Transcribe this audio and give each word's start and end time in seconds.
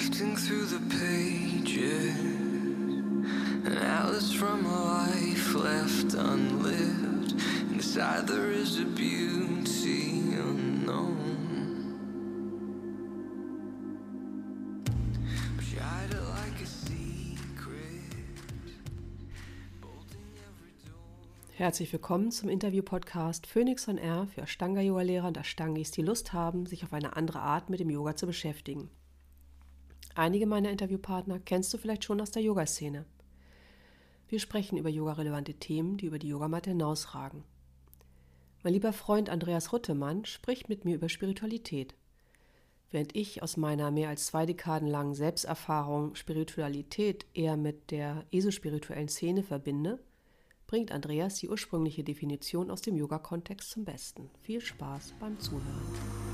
Drifting 0.00 0.34
through 0.34 0.64
the 0.64 0.80
pages, 0.96 2.16
an 3.66 4.32
from 4.38 4.64
a 4.64 4.84
life 4.84 5.54
left 5.54 6.14
unlived. 6.14 7.32
Inside 7.70 8.26
there 8.26 8.50
is 8.50 8.78
a 8.80 8.86
beauty 8.86 10.32
unknown. 10.38 11.18
Herzlich 21.52 21.92
willkommen 21.92 22.30
zum 22.30 22.48
Interview-Podcast 22.48 23.46
Phoenix 23.46 23.86
on 23.86 23.98
Air 23.98 24.26
für 24.34 24.40
Ashtanga-Yoga-Lehrer 24.40 25.28
und 25.28 25.36
Ashtangis, 25.36 25.90
die 25.90 26.00
Lust 26.00 26.32
haben, 26.32 26.64
sich 26.64 26.84
auf 26.84 26.94
eine 26.94 27.16
andere 27.16 27.40
Art 27.40 27.68
mit 27.68 27.80
dem 27.80 27.90
Yoga 27.90 28.16
zu 28.16 28.26
beschäftigen. 28.26 28.88
Einige 30.14 30.46
meiner 30.46 30.70
Interviewpartner 30.70 31.38
kennst 31.38 31.72
du 31.72 31.78
vielleicht 31.78 32.04
schon 32.04 32.20
aus 32.20 32.30
der 32.30 32.42
Yoga-Szene. 32.42 33.04
Wir 34.28 34.38
sprechen 34.38 34.78
über 34.78 34.88
yogarelevante 34.88 35.54
Themen, 35.54 35.96
die 35.96 36.06
über 36.06 36.18
die 36.18 36.28
Yogamatte 36.28 36.70
hinausragen. 36.70 37.44
Mein 38.62 38.74
lieber 38.74 38.92
Freund 38.92 39.30
Andreas 39.30 39.72
Ruttemann 39.72 40.24
spricht 40.24 40.68
mit 40.68 40.84
mir 40.84 40.96
über 40.96 41.08
Spiritualität. 41.08 41.94
Während 42.90 43.16
ich 43.16 43.42
aus 43.42 43.56
meiner 43.56 43.90
mehr 43.90 44.08
als 44.08 44.26
zwei 44.26 44.46
Dekaden 44.46 44.88
langen 44.88 45.14
Selbsterfahrung 45.14 46.14
Spiritualität 46.16 47.24
eher 47.34 47.56
mit 47.56 47.90
der 47.90 48.26
esospirituellen 48.32 49.08
Szene 49.08 49.42
verbinde, 49.42 50.00
bringt 50.66 50.92
Andreas 50.92 51.36
die 51.36 51.48
ursprüngliche 51.48 52.04
Definition 52.04 52.70
aus 52.70 52.82
dem 52.82 52.96
Yoga-Kontext 52.96 53.70
zum 53.70 53.84
Besten. 53.84 54.30
Viel 54.42 54.60
Spaß 54.60 55.14
beim 55.18 55.38
Zuhören. 55.38 56.29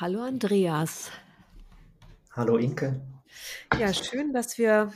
Hallo 0.00 0.22
Andreas. 0.22 1.10
Hallo 2.30 2.56
Inke. 2.56 3.00
Ja, 3.80 3.92
schön, 3.92 4.32
dass 4.32 4.56
wir 4.56 4.92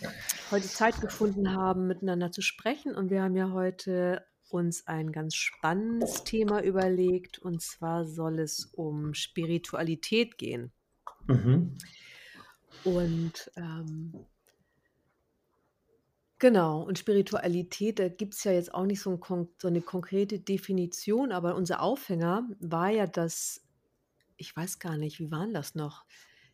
heute 0.53 0.69
Zeit 0.69 1.01
gefunden 1.01 1.57
haben, 1.57 1.89
miteinander 1.89 2.31
zu 2.31 2.41
sprechen. 2.41 2.95
Und 2.95 3.11
wir 3.11 3.25
haben 3.25 3.35
ja 3.35 3.51
heute 3.51 4.25
uns 4.49 4.87
ein 4.87 5.11
ganz 5.11 5.35
spannendes 5.35 6.23
Thema 6.23 6.63
überlegt. 6.63 7.41
Und 7.41 7.63
zwar 7.63 8.07
soll 8.07 8.39
es 8.39 8.67
um 8.77 9.13
Spiritualität 9.13 10.39
gehen. 10.39 10.71
Mhm. 11.27 11.77
Und 12.85 13.51
ähm, 13.57 14.25
genau, 16.39 16.81
und 16.81 17.01
Spiritualität, 17.01 17.99
da 17.99 18.09
gibt 18.09 18.35
es 18.35 18.45
ja 18.45 18.53
jetzt 18.53 18.73
auch 18.73 18.87
nicht 18.87 19.01
so, 19.01 19.11
ein, 19.11 19.49
so 19.59 19.67
eine 19.67 19.81
konkrete 19.81 20.39
Definition, 20.39 21.33
aber 21.33 21.57
unser 21.57 21.83
Aufhänger 21.83 22.49
war 22.61 22.91
ja 22.91 23.09
das, 23.09 23.62
ich 24.43 24.57
weiß 24.57 24.81
gar 24.81 24.97
nicht, 24.99 25.21
wie 25.21 25.31
war 25.31 25.45
denn 25.45 25.55
das 25.55 25.77
noch? 25.77 26.05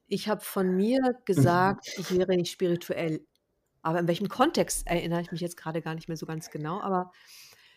Ich 0.07 0.29
habe 0.29 0.43
von 0.43 0.77
mir 0.77 1.01
gesagt, 1.25 1.89
ich 1.97 2.11
wäre 2.11 2.37
nicht 2.37 2.53
spirituell. 2.53 3.27
Aber 3.81 3.99
in 3.99 4.07
welchem 4.07 4.29
Kontext 4.29 4.87
erinnere 4.87 5.23
ich 5.23 5.33
mich 5.33 5.41
jetzt 5.41 5.57
gerade 5.57 5.81
gar 5.81 5.95
nicht 5.95 6.07
mehr 6.07 6.17
so 6.19 6.27
ganz 6.27 6.51
genau. 6.51 6.81
Aber 6.81 7.13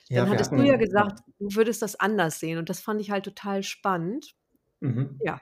dann 0.09 0.29
hattest 0.29 0.51
du 0.51 0.57
hatten- 0.57 0.65
ja 0.65 0.75
gesagt, 0.75 1.19
du 1.39 1.55
würdest 1.55 1.81
das 1.81 1.95
anders 1.95 2.39
sehen. 2.39 2.57
Und 2.57 2.69
das 2.69 2.81
fand 2.81 2.99
ich 2.99 3.09
halt 3.11 3.23
total 3.23 3.63
spannend. 3.63 4.35
Mhm. 4.81 5.17
Ja. 5.23 5.39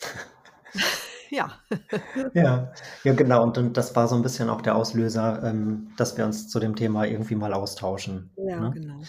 ja. 1.30 1.60
Ja, 2.34 2.72
ja, 3.04 3.12
genau. 3.14 3.42
Und, 3.42 3.76
das 3.76 3.96
war 3.96 4.06
so 4.06 4.14
ein 4.14 4.22
bisschen 4.22 4.48
auch 4.48 4.60
der 4.60 4.76
Auslöser, 4.76 5.42
ähm, 5.42 5.92
dass 5.96 6.16
wir 6.16 6.24
uns 6.24 6.48
zu 6.48 6.60
dem 6.60 6.76
Thema 6.76 7.04
irgendwie 7.04 7.34
mal 7.34 7.52
austauschen. 7.52 8.30
Ja, 8.36 8.60
ne? 8.60 8.70
genau. 8.72 9.02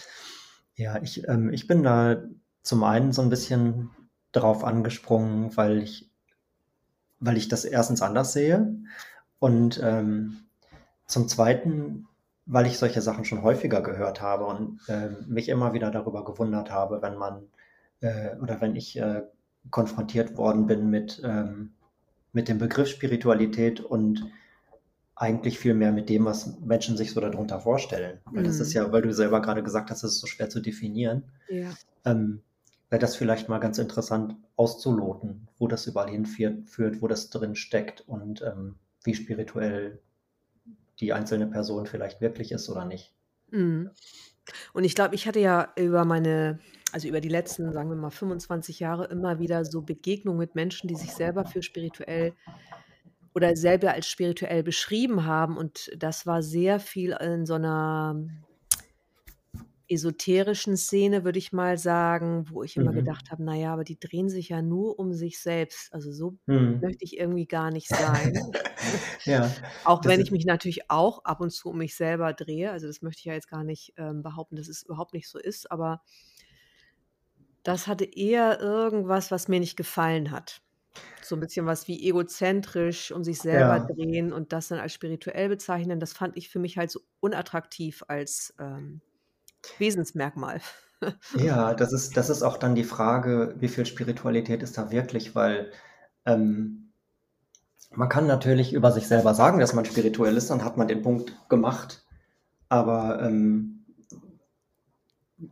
Ja, 0.76 1.00
ich, 1.00 1.28
ähm, 1.28 1.50
ich 1.52 1.68
bin 1.68 1.84
da 1.84 2.24
zum 2.62 2.82
einen 2.82 3.12
so 3.12 3.22
ein 3.22 3.30
bisschen 3.30 3.90
drauf 4.34 4.64
angesprungen, 4.64 5.56
weil 5.56 5.78
ich, 5.78 6.10
weil 7.20 7.36
ich 7.36 7.48
das 7.48 7.64
erstens 7.64 8.02
anders 8.02 8.32
sehe 8.32 8.74
und 9.38 9.80
ähm, 9.82 10.40
zum 11.06 11.28
zweiten, 11.28 12.06
weil 12.46 12.66
ich 12.66 12.78
solche 12.78 13.00
Sachen 13.00 13.24
schon 13.24 13.42
häufiger 13.42 13.80
gehört 13.80 14.20
habe 14.20 14.46
und 14.46 14.80
ähm, 14.88 15.24
mich 15.28 15.48
immer 15.48 15.72
wieder 15.72 15.90
darüber 15.90 16.24
gewundert 16.24 16.70
habe, 16.70 17.00
wenn 17.02 17.16
man 17.16 17.46
äh, 18.00 18.36
oder 18.36 18.60
wenn 18.60 18.76
ich 18.76 18.98
äh, 18.98 19.22
konfrontiert 19.70 20.36
worden 20.36 20.66
bin 20.66 20.90
mit, 20.90 21.22
ähm, 21.24 21.72
mit 22.32 22.48
dem 22.48 22.58
Begriff 22.58 22.88
Spiritualität 22.88 23.80
und 23.80 24.26
eigentlich 25.16 25.58
viel 25.58 25.74
mehr 25.74 25.92
mit 25.92 26.08
dem, 26.08 26.24
was 26.24 26.58
Menschen 26.60 26.96
sich 26.96 27.12
so 27.12 27.20
darunter 27.20 27.60
vorstellen. 27.60 28.18
Weil 28.32 28.42
das 28.42 28.56
Mhm. 28.56 28.62
ist 28.62 28.72
ja, 28.72 28.92
weil 28.92 29.02
du 29.02 29.14
selber 29.14 29.40
gerade 29.40 29.62
gesagt 29.62 29.90
hast, 29.90 30.02
es 30.02 30.14
ist 30.14 30.20
so 30.20 30.26
schwer 30.26 30.50
zu 30.50 30.60
definieren. 30.60 31.22
Ja. 31.48 31.70
Ähm, 32.04 32.42
wäre 32.94 33.00
das 33.00 33.16
vielleicht 33.16 33.48
mal 33.48 33.58
ganz 33.58 33.78
interessant 33.78 34.36
auszuloten, 34.54 35.48
wo 35.58 35.66
das 35.66 35.88
überall 35.88 36.10
hinführt, 36.10 36.70
führt, 36.70 37.02
wo 37.02 37.08
das 37.08 37.28
drin 37.28 37.56
steckt 37.56 38.02
und 38.02 38.40
ähm, 38.42 38.76
wie 39.02 39.16
spirituell 39.16 40.00
die 41.00 41.12
einzelne 41.12 41.48
Person 41.48 41.86
vielleicht 41.86 42.20
wirklich 42.20 42.52
ist 42.52 42.68
oder 42.68 42.84
nicht. 42.84 43.12
Mhm. 43.50 43.90
Und 44.74 44.84
ich 44.84 44.94
glaube, 44.94 45.16
ich 45.16 45.26
hatte 45.26 45.40
ja 45.40 45.72
über 45.74 46.04
meine, 46.04 46.60
also 46.92 47.08
über 47.08 47.20
die 47.20 47.28
letzten, 47.28 47.72
sagen 47.72 47.88
wir 47.88 47.96
mal, 47.96 48.10
25 48.10 48.78
Jahre 48.78 49.06
immer 49.06 49.40
wieder 49.40 49.64
so 49.64 49.82
Begegnungen 49.82 50.38
mit 50.38 50.54
Menschen, 50.54 50.86
die 50.86 50.94
sich 50.94 51.10
selber 51.14 51.44
für 51.46 51.64
spirituell 51.64 52.32
oder 53.34 53.56
selber 53.56 53.90
als 53.90 54.06
spirituell 54.06 54.62
beschrieben 54.62 55.24
haben. 55.24 55.56
Und 55.56 55.90
das 55.96 56.26
war 56.26 56.44
sehr 56.44 56.78
viel 56.78 57.10
in 57.20 57.44
so 57.44 57.54
einer 57.54 58.24
esoterischen 59.88 60.76
Szene, 60.76 61.24
würde 61.24 61.38
ich 61.38 61.52
mal 61.52 61.78
sagen, 61.78 62.46
wo 62.50 62.62
ich 62.62 62.76
immer 62.76 62.92
Mhm. 62.92 62.94
gedacht 62.94 63.30
habe, 63.30 63.44
naja, 63.44 63.72
aber 63.72 63.84
die 63.84 63.98
drehen 63.98 64.28
sich 64.28 64.48
ja 64.50 64.62
nur 64.62 64.98
um 64.98 65.12
sich 65.14 65.40
selbst. 65.40 65.92
Also 65.92 66.12
so 66.12 66.38
Hm. 66.48 66.80
möchte 66.80 67.04
ich 67.04 67.18
irgendwie 67.18 67.46
gar 67.46 67.70
nicht 67.70 67.90
sein. 67.92 68.56
Ja, 69.26 69.54
Auch 69.82 70.06
wenn 70.06 70.20
ich 70.20 70.30
mich 70.30 70.46
natürlich 70.46 70.90
auch 70.90 71.24
ab 71.24 71.40
und 71.40 71.50
zu 71.50 71.70
um 71.70 71.78
mich 71.78 71.96
selber 71.96 72.32
drehe. 72.32 72.70
Also 72.72 72.86
das 72.86 73.02
möchte 73.02 73.20
ich 73.20 73.24
ja 73.26 73.34
jetzt 73.34 73.48
gar 73.50 73.64
nicht 73.64 73.92
ähm, 73.96 74.22
behaupten, 74.22 74.56
dass 74.56 74.68
es 74.68 74.82
überhaupt 74.82 75.12
nicht 75.14 75.28
so 75.28 75.38
ist, 75.38 75.70
aber 75.70 76.02
das 77.62 77.86
hatte 77.86 78.04
eher 78.04 78.60
irgendwas, 78.60 79.30
was 79.30 79.48
mir 79.48 79.60
nicht 79.60 79.76
gefallen 79.76 80.30
hat. 80.30 80.62
So 81.22 81.36
ein 81.36 81.40
bisschen 81.40 81.66
was 81.66 81.88
wie 81.88 82.08
egozentrisch 82.08 83.12
um 83.12 83.24
sich 83.24 83.40
selber 83.42 83.80
Ja. 83.80 83.88
drehen 83.88 84.32
und 84.32 84.52
das 84.54 84.68
dann 84.68 84.80
als 84.80 84.94
spirituell 84.94 85.50
bezeichnen. 85.50 86.00
Das 86.00 86.14
fand 86.14 86.36
ich 86.38 86.50
für 86.50 86.60
mich 86.60 86.78
halt 86.78 86.90
so 86.92 87.00
unattraktiv 87.20 88.04
als 88.08 88.54
ähm, 88.60 89.02
Wesensmerkmal. 89.78 90.60
Ja, 91.36 91.74
das 91.74 91.92
ist, 91.92 92.16
das 92.16 92.30
ist 92.30 92.42
auch 92.42 92.56
dann 92.56 92.74
die 92.74 92.84
Frage, 92.84 93.54
wie 93.58 93.68
viel 93.68 93.86
Spiritualität 93.86 94.62
ist 94.62 94.78
da 94.78 94.90
wirklich, 94.90 95.34
weil 95.34 95.72
ähm, 96.24 96.92
man 97.90 98.08
kann 98.08 98.26
natürlich 98.26 98.72
über 98.72 98.92
sich 98.92 99.06
selber 99.08 99.34
sagen, 99.34 99.58
dass 99.58 99.74
man 99.74 99.84
spirituell 99.84 100.36
ist, 100.36 100.50
dann 100.50 100.64
hat 100.64 100.76
man 100.76 100.88
den 100.88 101.02
Punkt 101.02 101.36
gemacht, 101.48 102.04
aber 102.68 103.22
ähm, 103.22 103.84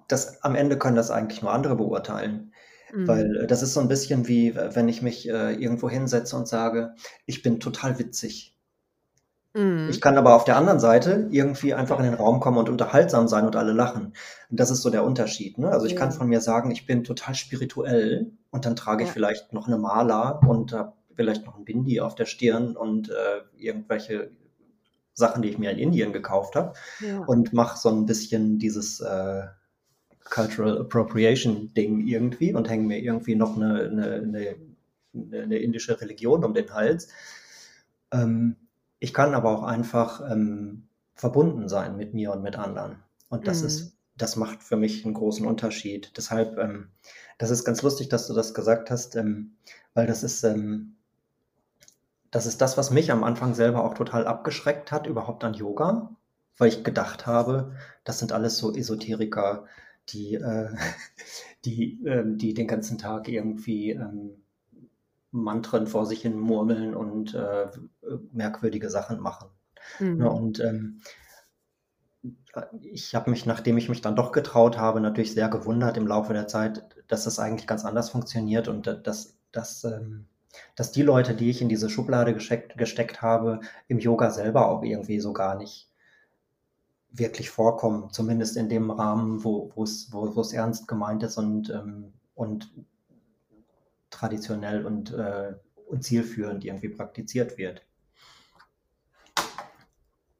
das, 0.08 0.42
am 0.42 0.54
Ende 0.54 0.78
können 0.78 0.96
das 0.96 1.10
eigentlich 1.10 1.42
nur 1.42 1.52
andere 1.52 1.76
beurteilen, 1.76 2.52
Mhm. 2.92 3.08
weil 3.08 3.36
äh, 3.36 3.46
das 3.46 3.62
ist 3.62 3.74
so 3.74 3.80
ein 3.80 3.88
bisschen 3.88 4.28
wie, 4.28 4.54
wenn 4.54 4.88
ich 4.88 5.02
mich 5.02 5.28
äh, 5.28 5.54
irgendwo 5.54 5.88
hinsetze 5.88 6.36
und 6.36 6.46
sage, 6.46 6.94
ich 7.26 7.42
bin 7.42 7.58
total 7.60 7.98
witzig. 7.98 8.51
Mhm. 9.54 9.88
Ich 9.90 10.00
kann 10.00 10.16
aber 10.16 10.34
auf 10.34 10.44
der 10.44 10.56
anderen 10.56 10.80
Seite 10.80 11.28
irgendwie 11.30 11.74
einfach 11.74 11.98
in 11.98 12.04
den 12.04 12.14
Raum 12.14 12.40
kommen 12.40 12.58
und 12.58 12.68
unterhaltsam 12.68 13.28
sein 13.28 13.44
und 13.46 13.54
alle 13.56 13.72
lachen. 13.72 14.14
Und 14.50 14.60
das 14.60 14.70
ist 14.70 14.82
so 14.82 14.90
der 14.90 15.04
Unterschied. 15.04 15.58
Ne? 15.58 15.70
Also 15.70 15.86
ich 15.86 15.96
kann 15.96 16.10
Ja. 16.10 16.16
von 16.16 16.28
mir 16.28 16.40
sagen, 16.40 16.70
ich 16.70 16.86
bin 16.86 17.04
total 17.04 17.34
spirituell 17.34 18.32
und 18.50 18.64
dann 18.64 18.76
trage 18.76 19.02
ich 19.04 19.08
Ja. 19.10 19.12
vielleicht 19.14 19.52
noch 19.52 19.66
eine 19.66 19.78
Maler 19.78 20.40
und 20.46 20.72
habe 20.72 20.94
vielleicht 21.14 21.44
noch 21.44 21.58
ein 21.58 21.64
Bindi 21.66 22.00
auf 22.00 22.14
der 22.14 22.24
Stirn 22.24 22.76
und 22.76 23.10
äh, 23.10 23.12
irgendwelche 23.58 24.30
Sachen, 25.14 25.42
die 25.42 25.50
ich 25.50 25.58
mir 25.58 25.70
in 25.70 25.78
Indien 25.78 26.12
gekauft 26.14 26.56
habe 26.56 26.72
Ja. 27.06 27.18
und 27.18 27.52
mache 27.52 27.78
so 27.78 27.90
ein 27.90 28.06
bisschen 28.06 28.58
dieses 28.58 29.00
äh, 29.00 29.42
Cultural 30.24 30.80
Appropriation 30.80 31.74
Ding 31.74 32.06
irgendwie 32.06 32.54
und 32.54 32.70
hänge 32.70 32.84
mir 32.84 32.98
irgendwie 32.98 33.34
noch 33.34 33.56
eine, 33.56 33.82
eine, 33.90 34.14
eine, 34.14 34.56
eine 35.42 35.58
indische 35.58 36.00
Religion 36.00 36.42
um 36.44 36.54
den 36.54 36.72
Hals. 36.72 37.08
Ähm, 38.12 38.56
ich 39.02 39.14
kann 39.14 39.34
aber 39.34 39.50
auch 39.50 39.62
einfach 39.64 40.20
ähm, 40.30 40.88
verbunden 41.14 41.68
sein 41.68 41.96
mit 41.96 42.14
mir 42.14 42.32
und 42.32 42.42
mit 42.42 42.56
anderen. 42.56 42.96
Und 43.28 43.48
das 43.48 43.62
Mhm. 43.62 43.66
ist, 43.66 43.96
das 44.16 44.36
macht 44.36 44.62
für 44.62 44.76
mich 44.76 45.04
einen 45.04 45.14
großen 45.14 45.46
Unterschied. 45.46 46.12
Deshalb, 46.16 46.58
ähm, 46.58 46.90
das 47.38 47.50
ist 47.50 47.64
ganz 47.64 47.82
lustig, 47.82 48.08
dass 48.08 48.26
du 48.28 48.34
das 48.34 48.54
gesagt 48.54 48.90
hast, 48.90 49.16
ähm, 49.16 49.56
weil 49.94 50.06
das 50.06 50.22
ist, 50.22 50.44
ähm, 50.44 50.96
das 52.30 52.46
ist 52.46 52.60
das, 52.60 52.76
was 52.78 52.90
mich 52.90 53.12
am 53.12 53.24
Anfang 53.24 53.54
selber 53.54 53.84
auch 53.84 53.94
total 53.94 54.26
abgeschreckt 54.26 54.90
hat, 54.92 55.06
überhaupt 55.06 55.44
an 55.44 55.54
Yoga, 55.54 56.16
weil 56.58 56.68
ich 56.68 56.84
gedacht 56.84 57.26
habe, 57.26 57.74
das 58.04 58.18
sind 58.18 58.32
alles 58.32 58.58
so 58.58 58.74
Esoteriker, 58.74 59.66
die, 60.08 60.34
äh, 60.34 60.70
die, 61.64 62.02
ähm, 62.06 62.38
die 62.38 62.54
den 62.54 62.68
ganzen 62.68 62.98
Tag 62.98 63.28
irgendwie 63.28 63.90
ähm, 63.92 64.41
Mantren 65.32 65.86
vor 65.86 66.06
sich 66.06 66.22
hin 66.22 66.38
murmeln 66.38 66.94
und 66.94 67.34
äh, 67.34 67.68
merkwürdige 68.32 68.90
Sachen 68.90 69.20
machen. 69.20 69.48
Mhm. 69.98 70.18
Ne, 70.18 70.30
und 70.30 70.60
ähm, 70.60 71.00
ich 72.80 73.14
habe 73.14 73.30
mich, 73.30 73.46
nachdem 73.46 73.78
ich 73.78 73.88
mich 73.88 74.00
dann 74.00 74.16
doch 74.16 74.32
getraut 74.32 74.78
habe, 74.78 75.00
natürlich 75.00 75.32
sehr 75.32 75.48
gewundert 75.48 75.96
im 75.96 76.06
Laufe 76.06 76.32
der 76.32 76.48
Zeit, 76.48 76.84
dass 77.08 77.24
das 77.24 77.38
eigentlich 77.38 77.66
ganz 77.66 77.84
anders 77.84 78.10
funktioniert 78.10 78.68
und 78.68 78.86
da- 78.86 78.94
dass, 78.94 79.36
dass, 79.52 79.84
ähm, 79.84 80.26
dass 80.76 80.92
die 80.92 81.02
Leute, 81.02 81.34
die 81.34 81.50
ich 81.50 81.62
in 81.62 81.68
diese 81.68 81.88
Schublade 81.88 82.34
gesteckt, 82.34 82.76
gesteckt 82.76 83.22
habe, 83.22 83.60
im 83.88 83.98
Yoga 83.98 84.30
selber 84.30 84.68
auch 84.68 84.82
irgendwie 84.82 85.20
so 85.20 85.32
gar 85.32 85.56
nicht 85.56 85.88
wirklich 87.10 87.50
vorkommen, 87.50 88.10
zumindest 88.10 88.56
in 88.56 88.68
dem 88.68 88.90
Rahmen, 88.90 89.44
wo 89.44 89.70
wo 89.74 89.84
es 89.84 90.12
wo, 90.12 90.34
wo 90.34 90.40
es 90.40 90.52
ernst 90.52 90.88
gemeint 90.88 91.22
ist 91.22 91.36
und, 91.38 91.70
ähm, 91.70 92.12
und 92.34 92.70
traditionell 94.12 94.86
und, 94.86 95.12
äh, 95.12 95.54
und 95.88 96.04
zielführend 96.04 96.64
irgendwie 96.64 96.90
praktiziert 96.90 97.58
wird. 97.58 97.84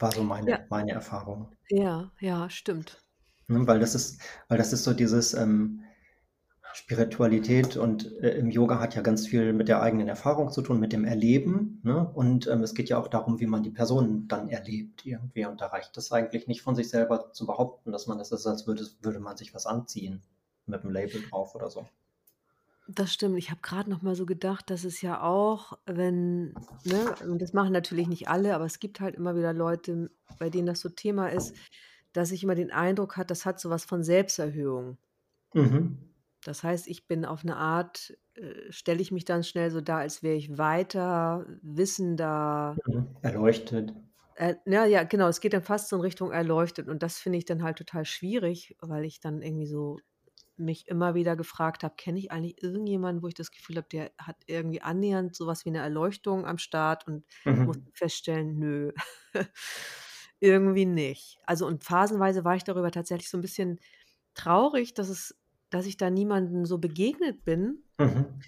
War 0.00 0.12
so 0.12 0.22
meine, 0.22 0.50
Ja, 0.50 0.58
meine 0.68 0.92
Erfahrung. 0.92 1.56
ja, 1.70 2.12
ja, 2.20 2.48
stimmt. 2.50 3.02
Ne, 3.48 3.66
weil 3.66 3.78
das 3.80 3.94
ist, 3.94 4.20
weil 4.48 4.58
das 4.58 4.72
ist 4.72 4.84
so 4.84 4.92
dieses 4.94 5.34
ähm, 5.34 5.82
Spiritualität 6.74 7.76
und 7.76 8.12
äh, 8.22 8.30
im 8.38 8.50
Yoga 8.50 8.80
hat 8.80 8.94
ja 8.96 9.02
ganz 9.02 9.26
viel 9.26 9.52
mit 9.52 9.68
der 9.68 9.82
eigenen 9.82 10.08
Erfahrung 10.08 10.50
zu 10.50 10.62
tun, 10.62 10.80
mit 10.80 10.92
dem 10.92 11.04
Erleben. 11.04 11.80
Ne? 11.84 12.08
Und 12.14 12.46
ähm, 12.48 12.62
es 12.62 12.74
geht 12.74 12.88
ja 12.88 12.98
auch 12.98 13.08
darum, 13.08 13.40
wie 13.40 13.46
man 13.46 13.62
die 13.62 13.70
Person 13.70 14.26
dann 14.28 14.48
erlebt 14.48 15.04
irgendwie. 15.06 15.44
Und 15.46 15.60
da 15.60 15.66
reicht 15.66 15.96
es 15.98 16.12
eigentlich 16.12 16.46
nicht 16.48 16.62
von 16.62 16.74
sich 16.76 16.88
selber 16.90 17.32
zu 17.32 17.46
behaupten, 17.46 17.92
dass 17.92 18.06
man 18.06 18.18
das 18.18 18.32
ist, 18.32 18.46
als 18.46 18.66
würde, 18.66 18.86
würde 19.02 19.20
man 19.20 19.36
sich 19.36 19.54
was 19.54 19.66
anziehen 19.66 20.22
mit 20.66 20.82
einem 20.82 20.92
Label 20.92 21.22
drauf 21.30 21.54
oder 21.54 21.70
so. 21.70 21.86
Das 22.88 23.12
stimmt. 23.12 23.38
Ich 23.38 23.50
habe 23.50 23.60
gerade 23.62 23.88
noch 23.88 24.02
mal 24.02 24.14
so 24.14 24.26
gedacht, 24.26 24.68
dass 24.68 24.84
es 24.84 25.02
ja 25.02 25.22
auch, 25.22 25.78
wenn 25.86 26.54
ne, 26.84 27.14
und 27.26 27.40
das 27.40 27.52
machen 27.52 27.72
natürlich 27.72 28.08
nicht 28.08 28.28
alle, 28.28 28.54
aber 28.54 28.64
es 28.64 28.80
gibt 28.80 29.00
halt 29.00 29.14
immer 29.14 29.36
wieder 29.36 29.52
Leute, 29.52 30.10
bei 30.38 30.50
denen 30.50 30.66
das 30.66 30.80
so 30.80 30.88
Thema 30.88 31.28
ist, 31.28 31.54
dass 32.12 32.32
ich 32.32 32.42
immer 32.42 32.54
den 32.54 32.72
Eindruck 32.72 33.16
hat, 33.16 33.30
das 33.30 33.46
hat 33.46 33.60
so 33.60 33.70
was 33.70 33.84
von 33.84 34.02
Selbsterhöhung. 34.02 34.98
Mhm. 35.54 35.98
Das 36.44 36.64
heißt, 36.64 36.88
ich 36.88 37.06
bin 37.06 37.24
auf 37.24 37.44
eine 37.44 37.56
Art 37.56 38.16
äh, 38.34 38.70
stelle 38.70 39.00
ich 39.00 39.12
mich 39.12 39.24
dann 39.24 39.44
schnell 39.44 39.70
so 39.70 39.80
dar, 39.80 39.98
als 39.98 40.22
wäre 40.22 40.34
ich 40.36 40.58
weiter, 40.58 41.46
wissender. 41.62 42.76
Mhm. 42.86 43.06
Erleuchtet. 43.22 43.94
Äh, 44.34 44.56
ja, 44.66 44.86
ja, 44.86 45.04
genau, 45.04 45.28
es 45.28 45.40
geht 45.40 45.52
dann 45.52 45.62
fast 45.62 45.88
so 45.88 45.96
in 45.96 46.02
Richtung 46.02 46.32
erleuchtet 46.32 46.88
und 46.88 47.02
das 47.02 47.18
finde 47.18 47.38
ich 47.38 47.44
dann 47.44 47.62
halt 47.62 47.76
total 47.76 48.04
schwierig, 48.04 48.76
weil 48.80 49.04
ich 49.04 49.20
dann 49.20 49.42
irgendwie 49.42 49.66
so 49.66 49.98
mich 50.56 50.88
immer 50.88 51.14
wieder 51.14 51.36
gefragt 51.36 51.84
habe, 51.84 51.94
kenne 51.96 52.18
ich 52.18 52.32
eigentlich 52.32 52.62
irgendjemanden, 52.62 53.22
wo 53.22 53.28
ich 53.28 53.34
das 53.34 53.50
Gefühl 53.52 53.76
habe, 53.76 53.88
der 53.90 54.12
hat 54.18 54.36
irgendwie 54.46 54.82
annähernd 54.82 55.34
so 55.36 55.46
was 55.46 55.64
wie 55.64 55.70
'ne 55.70 55.78
Erleuchtung 55.80 56.46
am 56.46 56.58
Start 56.58 57.06
und 57.06 57.24
muss 57.64 57.76
Mhm. 57.76 57.92
feststellen, 57.94 58.58
nö, 58.58 58.92
irgendwie 60.40 60.86
nicht. 60.86 61.38
Also, 61.46 61.66
und 61.66 61.84
phasenweise 61.84 62.44
war 62.44 62.56
ich 62.56 62.64
darüber 62.64 62.90
tatsächlich 62.92 63.30
so 63.30 63.38
'n 63.38 63.42
bisschen 63.42 63.80
traurig, 64.34 64.94
dass 64.94 65.08
es 65.10 65.38
dass 65.70 65.86
ich 65.86 65.96
da 65.98 66.10
niemandem 66.10 66.66
so 66.66 66.78
begegnet 66.78 67.44
bin. 67.44 67.84
Mhm. 67.98 68.42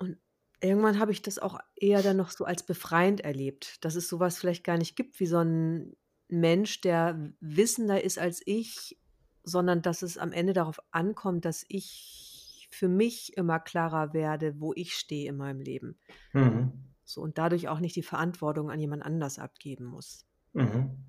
Und 0.00 0.18
irgendwann 0.60 0.98
habe 0.98 1.12
ich 1.12 1.22
das 1.22 1.38
auch 1.38 1.58
eher 1.76 2.02
dann 2.02 2.16
noch 2.16 2.30
so 2.30 2.44
als 2.44 2.64
befreiend 2.64 3.20
erlebt, 3.20 3.84
dass 3.84 3.94
es 3.94 4.08
so 4.08 4.20
was 4.20 4.38
vielleicht 4.38 4.64
gar 4.64 4.78
nicht 4.78 4.96
gibt 4.96 5.20
wie 5.20 5.26
so 5.26 5.38
'n 5.38 5.96
Mensch, 6.28 6.80
der 6.80 7.32
wissender 7.40 8.02
ist 8.02 8.18
als 8.18 8.42
ich, 8.46 8.98
sondern 9.44 9.82
dass 9.82 10.02
es 10.02 10.18
am 10.18 10.32
Ende 10.32 10.52
darauf 10.52 10.80
ankommt, 10.90 11.44
dass 11.44 11.64
ich 11.68 12.68
für 12.70 12.88
mich 12.88 13.36
immer 13.36 13.60
klarer 13.60 14.12
werde, 14.14 14.60
wo 14.60 14.72
ich 14.74 14.94
stehe 14.96 15.28
in 15.28 15.36
meinem 15.36 15.60
Leben. 15.60 15.98
Mhm. 16.32 16.72
So 17.04 17.22
und 17.22 17.38
dadurch 17.38 17.68
auch 17.68 17.80
nicht 17.80 17.96
die 17.96 18.02
Verantwortung 18.02 18.70
an 18.70 18.80
jemand 18.80 19.04
anders 19.04 19.38
abgeben 19.38 19.84
muss. 19.84 20.26
Mhm. 20.54 21.04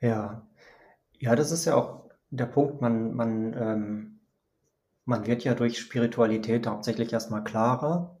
Ja. 0.00 0.46
Ja, 1.20 1.36
das 1.36 1.52
ist 1.52 1.64
ja 1.66 1.76
auch 1.76 2.10
der 2.30 2.46
Punkt, 2.46 2.80
man 2.80 3.14
man, 3.14 3.54
ähm 3.54 4.10
man 5.06 5.26
wird 5.26 5.44
ja 5.44 5.54
durch 5.54 5.78
Spiritualität 5.78 6.66
hauptsächlich 6.66 7.12
erst 7.12 7.30
mal 7.30 7.42
klarer 7.42 8.18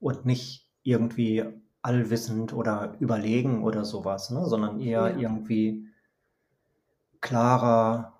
und 0.00 0.26
nicht 0.26 0.70
irgendwie 0.82 1.44
allwissend 1.82 2.52
oder 2.52 2.96
überlegen 3.00 3.64
oder 3.64 3.84
so 3.84 4.04
was, 4.04 4.30
ne, 4.30 4.46
sondern 4.46 4.80
eher 4.80 5.16
Ja. 5.16 5.18
irgendwie 5.18 5.88
klarer, 7.20 8.19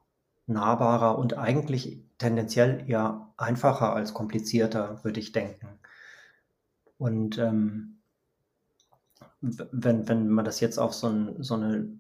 nahbarer 0.51 1.19
und 1.19 1.39
eigentlich 1.39 2.05
tendenziell 2.19 2.85
eher 2.89 3.33
einfacher 3.39 3.95
als 3.95 4.15
komplizierter, 4.15 5.05
würde 5.05 5.21
ich 5.21 5.33
denken. 5.33 5.81
Und, 7.01 7.39
ähm 7.39 7.97
wenn 9.43 10.09
wenn 10.09 10.29
man 10.29 10.45
das 10.45 10.61
jetzt 10.61 10.79
auf 10.79 10.93
so 10.95 11.09
'n 11.09 11.43
so 11.43 11.57
'ne 11.57 11.99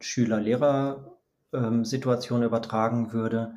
Schüler-Lehrer, 0.00 1.18
ähm, 1.54 1.84
übertragen 2.42 3.12
würde, 3.12 3.56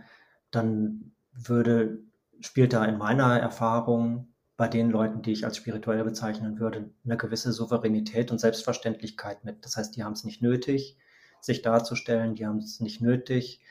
dann 0.52 1.14
würde 1.34 2.00
spielt 2.42 2.74
da 2.74 2.86
in 2.86 2.98
meiner 2.98 3.40
Erfahrung 3.40 4.30
bei 4.58 4.68
den 4.68 4.90
Leuten, 4.92 5.22
die 5.24 5.32
ich 5.34 5.46
als 5.46 5.58
spirituell 5.58 6.04
bezeichnen 6.06 6.60
würde, 6.60 6.92
'ne 7.04 7.18
gewisse 7.18 7.52
Souveränität 7.54 8.32
und 8.32 8.40
Selbstverständlichkeit 8.40 9.44
mit. 9.46 9.66
Das 9.66 9.78
heißt, 9.78 9.96
die 9.96 10.04
haben's 10.04 10.24
nicht 10.26 10.42
nötig, 10.42 10.98
sich 11.42 11.62
darzustellen, 11.64 12.36
die 12.36 12.48
haben's 12.48 12.80
nicht 12.82 13.02
nötig, 13.02 13.62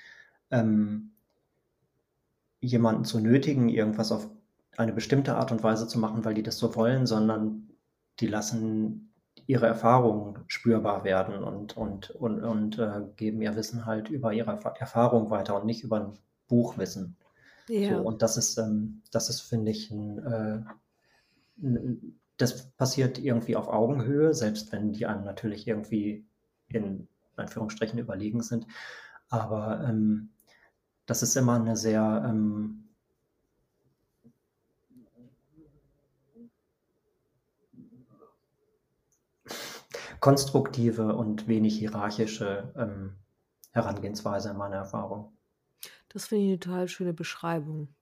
ähm 0.50 1.12
jemanden 2.62 3.04
zu 3.04 3.20
nötigen, 3.20 3.68
irgendwas 3.68 4.12
auf 4.12 4.28
eine 4.76 4.92
bestimmte 4.92 5.34
Art 5.36 5.50
und 5.52 5.62
Weise 5.62 5.88
zu 5.88 5.98
machen, 5.98 6.24
weil 6.24 6.34
die 6.34 6.42
das 6.42 6.58
so 6.58 6.74
wollen, 6.76 7.06
sondern 7.06 7.70
die 8.20 8.26
lassen 8.26 9.14
ihre 9.46 9.66
Erfahrungen 9.66 10.44
spürbar 10.46 11.04
werden 11.04 11.42
und 11.42 11.76
und 11.76 12.10
und 12.10 12.42
und, 12.42 12.78
äh, 12.78 13.02
geben 13.16 13.40
ihr 13.42 13.56
Wissen 13.56 13.86
halt 13.86 14.10
über 14.10 14.32
ihre 14.34 14.50
Erfa 14.52 14.70
Erfahrung 14.78 15.30
weiter 15.30 15.56
und 15.58 15.64
nicht 15.66 15.82
über 15.84 15.98
'n 16.00 16.12
Buchwissen. 16.48 17.16
So, 17.80 17.96
Ja. 17.96 18.02
und 18.02 18.22
das 18.22 18.36
ist, 18.36 18.58
ähm 18.58 19.02
das 19.12 19.30
ist, 19.30 19.42
finde 19.42 19.70
ich, 19.72 19.90
'n, 19.90 20.18
äh 20.20 20.62
'n 21.62 21.76
'n 21.76 22.20
das 22.38 22.72
passiert 22.72 23.18
irgendwie 23.18 23.56
auf 23.56 23.68
Augenhöhe, 23.68 24.34
selbst 24.34 24.72
wenn 24.72 24.92
die 24.92 25.06
einem 25.06 25.24
natürlich 25.24 25.68
irgendwie 25.68 26.26
in 26.68 27.08
Anführungsstrichen 27.36 27.98
überlegen 27.98 28.42
sind. 28.42 28.66
Aber, 29.30 29.84
ähm, 29.88 30.30
das 31.10 31.22
ist 31.24 31.36
immer 31.36 31.58
'ne 31.58 31.76
sehr, 31.76 32.24
ähm 32.24 32.84
konstruktive 40.22 41.16
und 41.16 41.48
wenig 41.48 41.78
hierarchische, 41.78 42.74
ähm, 42.76 43.16
Herangehensweise 43.72 44.50
in 44.50 44.58
meiner 44.58 44.76
Erfahrung. 44.76 45.32
Das 46.12 46.26
finde 46.26 46.44
ich 46.44 46.50
'ne 46.50 46.58
total 46.58 46.88
schöne 46.88 47.12
Beschreibung. 47.14 47.94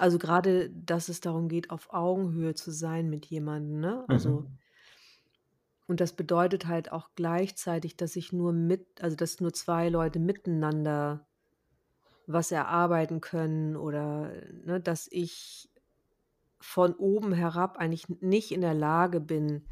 Also, 0.00 0.18
grade, 0.18 0.70
dass 0.70 1.08
es 1.10 1.20
darum 1.20 1.48
geht, 1.48 1.70
auf 1.70 1.92
Augenhöhe 1.92 2.54
zu 2.54 2.70
sein 2.70 3.10
mit 3.10 3.26
jemandem, 3.26 3.80
ne? 3.80 4.06
Also 4.08 4.46
Mhm. 4.46 4.59
Und 5.90 6.00
das 6.00 6.14
bedeutet 6.14 6.68
halt 6.68 6.92
auch 6.92 7.10
gleichzeitig, 7.16 7.96
dass 7.98 8.16
ich 8.16 8.32
nur 8.32 8.52
mit 8.54 9.02
also, 9.02 9.16
dass 9.16 9.40
nur 9.40 9.52
2 9.52 9.90
Leute 9.90 10.20
miteinander 10.20 11.26
was 12.26 12.52
erarbeiten 12.52 13.20
können 13.20 13.76
oder, 13.76 14.32
ne, 14.52 14.80
dass 14.80 15.08
ich 15.10 15.70
von 16.60 16.94
oben 16.96 17.32
herab 17.32 17.78
eigentlich 17.78 18.08
nicht 18.20 18.52
in 18.52 18.60
der 18.62 18.74
Lage 18.74 19.20
bin, 19.20 19.68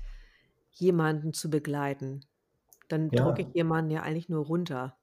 jemanden 0.73 1.33
zu 1.35 1.51
begleiten. 1.51 2.23
Dann 2.89 3.15
drücke 3.15 3.43
ich 3.43 3.49
Ja. 3.49 3.55
jemanden 3.55 3.91
ja 3.93 4.03
eigentlich 4.03 4.29
nur 4.31 4.47
runter. 4.47 4.99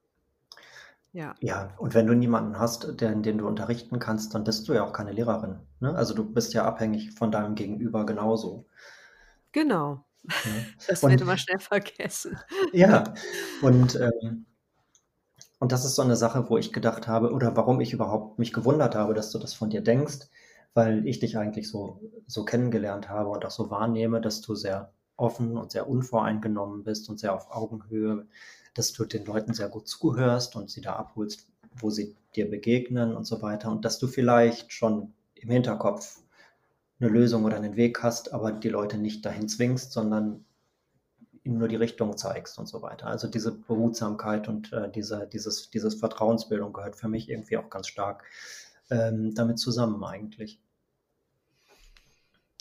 Ja. 1.12 1.40
Ja, 1.40 1.74
und 1.78 1.94
wenn 1.94 2.06
du 2.06 2.14
niemanden 2.14 2.58
hast, 2.58 3.00
den 3.00 3.22
den 3.22 3.38
du 3.38 3.46
unterrichten 3.46 3.98
kannst, 3.98 4.34
dann 4.34 4.44
bist 4.44 4.68
du 4.68 4.74
ja 4.74 4.84
auch 4.84 4.92
keine 4.92 5.12
Lehrerin, 5.12 5.60
ne? 5.80 5.94
Also, 5.94 6.12
du 6.14 6.30
bist 6.30 6.52
ja 6.54 6.64
abhängig 6.66 7.12
von 7.12 7.30
deinem 7.30 7.54
Gegenüber 7.54 8.04
genauso. 8.04 8.66
Genau. 9.52 10.05
Das 10.86 11.06
wird 11.08 11.20
Und 11.20 11.22
immer 11.22 11.36
schnell 11.38 11.58
vergessen. 11.58 12.38
ja, 12.72 13.14
und, 13.60 13.94
ähm 13.96 14.46
und 15.58 15.72
das 15.72 15.84
ist 15.84 15.94
so 15.96 16.04
'ne 16.04 16.16
Sache, 16.16 16.48
wo 16.50 16.56
ich 16.58 16.72
gedacht 16.72 17.08
habe 17.08 17.32
oder 17.32 17.56
warum 17.56 17.80
ich 17.80 17.92
überhaupt 17.92 18.38
mich 18.38 18.52
gewundert 18.52 18.94
habe, 18.94 19.14
dass 19.14 19.30
du 19.30 19.38
das 19.38 19.54
von 19.54 19.70
dir 19.70 19.80
denkst, 19.82 20.28
weil 20.74 21.06
ich 21.06 21.18
dich 21.20 21.36
eigentlich 21.38 21.68
so 21.68 22.00
so 22.26 22.44
kennengelernt 22.44 23.08
habe 23.08 23.30
und 23.30 23.44
auch 23.44 23.50
so 23.50 23.70
wahrnehme, 23.70 24.20
dass 24.20 24.40
du 24.42 24.54
sehr 24.54 24.92
offen 25.16 25.56
und 25.56 25.72
sehr 25.72 25.88
unvoreingenommen 25.88 26.84
bist 26.84 27.08
und 27.08 27.18
sehr 27.18 27.34
auf 27.34 27.50
Augenhöhe, 27.50 28.26
dass 28.74 28.92
du 28.92 29.04
den 29.06 29.24
Leuten 29.24 29.54
sehr 29.54 29.68
gut 29.70 29.88
zuhörst 29.88 30.56
und 30.56 30.70
sie 30.70 30.80
da 30.82 30.94
abholst, 30.96 31.46
wo 31.74 31.90
sie 31.90 32.16
dir 32.34 32.50
begegnen 32.50 33.14
und 33.14 33.24
so 33.26 33.40
weiter. 33.42 33.70
Und 33.70 33.84
dass 33.84 33.98
du 33.98 34.06
vielleicht 34.08 34.72
schon 34.72 35.14
im 35.34 35.50
Hinterkopf 35.50 36.20
'ne 37.00 37.08
Lösung 37.08 37.44
oder 37.44 37.58
'nen 37.60 37.76
Weg 37.76 38.02
hast, 38.02 38.32
aber 38.32 38.52
die 38.52 38.68
Leute 38.70 38.98
nicht 38.98 39.24
dahin 39.26 39.48
zwingst, 39.48 39.92
sondern 39.92 40.44
ihnen 41.44 41.58
nur 41.58 41.68
die 41.68 41.76
Richtung 41.76 42.16
zeigst 42.16 42.58
und 42.58 42.66
so 42.68 42.82
weiter. 42.82 43.06
Also, 43.08 43.28
diese 43.28 43.52
Behutsamkeit 43.52 44.48
und, 44.48 44.72
äh, 44.72 44.90
diese 44.90 45.28
dieses 45.32 45.70
dieses 45.70 45.94
Vertrauensbildung 45.96 46.72
gehört 46.72 46.96
für 46.96 47.08
mich 47.08 47.30
irgendwie 47.30 47.56
auch 47.58 47.70
ganz 47.70 47.88
stark, 47.88 48.24
ähm, 48.90 49.34
damit 49.34 49.58
zusammen 49.60 50.02
eigentlich. 50.04 50.60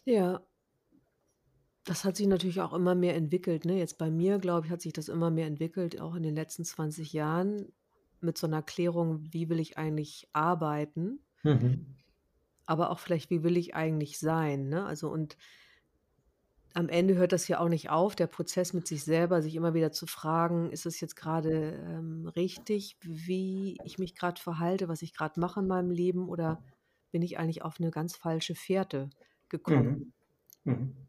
Ja. 0.08 0.46
Das 1.88 2.04
hat 2.04 2.15
sich 2.18 2.25
natürlich 2.25 2.62
auch 2.62 2.74
immer 2.74 2.96
mehr 2.96 3.15
entwickelt, 3.15 3.63
ne? 3.63 3.77
Jetzt 3.77 4.00
bei 4.00 4.10
mir, 4.10 4.39
glaube 4.39 4.65
ich, 4.65 4.72
hat 4.72 4.82
sich 4.82 4.92
das 4.94 5.08
immer 5.08 5.30
mehr 5.30 5.46
entwickelt, 5.46 6.01
auch 6.01 6.15
in 6.15 6.24
den 6.24 6.34
letzten 6.36 6.65
20 6.65 7.13
Jahren 7.13 7.72
mit 8.22 8.39
so 8.39 8.48
'ner 8.48 8.63
Klärung: 8.63 9.20
Wie 9.32 9.50
will 9.50 9.60
ich 9.60 9.77
eigentlich 9.77 10.27
arbeiten? 10.34 11.20
Mhm. 11.44 11.96
Aber 12.67 12.89
auch 12.89 13.00
vielleicht, 13.00 13.29
wie 13.29 13.43
will 13.43 13.57
ich 13.57 13.75
eigentlich 13.75 14.19
sein, 14.19 14.69
ne? 14.69 14.86
Also, 14.86 15.10
und 15.10 15.38
am 16.74 16.89
Ende 16.89 17.15
hört 17.15 17.31
das 17.31 17.48
ja 17.48 17.60
auch 17.62 17.69
nicht 17.69 17.89
auf, 17.89 18.15
der 18.17 18.27
Prozess 18.27 18.74
mit 18.74 18.86
sich 18.86 19.03
selber, 19.05 19.41
sich 19.41 19.55
immer 19.55 19.74
wieder 19.74 19.93
zu 19.93 20.07
fragen: 20.07 20.72
„Ist 20.72 20.86
es 20.86 21.00
jetzt 21.00 21.15
grade, 21.15 21.72
ähm, 21.88 22.27
richtig, 22.36 22.98
wie 23.01 23.79
ich 23.84 23.98
mich 23.98 24.13
grad 24.13 24.39
verhalte, 24.39 24.89
was 24.89 25.01
ich 25.01 25.13
grad 25.13 25.38
mache 25.38 25.62
in 25.62 25.67
meinem 25.67 25.89
Leben, 25.89 26.27
oder 26.27 26.62
bin 27.12 27.22
ich 27.22 27.38
eigentlich 27.39 27.62
auf 27.63 27.79
'ne 27.79 27.91
ganz 27.91 28.17
falsche 28.17 28.55
Fährte 28.55 29.10
gekommen?“ 29.48 29.86
Mhm. 29.86 30.12
Mhm. 30.65 31.07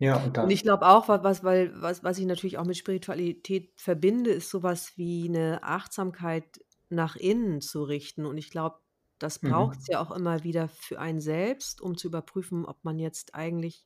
Ja, 0.00 0.16
und 0.24 0.38
Und 0.40 0.50
ich 0.50 0.62
glaube 0.62 0.86
auch, 0.86 1.08
wa 1.08 1.22
was 1.24 1.42
weil 1.42 1.72
was 1.82 2.04
was 2.04 2.18
ich 2.18 2.26
natürlich 2.26 2.58
auch 2.58 2.64
mit 2.64 2.76
Spiritualität 2.76 3.72
verbinde, 3.76 4.30
ist 4.30 4.50
so 4.50 4.62
was 4.62 4.96
wie 4.96 5.28
'ne 5.28 5.60
Achtsamkeit 5.62 6.60
nach 6.90 7.16
innen 7.16 7.60
zu 7.60 7.82
richten. 7.82 8.24
Und 8.24 8.38
ich 8.38 8.50
glaube, 8.50 8.78
das 9.18 9.40
braucht's 9.40 9.86
Mhm. 9.86 9.88
ja 9.88 10.00
auch 10.00 10.10
immer 10.10 10.44
wieder 10.44 10.68
für 10.68 10.98
einen 11.00 11.20
selbst, 11.20 11.80
um 11.80 11.96
zu 11.96 12.08
überprüfen, 12.08 12.64
ob 12.66 12.84
man 12.84 12.98
jetzt 12.98 13.34
eigentlich 13.34 13.82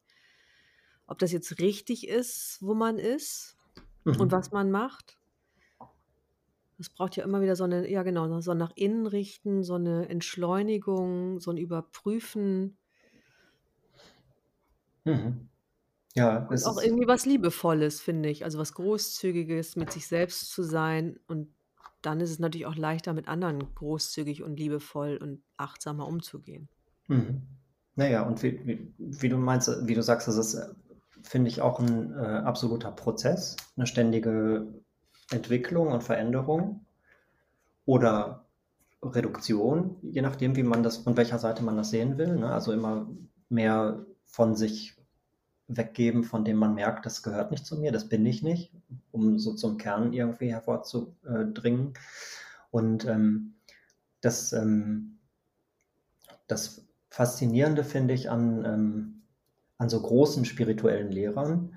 ob 1.09 1.19
das 1.19 1.33
jetzt 1.33 1.59
richtig 1.59 2.07
ist, 2.09 2.59
wo 2.61 2.75
man 2.75 2.99
ist 2.99 3.59
und 4.17 4.33
Mhm. 4.33 4.33
was 4.33 4.51
man 4.53 4.71
macht. 4.71 5.19
Es 6.79 6.89
braucht 6.91 7.17
ja 7.17 7.25
immer 7.25 7.43
wieder 7.43 7.55
so 7.57 7.67
'ne 7.67 7.89
ja 7.91 8.03
genau, 8.03 8.41
so 8.41 8.53
'n 8.53 8.59
nach 8.59 8.73
innen 8.77 9.07
richten, 9.07 9.63
so 9.63 9.79
'ne 9.79 10.09
Entschleunigung, 10.09 11.39
so 11.41 11.51
'n 11.51 11.57
Überprüfen. 11.59 12.79
Mhm. 15.07 15.49
Ja, 16.17 16.49
Und 16.51 16.63
es 16.63 16.67
auch 16.67 16.77
ist 16.77 16.83
irgendwie 16.83 17.07
was 17.07 17.25
Liebevolles, 17.27 18.01
finde 18.01 18.29
ich, 18.29 18.45
also 18.45 18.59
was 18.59 18.75
Großzügiges, 18.75 19.77
mit 19.77 19.91
sich 19.93 20.07
selbst 20.07 20.51
zu 20.51 20.63
sein. 20.63 21.19
Und 21.27 21.55
dann 22.03 22.21
ist 22.21 22.31
es 22.31 22.39
natürlich 22.39 22.67
auch 22.67 22.77
leichter, 22.77 23.13
mit 23.15 23.29
anderen 23.29 23.75
großzügig 23.75 24.43
und 24.43 24.59
liebevoll 24.59 25.17
und 25.19 25.43
achtsamer 25.57 26.07
umzugehen. 26.07 26.69
Mhm. 27.09 27.43
Na 27.97 28.09
ja, 28.09 28.23
und 28.23 28.43
wie 28.43 28.61
wie 28.67 28.95
wie 28.99 29.29
du 29.29 29.37
meinst 29.37 29.69
wie 29.87 29.95
du 29.95 30.03
sagst, 30.03 30.29
das 30.29 30.37
ist, 30.37 30.55
äh, 30.55 30.67
finde 31.23 31.49
ich, 31.51 31.61
auch 31.61 31.81
'n, 31.81 32.13
äh, 32.15 32.17
absoluter 32.19 32.91
Prozess, 32.93 33.57
'ne 33.77 33.87
ständige 33.87 34.67
Entwicklung 35.31 35.89
und 35.89 36.03
Veränderung 36.03 36.87
oder 37.89 38.47
Reduktion, 39.03 39.97
je 40.03 40.23
nachdem, 40.23 40.57
wie 40.57 40.63
man 40.63 40.83
das 40.83 40.99
von 40.99 41.17
welcher 41.17 41.39
Seite 41.39 41.65
man 41.65 41.77
das 41.77 41.91
sehen 41.91 42.19
will, 42.19 42.37
ne? 42.37 42.53
Also, 42.53 42.73
immer 42.73 43.09
mehr 43.49 44.07
von 44.25 44.55
sich 44.57 44.97
weggeben, 45.77 46.25
von 46.25 46.45
dem 46.45 46.57
man 46.57 46.75
merkt, 46.75 47.07
das 47.07 47.23
gehört 47.23 47.51
nicht 47.51 47.67
zu 47.67 47.79
mir, 47.79 47.93
das 47.93 48.09
bin 48.09 48.25
ich 48.27 48.43
nicht, 48.43 48.73
um 49.11 49.39
so 49.39 49.55
zum 49.55 49.79
Kern 49.79 50.13
irgendwie 50.13 50.53
hervorzu 50.53 51.15
äh, 51.25 51.45
dringen. 51.47 51.95
Und, 52.71 53.07
ähm, 53.07 53.55
das, 54.21 54.53
ähm 54.53 55.19
das 56.47 56.87
Faszinierende 57.11 57.85
finde 57.85 58.15
ich 58.15 58.31
an, 58.31 58.65
ähm 58.65 59.23
an 59.83 59.89
so 59.89 60.01
großen 60.01 60.45
spirituellen 60.45 61.11
Lehrern, 61.11 61.75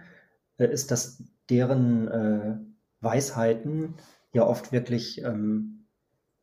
äh, 0.57 0.71
ist, 0.71 0.91
dass 0.91 1.23
deren, 1.49 2.07
äh, 2.07 2.55
Weisheiten 3.01 3.95
ja 4.31 4.45
oft 4.45 4.71
wirklich, 4.71 5.23
ähm, 5.23 5.84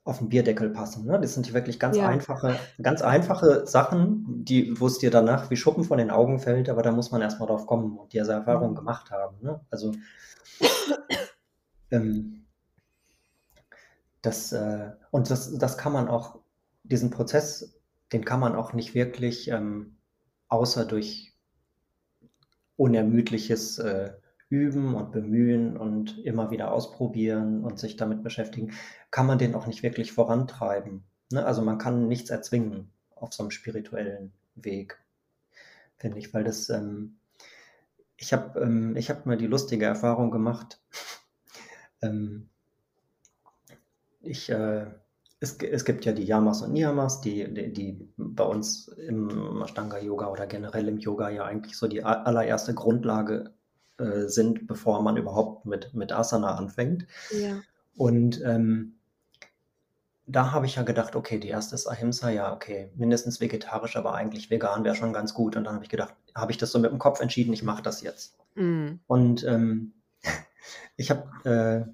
auf 0.04 0.20
'n 0.20 0.28
Bierdeckel 0.30 0.70
passen, 0.70 1.06
ne? 1.06 1.20
Das 1.20 1.34
sind 1.34 1.52
wirklich 1.54 1.78
ganz 1.78 1.98
Ja. 1.98 2.00
einfache 2.00 2.60
ganz 2.82 3.02
einfache 3.02 3.66
Sachen, 3.68 4.44
die 4.44 4.80
wo's 4.80 4.98
dir 4.98 5.10
danach 5.12 5.50
wie 5.50 5.56
Schuppen 5.56 5.84
von 5.84 5.98
den 5.98 6.10
Augen 6.10 6.40
fällt, 6.40 6.68
aber 6.68 6.82
da 6.82 6.90
muss 6.92 7.12
man 7.12 7.22
erst 7.22 7.38
mal 7.40 7.46
drauf 7.46 7.66
kommen 7.66 7.96
und 7.98 8.12
diese 8.12 8.32
Erfahrung 8.32 8.74
Mhm. 8.74 8.76
gemacht 8.76 9.10
haben, 9.12 9.36
ne? 9.42 9.60
Also 9.70 9.92
ähm 11.90 12.42
das, 14.24 14.52
äh 14.52 14.92
und 15.10 15.30
das 15.30 15.58
das 15.58 15.76
kann 15.78 15.92
man 15.92 16.08
auch 16.08 16.38
diesen 16.84 17.10
Prozess, 17.10 17.80
den 18.12 18.24
kann 18.24 18.40
man 18.40 18.54
auch 18.56 18.72
nicht 18.72 18.94
wirklich, 18.94 19.48
ähm, 19.48 19.96
außer 20.48 20.84
durch 20.84 21.32
unermüdliches, 22.78 23.78
äh, 23.78 24.12
Üben 24.52 24.94
und 24.94 25.12
Bemühen 25.12 25.76
und 25.78 26.18
immer 26.24 26.50
wieder 26.52 26.72
ausprobieren 26.72 27.64
und 27.64 27.78
sich 27.78 27.96
damit 27.96 28.22
beschäftigen, 28.22 28.72
kann 29.10 29.26
man 29.26 29.38
den 29.38 29.54
auch 29.54 29.66
nicht 29.66 29.82
wirklich 29.82 30.12
vorantreiben, 30.12 31.04
ne? 31.32 31.44
Also, 31.46 31.62
man 31.62 31.78
kann 31.78 32.08
nichts 32.08 32.30
erzwingen 32.30 32.90
auf 33.16 33.32
so 33.34 33.42
'nem 33.44 33.50
spirituellen 33.50 34.32
Weg, 34.56 34.98
finde 35.98 36.18
ich, 36.18 36.34
weil 36.34 36.44
das, 36.44 36.68
ähm 36.70 37.16
ich 38.16 38.32
habe 38.32 38.60
ähm, 38.60 38.96
ich 38.96 39.10
habe 39.10 39.22
mal 39.24 39.36
die 39.36 39.46
lustige 39.46 39.84
Erfahrung 39.86 40.30
gemacht, 40.30 40.80
ähm 42.02 42.48
ich, 44.20 44.50
äh 44.50 44.86
es 45.40 45.56
es 45.58 45.84
gibt 45.84 46.04
ja 46.04 46.12
die 46.12 46.22
Yamas 46.24 46.62
und 46.62 46.72
Niyamas, 46.72 47.20
die 47.20 47.52
die 47.52 47.72
die 47.72 48.08
bei 48.16 48.44
uns 48.44 48.86
im 48.88 49.60
Ashtanga-Yoga 49.62 50.28
oder 50.28 50.46
generell 50.46 50.86
im 50.88 50.98
Yoga 50.98 51.30
ja 51.30 51.44
eigentlich 51.44 51.76
so 51.76 51.88
die 51.88 52.04
allererste 52.04 52.74
Grundlage, 52.74 53.52
äh, 54.02 54.28
sind, 54.28 54.66
bevor 54.66 55.02
man 55.02 55.16
überhaupt 55.16 55.66
mit 55.66 55.94
mit 55.94 56.12
Asana 56.12 56.56
anfängt. 56.56 57.06
Ja. 57.30 57.64
Und, 57.96 58.42
ähm 58.44 58.98
da 60.26 60.52
habe 60.52 60.66
ich 60.66 60.76
ja 60.76 60.82
gedacht: 60.82 61.16
„Okay, 61.16 61.38
die 61.38 61.48
erste 61.48 61.74
ist 61.74 61.86
Ahimsa, 61.86 62.30
ja, 62.30 62.52
okay, 62.54 62.90
mindestens 62.96 63.40
vegetarisch, 63.40 63.96
aber 63.96 64.14
eigentlich 64.14 64.50
vegan 64.50 64.84
wäre 64.84 64.94
schon 64.94 65.12
ganz 65.12 65.34
gut.“ 65.34 65.56
Und 65.56 65.64
dann 65.64 65.74
habe 65.74 65.84
ich 65.84 65.90
gedacht 65.90 66.14
habe 66.34 66.52
ich 66.52 66.58
das 66.58 66.72
so 66.72 66.78
mit'm 66.78 66.98
Kopf 66.98 67.20
entschieden: 67.20 67.52
„Ich 67.52 67.62
mache 67.62 67.82
das 67.82 68.02
jetzt.“ 68.02 68.36
Mhm. 68.54 69.00
Und, 69.06 69.44
ähm, 69.44 69.94
ich 70.96 71.10
habe 71.10 71.28
äh, 71.50 71.92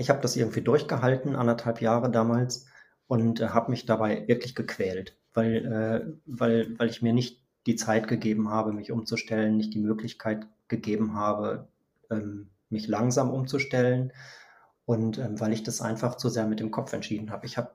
ich 0.00 0.10
habe 0.10 0.20
das 0.22 0.36
irgendwie 0.36 0.62
durchgehalten, 0.62 1.36
1 1.36 1.56
1/2 1.56 1.80
Jahre 1.82 2.10
damals 2.10 2.66
und, 3.08 3.40
äh, 3.40 3.48
habe 3.50 3.70
mich 3.72 3.86
dabei 3.86 4.26
wirklich 4.28 4.54
gequält, 4.56 5.16
weil 5.34 5.66
äh, 5.66 6.12
weil 6.26 6.78
weil 6.78 6.90
ich 6.90 7.02
mir 7.02 7.12
nicht 7.14 7.42
die 7.66 7.76
Zeit 7.76 8.08
gegeben 8.08 8.50
habe, 8.50 8.72
mich 8.72 8.92
umzustellen, 8.92 9.56
nicht 9.56 9.74
die 9.74 9.80
Möglichkeit 9.80 10.46
gegeben 10.68 11.14
habe, 11.14 11.68
ähm, 12.10 12.50
mich 12.70 12.88
langsam 12.88 13.30
umzustellen. 13.32 14.12
Und, 14.86 15.18
ähm, 15.18 15.40
weil 15.40 15.52
ich 15.52 15.62
das 15.64 15.80
einfach 15.82 16.16
zu 16.16 16.28
sehr 16.30 16.46
mit 16.46 16.60
dem 16.60 16.70
Kopf 16.70 16.92
entschieden 16.94 17.30
habe. 17.30 17.46
Ich 17.46 17.58
habe 17.58 17.72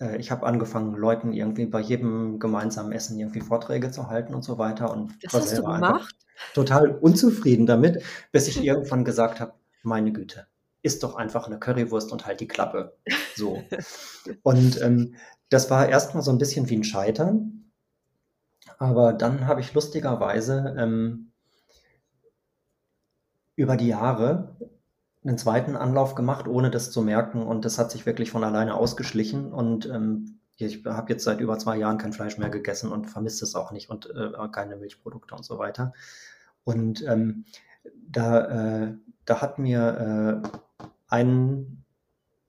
äh, 0.00 0.16
ich 0.18 0.30
habe 0.30 0.46
angefangen, 0.46 0.94
Leuten 0.94 1.32
irgendwie 1.32 1.66
bei 1.66 1.80
jedem 1.80 2.38
gemeinsamen 2.38 2.92
Essen 2.92 3.18
irgendwie 3.18 3.40
Vorträge 3.40 3.90
zu 3.90 4.08
halten 4.08 4.34
und 4.34 4.42
so 4.42 4.58
weiter. 4.58 4.90
Und 4.92 5.14
Das 5.22 5.38
war 5.38 5.46
selber 5.46 5.72
einfach 5.74 6.08
total 6.52 6.90
unzufrieden 6.98 7.66
damit, 7.66 8.02
bis 8.32 8.48
ich 8.48 8.62
irgendwann 8.64 9.04
gesagt 9.04 9.40
habe: 9.40 9.54
„Meine 9.82 10.12
Güte, 10.12 10.46
iss 10.82 10.98
doch 10.98 11.16
einfach 11.16 11.48
'ne 11.48 11.58
Currywurst 11.58 12.12
und 12.12 12.26
halt 12.26 12.40
die 12.40 12.48
Klappe“, 12.48 12.96
so. 13.32 13.70
Und, 14.42 14.80
ähm, 14.82 15.16
das 15.50 15.70
war 15.70 15.88
erst 15.88 16.14
mal 16.14 16.22
so 16.22 16.30
'n 16.32 16.38
bisschen 16.38 16.68
wie 16.70 16.76
'n 16.76 16.84
Scheitern, 16.84 17.72
aber 18.78 19.12
dann 19.14 19.46
habe 19.46 19.60
ich 19.62 19.72
lustigerweise, 19.74 20.74
ähm 20.78 21.31
über 23.56 23.76
die 23.76 23.88
Jahre 23.88 24.56
'nen 25.24 25.38
2. 25.38 25.76
Anlauf 25.76 26.14
gemacht, 26.16 26.48
ohne 26.48 26.70
das 26.70 26.90
zu 26.92 27.02
merken 27.02 27.42
und 27.42 27.64
das 27.64 27.78
hat 27.78 27.90
sich 27.92 28.06
wirklich 28.06 28.30
von 28.30 28.44
alleine 28.44 28.74
ausgeschlichen 28.74 29.52
und, 29.52 29.86
ähm, 29.86 30.38
ich 30.58 30.84
habe 30.86 31.12
jetzt 31.12 31.24
seit 31.24 31.40
über 31.40 31.58
2 31.58 31.76
Jahren 31.78 31.98
kein 31.98 32.12
Fleisch 32.12 32.38
mehr 32.38 32.50
gegessen 32.50 32.92
und 32.92 33.06
vermisse 33.10 33.44
es 33.44 33.54
auch 33.56 33.72
nicht 33.72 33.90
und, 33.90 34.08
äh, 34.10 34.30
keine 34.52 34.76
Milchprodukte 34.76 35.34
und 35.34 35.44
so 35.44 35.58
weiter. 35.58 35.92
Und, 36.64 37.04
ähm, 37.08 37.44
da 38.10 38.84
äh, 38.86 38.94
da 39.26 39.40
hat 39.42 39.58
mir, 39.58 40.42
äh, 40.44 40.48
ein 41.08 41.84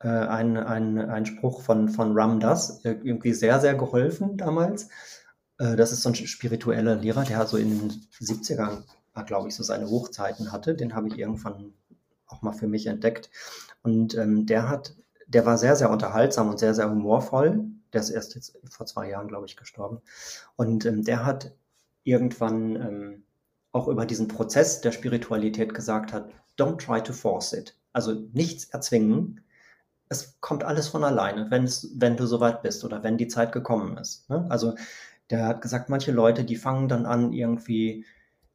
äh, 0.02 0.10
ein 0.10 0.58
ein 0.58 1.00
ein 1.00 1.26
Spruch 1.28 1.62
von 1.64 1.90
von 1.90 2.14
Ram 2.18 2.40
Dass 2.42 2.84
ir 2.86 3.04
irgendwie 3.06 3.34
sehr, 3.34 3.60
sehr 3.62 3.76
geholfen 3.76 4.38
damals. 4.38 4.90
Äh, 5.60 5.76
das 5.78 5.92
ist 5.94 6.04
so 6.04 6.10
'n 6.12 6.16
sch 6.16 6.28
spiritueller 6.30 6.96
Lehrer, 6.98 7.24
der 7.26 7.48
so 7.48 7.58
in 7.58 7.72
den 7.80 7.92
70ern, 8.22 8.86
ah, 8.90 8.96
glaube 9.22 9.48
ich, 9.50 9.56
so 9.56 9.64
seine 9.64 9.90
Hochzeiten 9.90 10.52
hatte. 10.52 10.76
Den 10.76 10.96
habe 10.96 11.08
ich 11.08 11.18
irgendwann 11.20 11.74
auch 12.28 12.42
mal 12.42 12.54
für 12.54 12.68
mich 12.68 12.88
entdeckt. 12.88 13.30
Und, 13.84 14.16
ähm, 14.18 14.46
der 14.46 14.70
hat 14.70 14.96
der 15.28 15.46
war 15.46 15.58
sehr, 15.58 15.76
sehr 15.76 15.90
unterhaltsam 15.90 16.50
und 16.50 16.60
sehr, 16.60 16.74
sehr 16.76 16.90
humorvoll. 16.92 17.64
Der 17.94 18.02
ist 18.02 18.10
erst 18.10 18.36
jetzt 18.36 18.58
vor 18.70 18.86
2 18.86 19.10
Jahren, 19.10 19.28
glaube 19.30 19.46
ich, 19.46 19.56
gestorben. 19.56 20.02
Und, 20.58 20.86
ähm, 20.86 21.04
der 21.04 21.26
hat 21.26 21.54
irgendwann, 22.04 22.76
ähm, 22.76 23.24
auch 23.72 23.88
über 23.88 24.06
diesen 24.06 24.28
Prozess 24.28 24.82
der 24.82 24.92
Spiritualität 24.92 25.74
gesagt 25.74 26.14
hat: 26.14 26.30
„Don't 26.60 26.78
try 26.80 27.02
to 27.02 27.14
force 27.14 27.54
it.“ 27.54 27.78
Also, 27.94 28.14
nichts 28.34 28.66
erzwingen. 28.66 29.42
Es 30.10 30.40
kommt 30.42 30.64
alles 30.64 30.88
von 30.90 31.04
alleine, 31.04 31.52
wenn's 31.52 31.90
wenn 31.96 32.18
du 32.18 32.26
so 32.28 32.40
weit 32.40 32.62
bist 32.62 32.84
oder 32.86 33.04
wenn 33.04 33.18
die 33.18 33.28
Zeit 33.28 33.52
gekommen 33.52 33.98
ist, 33.98 34.30
ne? 34.30 34.46
Also, 34.50 34.76
der 35.32 35.48
hat 35.48 35.62
gesagt, 35.62 35.90
manche 35.90 36.12
Leute, 36.14 36.44
die 36.46 36.56
fangen 36.58 36.88
dann 36.90 37.06
an, 37.06 37.34
irgendwie 37.34 38.06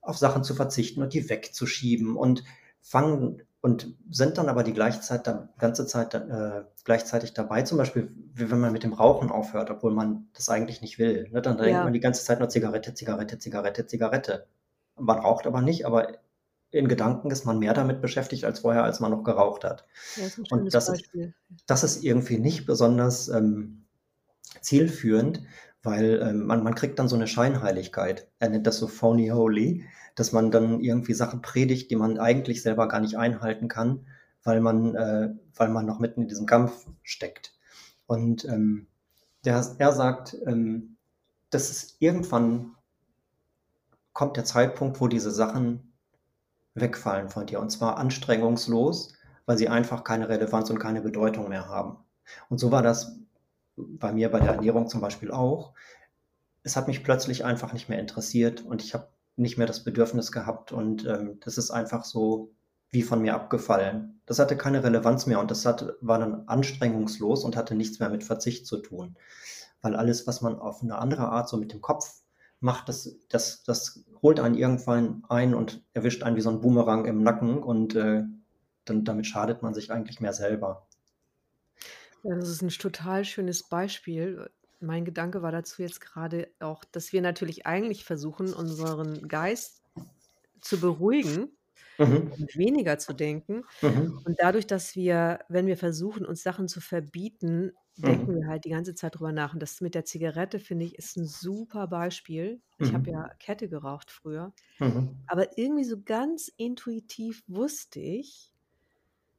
auf 0.08 0.18
Sachen 0.18 0.42
zu 0.44 0.54
verzichten 0.54 1.02
und 1.02 1.12
die 1.14 1.28
wegzuschieben 1.28 2.16
und 2.16 2.42
fangen 2.80 3.42
und 3.60 3.94
sind 4.10 4.38
dann 4.38 4.48
aber 4.48 4.62
die 4.62 4.72
gleiche 4.72 5.00
Zeit, 5.00 5.26
da, 5.26 5.48
ganze 5.58 5.86
Zeit 5.86 6.14
äh, 6.14 6.62
gleichzeitig 6.84 7.34
dabei, 7.34 7.62
zum 7.62 7.76
Beispiel, 7.76 8.10
wie 8.34 8.50
wenn 8.50 8.60
man 8.60 8.72
mit 8.72 8.84
dem 8.84 8.92
Rauchen 8.92 9.30
aufhört, 9.30 9.70
obwohl 9.70 9.92
man 9.92 10.28
das 10.34 10.48
eigentlich 10.48 10.80
nicht 10.80 10.98
will. 10.98 11.28
Ne? 11.30 11.42
Dann 11.42 11.56
denkt 11.58 11.72
Ja. 11.72 11.84
man 11.84 11.92
die 11.92 12.00
ganze 12.00 12.24
Zeit 12.24 12.38
nur 12.38 12.48
Zigarette, 12.48 12.94
Zigarette, 12.94 13.38
Zigarette, 13.38 13.86
Zigarette. 13.86 14.46
Man 14.96 15.18
raucht 15.18 15.46
aber 15.46 15.60
nicht, 15.60 15.86
aber 15.86 16.18
in 16.70 16.88
Gedanken 16.88 17.30
ist 17.30 17.46
man 17.46 17.58
mehr 17.58 17.74
damit 17.74 18.00
beschäftigt 18.00 18.44
als 18.44 18.60
vorher, 18.60 18.84
als 18.84 19.00
man 19.00 19.10
noch 19.10 19.24
geraucht 19.24 19.64
hat. 19.64 19.86
Ja, 20.16 20.24
ein 20.24 20.44
Und 20.50 20.74
das 20.74 20.88
ist, 20.88 21.04
das 21.66 21.82
ist 21.82 22.04
irgendwie 22.04 22.38
nicht 22.38 22.64
besonders 22.66 23.28
ähm, 23.28 23.84
zielführend, 24.60 25.42
weil 25.82 26.20
ähm, 26.22 26.46
man, 26.46 26.62
man 26.62 26.74
kriegt 26.74 26.98
dann 26.98 27.08
so 27.08 27.16
eine 27.16 27.26
Scheinheiligkeit. 27.26 28.28
Er 28.38 28.50
nennt 28.50 28.66
das 28.66 28.78
so 28.78 28.88
phony 28.88 29.28
holy, 29.28 29.84
dass 30.14 30.32
man 30.32 30.50
dann 30.50 30.80
irgendwie 30.80 31.14
Sachen 31.14 31.42
predigt, 31.42 31.90
die 31.90 31.96
man 31.96 32.18
eigentlich 32.18 32.62
selber 32.62 32.88
gar 32.88 33.00
nicht 33.00 33.16
einhalten 33.16 33.68
kann, 33.68 34.06
weil 34.42 34.60
man, 34.60 34.94
äh, 34.94 35.30
weil 35.54 35.68
man 35.68 35.86
noch 35.86 35.98
mitten 35.98 36.22
in 36.22 36.28
diesem 36.28 36.46
Kampf 36.46 36.86
steckt. 37.02 37.54
Und 38.06 38.44
ähm, 38.44 38.86
der, 39.44 39.64
er 39.78 39.92
sagt, 39.92 40.36
ähm, 40.46 40.96
dass 41.50 41.70
es 41.70 41.96
irgendwann 42.00 42.74
kommt 44.12 44.36
der 44.36 44.44
Zeitpunkt, 44.44 45.00
wo 45.00 45.06
diese 45.06 45.30
Sachen 45.30 45.92
wegfallen 46.74 47.28
von 47.28 47.46
dir 47.46 47.60
und 47.60 47.70
zwar 47.70 47.98
anstrengungslos, 47.98 49.14
weil 49.46 49.58
sie 49.58 49.68
einfach 49.68 50.04
keine 50.04 50.28
Relevanz 50.28 50.70
und 50.70 50.78
keine 50.78 51.00
Bedeutung 51.00 51.48
mehr 51.48 51.68
haben. 51.68 51.98
Und 52.48 52.58
so 52.58 52.70
war 52.70 52.82
das 52.82 53.18
bei 53.98 54.12
mir 54.12 54.30
bei 54.30 54.40
der 54.40 54.54
Ernährung 54.54 54.88
zum 54.88 55.00
Beispiel 55.00 55.30
auch. 55.30 55.74
Es 56.62 56.76
hat 56.76 56.88
mich 56.88 57.04
plötzlich 57.04 57.44
einfach 57.44 57.72
nicht 57.72 57.88
mehr 57.88 57.98
interessiert 57.98 58.64
und 58.64 58.82
ich 58.82 58.94
habe 58.94 59.08
nicht 59.36 59.56
mehr 59.56 59.66
das 59.66 59.84
Bedürfnis 59.84 60.32
gehabt 60.32 60.72
und 60.72 61.06
ähm, 61.06 61.38
das 61.44 61.58
ist 61.58 61.70
einfach 61.70 62.04
so 62.04 62.52
wie 62.90 63.02
von 63.02 63.20
mir 63.20 63.34
abgefallen. 63.34 64.20
Das 64.26 64.38
hatte 64.38 64.56
keine 64.56 64.82
Relevanz 64.82 65.26
mehr 65.26 65.40
und 65.40 65.50
das 65.50 65.64
hat, 65.64 65.94
war 66.00 66.18
dann 66.18 66.48
anstrengungslos 66.48 67.44
und 67.44 67.56
hatte 67.56 67.74
nichts 67.74 67.98
mehr 68.00 68.08
mit 68.08 68.24
Verzicht 68.24 68.66
zu 68.66 68.78
tun. 68.78 69.16
Weil 69.80 69.94
alles, 69.94 70.26
was 70.26 70.40
man 70.40 70.58
auf 70.58 70.82
eine 70.82 70.98
andere 70.98 71.28
Art 71.28 71.48
so 71.48 71.56
mit 71.56 71.72
dem 71.72 71.80
Kopf 71.80 72.22
macht, 72.60 72.88
das, 72.88 73.16
das, 73.28 73.62
das 73.62 74.04
holt 74.22 74.40
einen 74.40 74.56
irgendwann 74.56 75.22
ein 75.28 75.54
und 75.54 75.84
erwischt 75.92 76.22
einen 76.22 76.36
wie 76.36 76.40
so 76.40 76.50
ein 76.50 76.60
Boomerang 76.60 77.04
im 77.04 77.22
Nacken 77.22 77.62
und 77.62 77.94
äh, 77.94 78.24
dann, 78.84 79.04
damit 79.04 79.26
schadet 79.26 79.62
man 79.62 79.74
sich 79.74 79.92
eigentlich 79.92 80.20
mehr 80.20 80.32
selber. 80.32 80.87
Ja, 82.22 82.34
das 82.36 82.48
ist 82.48 82.62
ein 82.62 82.68
total 82.68 83.24
schönes 83.24 83.62
Beispiel. 83.68 84.50
Mein 84.80 85.04
Gedanke 85.04 85.42
war 85.42 85.52
dazu 85.52 85.82
jetzt 85.82 86.00
gerade 86.00 86.52
auch, 86.60 86.84
dass 86.84 87.12
wir 87.12 87.22
natürlich 87.22 87.66
eigentlich 87.66 88.04
versuchen, 88.04 88.52
unseren 88.52 89.28
Geist 89.28 89.84
zu 90.60 90.80
beruhigen 90.80 91.58
Mhm. 91.98 92.32
und 92.38 92.56
weniger 92.56 92.98
zu 92.98 93.14
denken. 93.14 93.64
Mhm. 93.82 94.18
Und 94.24 94.36
dadurch, 94.40 94.66
dass 94.66 94.96
wir, 94.96 95.40
wenn 95.48 95.66
wir 95.66 95.76
versuchen, 95.78 96.26
uns 96.26 96.42
Sachen 96.42 96.68
zu 96.68 96.80
verbieten, 96.80 97.72
denken 97.96 98.34
Mhm. 98.34 98.38
wir 98.40 98.48
halt 98.48 98.64
die 98.66 98.70
ganze 98.70 98.94
Zeit 98.94 99.16
drüber 99.16 99.32
nach. 99.32 99.54
Und 99.54 99.60
das 99.62 99.80
mit 99.82 99.94
der 99.94 100.04
Zigarette, 100.06 100.60
finde 100.60 100.86
ich, 100.86 100.96
ist 100.98 101.16
ein 101.16 101.26
super 101.26 101.88
Beispiel. 101.88 102.62
Ich 102.78 102.94
habe 102.94 103.10
Mhm. 103.10 103.12
ja 103.12 103.28
Kette 103.40 103.68
geraucht 103.68 104.10
früher. 104.10 104.54
Mhm. 104.80 105.28
Aber 105.28 105.58
irgendwie 105.58 105.84
so 105.84 106.02
ganz 106.02 106.48
intuitiv 106.56 107.44
wusste 107.48 108.00
ich, 108.00 108.54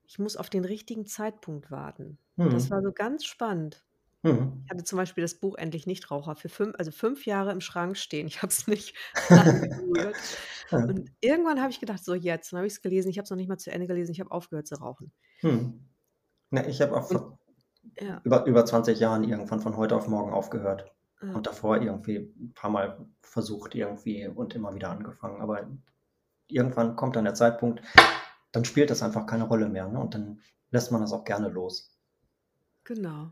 ich 0.04 0.20
muss 0.20 0.36
auf 0.38 0.50
den 0.50 0.66
richtigen 0.66 1.06
Zeitpunkt 1.06 1.72
warten. 1.72 2.20
Das 2.48 2.70
Mhm. 2.70 2.70
war 2.70 2.82
so 2.82 2.92
ganz 2.94 3.26
spannend. 3.26 3.86
Mhm. 4.24 4.64
Ich 4.66 4.72
hatte 4.72 4.84
zum 4.84 4.98
Beispiel 4.98 5.22
das 5.22 5.36
Buch 5.36 5.56
Endlich 5.58 5.88
Nichtraucher 5.88 6.36
für 6.36 6.50
fünf, 6.50 6.76
also 6.78 6.92
fünf 6.92 7.26
Jahre 7.26 7.52
im 7.52 7.62
Schrank 7.62 7.98
stehen. 7.98 8.28
Ich 8.28 8.42
habe 8.42 8.48
es 8.52 8.68
nicht 8.68 8.96
angerührt. 9.30 10.18
Und 10.72 11.12
irgendwann 11.22 11.60
habe 11.62 11.72
ich 11.72 11.80
gedacht, 11.80 12.04
so 12.04 12.14
jetzt, 12.16 12.52
dann 12.52 12.60
habe 12.60 12.68
ich 12.68 12.74
es 12.74 12.82
gelesen. 12.82 13.10
Ich 13.10 13.18
habe 13.18 13.24
es 13.24 13.30
noch 13.30 13.38
nicht 13.38 13.48
mal 13.50 13.58
zu 13.58 13.72
Ende 13.72 13.88
gelesen. 13.88 14.12
Ich 14.12 14.20
habe 14.20 14.32
aufgehört 14.32 14.68
zu 14.68 14.76
rauchen. 14.76 15.12
Hm. 15.42 15.90
Na, 16.52 16.68
ich 16.68 16.82
habe 16.82 16.96
auch 16.98 17.10
Und 17.10 17.18
vor 17.18 17.40
ja, 18.02 18.22
über, 18.24 18.46
über 18.46 18.66
20 18.66 19.00
Jahren 19.00 19.24
irgendwann 19.24 19.62
von 19.62 19.78
heute 19.78 19.96
auf 19.96 20.08
morgen 20.08 20.34
aufgehört. 20.34 20.92
ja, 21.22 21.32
Und 21.34 21.48
davor 21.48 21.78
irgendwie 21.82 22.18
ein 22.18 22.54
paar 22.56 22.70
Mal 22.72 23.06
versucht 23.22 23.76
irgendwie 23.76 24.28
und 24.28 24.56
immer 24.56 24.76
wieder 24.76 24.90
angefangen. 24.90 25.42
Aber 25.42 25.68
irgendwann 26.48 26.96
kommt 26.96 27.16
dann 27.16 27.26
der 27.26 27.36
Zeitpunkt, 27.36 27.82
dann 28.52 28.66
spielt 28.66 28.90
das 28.90 29.04
einfach 29.04 29.26
keine 29.28 29.46
Rolle 29.46 29.70
mehr. 29.70 29.88
Ne? 29.88 30.00
Und 30.00 30.14
dann 30.16 30.42
lässt 30.72 30.92
man 30.92 31.02
das 31.02 31.14
auch 31.14 31.24
gerne 31.24 31.50
los. 31.50 31.99
Genau. 32.90 33.32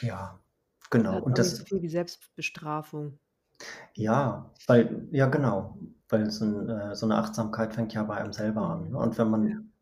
Ja, 0.00 0.38
genau. 0.90 1.20
Und 1.22 1.34
nicht 1.34 1.50
so 1.50 1.56
das, 1.58 1.64
viel 1.64 1.82
wie 1.82 1.88
Selbstbestrafung. 1.88 3.18
ja, 3.94 4.50
weil, 4.66 5.08
ja, 5.12 5.26
genau. 5.26 5.78
Weil 6.08 6.30
so, 6.30 6.44
ein, 6.44 6.68
äh, 6.68 6.94
so 6.96 7.06
eine 7.06 7.16
Achtsamkeit 7.16 7.74
fängt 7.74 7.92
ja 7.94 8.02
bei 8.04 8.16
einem 8.16 8.32
selber 8.32 8.62
an. 8.70 8.90
Ne? 8.90 8.98
Und 8.98 9.18
wenn 9.18 9.26
Ja. 9.44 9.58
man, 9.58 9.72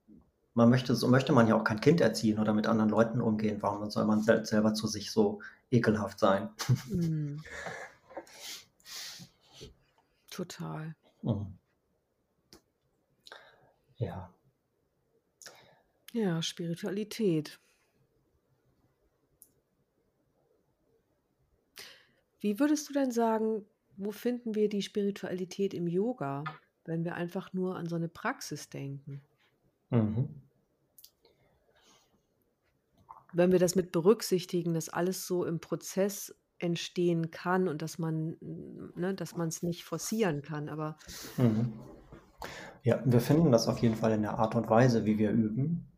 man 0.54 0.70
möchte, 0.70 0.94
so 0.96 1.08
möchte 1.08 1.32
man 1.32 1.46
ja 1.48 1.56
auch 1.58 1.64
kein 1.64 1.80
Kind 1.80 2.00
erziehen 2.00 2.38
oder 2.40 2.52
mit 2.54 2.66
anderen 2.66 2.90
Leuten 2.90 3.20
umgehen. 3.20 3.62
Warum 3.62 3.90
soll 3.90 4.04
man 4.06 4.22
sel 4.22 4.44
selber 4.46 4.74
zu 4.74 4.86
sich 4.88 5.10
so 5.12 5.40
ekelhaft 5.70 6.18
sein? 6.18 6.48
Mhm. 6.88 7.42
Total. 10.30 10.94
Mhm. 11.22 11.58
Ja. 13.98 14.30
Ja, 16.16 16.40
Spiritualität. 16.40 17.60
Wie 22.40 22.58
würdest 22.58 22.88
du 22.88 22.94
denn 22.94 23.10
sagen, 23.10 23.66
wo 23.98 24.12
finden 24.12 24.54
wir 24.54 24.70
die 24.70 24.80
Spiritualität 24.80 25.74
im 25.74 25.86
Yoga, 25.86 26.42
wenn 26.86 27.04
wir 27.04 27.16
einfach 27.16 27.52
nur 27.52 27.76
an 27.76 27.86
so 27.86 27.96
eine 27.96 28.08
Praxis 28.08 28.70
denken? 28.70 29.20
Mhm. 29.90 30.28
Wenn 33.34 33.52
wir 33.52 33.58
das 33.58 33.74
mit 33.74 33.92
berücksichtigen, 33.92 34.72
dass 34.72 34.88
alles 34.88 35.26
so 35.26 35.44
im 35.44 35.60
Prozess 35.60 36.34
entstehen 36.58 37.30
kann 37.30 37.68
und 37.68 37.82
dass 37.82 37.98
man, 37.98 38.38
ne, 38.40 39.12
dass 39.14 39.36
man 39.36 39.48
es 39.48 39.62
nicht 39.62 39.84
forcieren 39.84 40.40
kann, 40.40 40.70
aber 40.70 40.96
Mhm. 41.36 41.74
Ja, 42.84 43.02
wir 43.04 43.20
finden 43.20 43.52
das 43.52 43.68
auf 43.68 43.78
jeden 43.80 43.96
Fall 43.96 44.12
in 44.12 44.22
der 44.22 44.38
Art 44.38 44.54
und 44.54 44.70
Weise, 44.70 45.04
wie 45.04 45.18
wir 45.18 45.30
üben, 45.30 45.92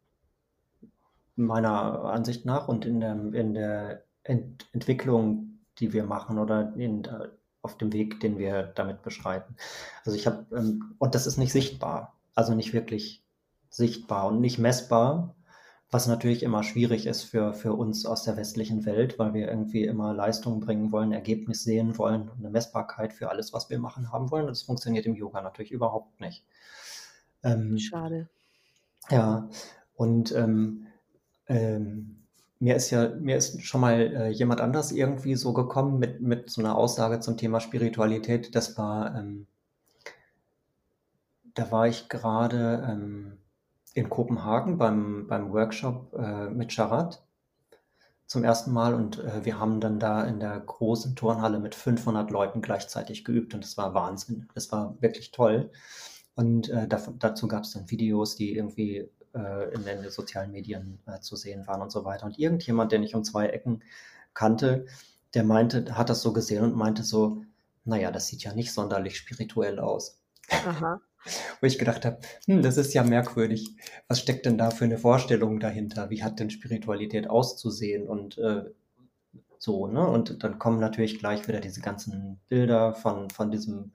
meiner 1.39 2.05
Ansicht 2.05 2.45
nach 2.45 2.69
und 2.69 2.85
in 2.85 3.01
der, 3.01 3.13
in 3.33 3.55
der 3.55 4.05
Ent 4.23 4.67
Entwicklung, 4.73 5.61
die 5.79 5.93
wir 5.93 6.05
machen 6.05 6.39
oder 6.39 6.75
in, 6.77 7.07
auf 7.63 7.79
dem 7.79 7.93
Weg, 7.93 8.21
den 8.21 8.39
wir 8.39 8.63
damit 8.75 9.03
beschreiten. 9.03 9.57
Also 10.05 10.17
ich 10.17 10.27
habe, 10.27 10.47
ähm, 10.55 10.95
und 10.99 11.15
das 11.15 11.27
ist 11.27 11.39
nicht 11.39 11.53
sichtbar, 11.53 12.17
also 12.35 12.55
nicht 12.55 12.73
wirklich 12.73 13.25
sichtbar 13.71 14.27
und 14.29 14.41
nicht 14.41 14.59
messbar, 14.59 15.35
was 15.91 16.07
natürlich 16.07 16.43
immer 16.43 16.63
schwierig 16.63 17.07
ist 17.07 17.23
für, 17.23 17.55
für 17.55 17.73
uns 17.73 18.05
aus 18.05 18.23
der 18.23 18.37
westlichen 18.37 18.85
Welt, 18.85 19.19
weil 19.19 19.33
wir 19.33 19.49
irgendwie 19.49 19.85
immer 19.85 20.13
Leistung 20.13 20.61
bringen 20.61 20.93
wollen, 20.93 21.13
Ergebnis 21.13 21.65
sehen 21.65 21.97
wollen, 21.97 22.31
eine 22.39 22.51
Messbarkeit 22.51 23.15
für 23.15 23.31
alles, 23.31 23.55
was 23.55 23.71
wir 23.71 23.79
machen 23.79 24.13
haben 24.13 24.31
wollen. 24.31 24.45
Und 24.45 24.51
das 24.51 24.63
funktioniert 24.63 25.07
im 25.07 25.15
Yoga 25.15 25.41
natürlich 25.41 25.73
überhaupt 25.73 26.21
nicht. 26.21 26.45
Ähm, 27.43 27.79
schade. 27.79 28.29
ja, 29.11 29.49
und 29.95 30.35
ähm, 30.35 30.88
ähm, 31.49 32.19
mir 32.61 32.77
ist 32.77 32.91
ja, 32.91 33.09
mir 33.09 33.37
ist 33.37 33.63
schon 33.63 33.81
mal 33.81 34.01
äh, 34.01 34.29
jemand 34.31 34.61
anders 34.61 34.93
irgendwie 34.93 35.37
so 35.37 35.53
gekommen 35.53 35.99
mit, 35.99 36.21
mit 36.21 36.51
so 36.51 36.61
einer 36.61 36.77
Aussage 36.77 37.21
zum 37.21 37.37
Thema 37.37 37.61
Spiritualität. 37.61 38.55
Das 38.55 38.77
war, 38.77 39.15
ähm, 39.17 39.47
da 41.55 41.71
war 41.71 41.87
ich 41.87 42.09
gerade 42.09 42.87
ähm, 42.89 43.39
in 43.95 44.09
Kopenhagen 44.09 44.79
beim, 44.79 45.27
beim 45.29 45.53
Workshop 45.53 46.15
äh, 46.15 46.51
mit 46.51 46.73
Charat 46.73 47.23
zum 48.27 48.45
ersten 48.45 48.73
Mal 48.73 48.95
und 48.95 49.21
äh, 49.21 49.45
wir 49.45 49.59
haben 49.59 49.81
dann 49.81 49.99
da 49.99 50.25
in 50.25 50.39
der 50.39 50.61
großen 50.61 51.17
Turnhalle 51.17 51.61
mit 51.61 51.75
500 51.75 52.31
Leuten 52.31 52.61
gleichzeitig 52.61 53.25
geübt 53.25 53.55
und 53.55 53.65
das 53.65 53.79
war 53.79 53.95
Wahnsinn. 53.95 54.49
Das 54.55 54.71
war 54.71 54.97
wirklich 55.01 55.31
toll. 55.31 55.71
Und 56.35 56.69
äh, 56.69 56.87
dazu 56.87 57.49
gab 57.49 57.65
es 57.65 57.73
dann 57.73 57.91
Videos, 57.91 58.37
die 58.37 58.55
irgendwie 58.55 59.09
äh, 59.35 59.75
in 59.75 59.85
den 59.85 60.09
sozialen 60.11 60.53
Medien 60.53 60.99
äh, 61.07 61.21
zu 61.21 61.37
sehen 61.37 61.67
waren 61.67 61.83
und 61.83 61.93
so 61.93 62.05
weiter. 62.05 62.27
Und 62.27 62.39
irgendjemand, 62.39 62.93
den 62.93 63.03
ich 63.03 63.15
um 63.15 63.25
zwei 63.25 63.49
Ecken 63.49 63.83
kannte, 64.35 64.87
der 65.35 65.45
meinte, 65.45 65.97
hat 65.97 66.11
das 66.11 66.23
so 66.23 66.33
gesehen 66.33 66.65
und 66.65 66.77
meinte 66.77 67.03
so, 67.03 67.43
naja, 67.85 68.11
das 68.11 68.29
sieht 68.29 68.45
ja 68.45 68.55
nicht 68.55 68.73
sonderlich 68.73 69.17
spirituell 69.17 69.79
aus. 69.79 70.21
Aha. 70.51 71.01
Wo 71.61 71.67
ich 71.67 71.79
gedacht 71.79 72.05
habe, 72.05 72.21
hm, 72.47 72.63
das 72.63 72.77
ist 72.77 72.95
ja 72.95 73.03
merkwürdig. 73.03 73.77
Was 74.07 74.21
steckt 74.21 74.47
denn 74.47 74.59
da 74.59 74.71
für 74.71 74.85
eine 74.85 74.99
Vorstellung 74.99 75.61
dahinter? 75.61 76.11
Wie 76.11 76.23
hat 76.23 76.39
denn 76.39 76.51
Spiritualität 76.51 77.29
auszusehen? 77.29 78.07
Und 78.07 78.39
äh, 78.39 78.65
so, 79.59 79.87
ne? 79.89 80.07
Und 80.07 80.45
dann 80.45 80.59
kommen 80.59 80.81
natürlich 80.81 81.19
gleich 81.19 81.49
wieder 81.49 81.61
diese 81.61 81.81
ganzen 81.81 82.39
Bilder 82.49 82.95
von, 82.95 83.29
von 83.31 83.51
diesem, 83.51 83.93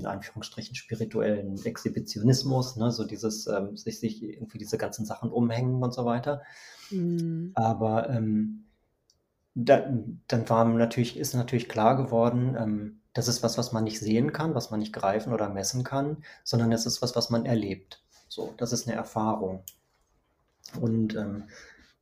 in 0.00 0.06
Anführungsstrichen, 0.06 0.74
spirituellen 0.74 1.62
Exhibitionismus, 1.64 2.76
ne? 2.76 2.90
So 2.90 3.04
dieses, 3.04 3.46
ähm, 3.46 3.76
sich, 3.76 4.00
sich 4.00 4.22
irgendwie 4.22 4.58
diese 4.58 4.78
ganzen 4.78 5.04
Sachen 5.04 5.30
umhängen 5.30 5.82
und 5.82 5.94
so 5.94 6.04
weiter. 6.04 6.42
Mhm. 6.90 7.52
Aber 7.54 8.10
ähm, 8.10 8.64
da, 9.54 9.92
dann 10.26 10.48
war 10.48 10.64
natürlich, 10.64 11.18
ist 11.18 11.34
natürlich 11.34 11.68
klar 11.68 11.96
geworden, 11.96 12.56
ähm, 12.58 13.00
das 13.12 13.28
ist 13.28 13.42
was, 13.42 13.58
was 13.58 13.72
man 13.72 13.84
nicht 13.84 14.00
sehen 14.00 14.32
kann, 14.32 14.54
was 14.54 14.70
man 14.70 14.80
nicht 14.80 14.92
greifen 14.92 15.32
oder 15.32 15.48
messen 15.48 15.84
kann, 15.84 16.18
sondern 16.44 16.72
es 16.72 16.86
ist 16.86 17.02
was, 17.02 17.16
was 17.16 17.30
man 17.30 17.44
erlebt. 17.44 18.02
So, 18.28 18.54
das 18.56 18.72
ist 18.72 18.86
eine 18.86 18.96
Erfahrung. 18.96 19.64
Und 20.80 21.16
ähm, 21.16 21.44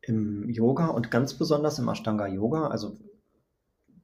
im 0.02 0.48
Yoga 0.48 0.88
und 0.88 1.10
ganz 1.10 1.34
besonders 1.34 1.78
im 1.78 1.88
Ashtanga 1.88 2.26
Yoga, 2.26 2.68
also 2.68 2.98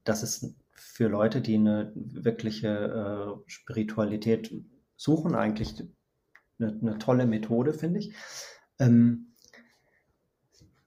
das 0.05 0.23
ist 0.23 0.55
für 0.75 1.09
Leute, 1.09 1.41
die 1.41 1.55
eine 1.55 1.93
wirkliche 1.95 2.69
äh, 2.69 3.51
Spiritualität 3.51 4.55
suchen, 4.97 5.35
eigentlich 5.35 5.83
eine, 6.59 6.79
eine 6.81 6.99
tolle 6.99 7.27
Methode, 7.27 7.73
finde 7.73 8.01
ich. 8.01 8.15
Ähm, 8.79 9.35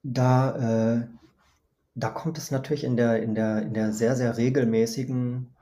da, 0.04 0.98
äh, 0.98 1.08
da 1.96 2.10
kommt 2.10 2.38
es 2.38 2.52
natürlich 2.52 2.84
in 2.84 2.98
der, 2.98 3.22
in 3.22 3.36
der, 3.36 3.64
in 3.64 3.74
der 3.74 3.92
sehr, 3.92 4.16
sehr 4.16 4.38
regelmäßigen 4.38 5.54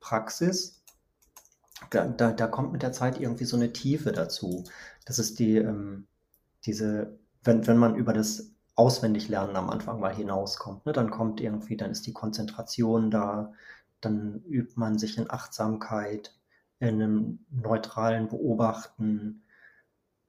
Praxis, 0.00 0.82
da, 1.90 2.06
da, 2.06 2.32
da 2.32 2.46
kommt 2.46 2.72
mit 2.72 2.82
der 2.82 2.92
Zeit 2.92 3.20
irgendwie 3.20 3.44
so 3.44 3.56
eine 3.56 3.72
Tiefe 3.72 4.12
dazu. 4.12 4.64
Das 5.04 5.18
ist 5.18 5.38
die, 5.38 5.56
ähm, 5.56 6.06
diese, 6.64 7.18
wenn, 7.44 7.66
wenn 7.66 7.76
man 7.76 7.96
über 7.96 8.12
das 8.12 8.52
Auswendiglernen 8.74 9.56
am 9.56 9.70
Anfang 9.70 10.00
mal 10.00 10.14
hinauskommt, 10.14 10.86
ne, 10.86 10.92
dann 10.92 11.10
kommt 11.10 11.40
irgendwie, 11.40 11.76
dann 11.76 11.90
ist 11.90 12.06
die 12.06 12.12
Konzentration 12.12 13.10
da, 13.10 13.52
dann 14.00 14.42
übt 14.44 14.74
man 14.76 14.98
sich 14.98 15.18
in 15.18 15.30
Achtsamkeit, 15.30 16.34
in 16.80 17.02
einem 17.02 17.46
neutralen 17.50 18.28
Beobachten, 18.28 19.44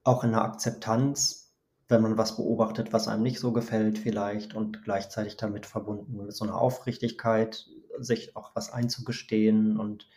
auch 0.03 0.23
in 0.23 0.29
einer 0.29 0.43
Akzeptanz, 0.43 1.53
wenn 1.87 2.01
man 2.01 2.17
was 2.17 2.35
beobachtet, 2.35 2.93
was 2.93 3.07
einem 3.07 3.23
nicht 3.23 3.39
so 3.39 3.53
gefällt 3.53 3.97
vielleicht 3.97 4.53
und 4.53 4.83
gleichzeitig 4.83 5.37
damit 5.37 5.65
verbunden 5.65 6.17
mit 6.17 6.33
so 6.33 6.43
einer 6.45 6.59
Aufrichtigkeit, 6.59 7.67
sich 7.99 8.35
auch 8.35 8.55
was 8.55 8.71
einzugestehen 8.71 9.79
und 9.79 10.07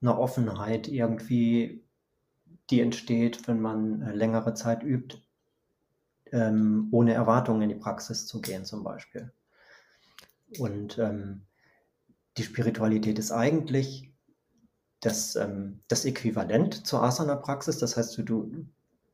einer 0.00 0.18
Offenheit 0.18 0.88
irgendwie, 0.88 1.84
die 2.70 2.80
entsteht, 2.80 3.46
wenn 3.48 3.60
man 3.60 4.02
äh, 4.02 4.12
längere 4.12 4.54
Zeit 4.54 4.82
übt, 4.82 5.18
ähm, 6.32 6.88
ohne 6.90 7.12
Erwartungen 7.14 7.62
in 7.62 7.68
die 7.68 7.74
Praxis 7.74 8.26
zu 8.26 8.40
gehen 8.40 8.64
zum 8.64 8.82
Beispiel. 8.82 9.32
Und 10.58 10.98
ähm, 10.98 11.46
die 12.36 12.42
Spiritualität 12.42 13.18
ist 13.18 13.30
eigentlich 13.30 14.12
das, 15.00 15.36
ähm, 15.36 15.80
das 15.88 16.04
Äquivalent 16.04 16.86
zur 16.86 17.02
Asana-Praxis. 17.02 17.78
Das 17.78 17.96
heißt, 17.96 18.18
du, 18.24 18.66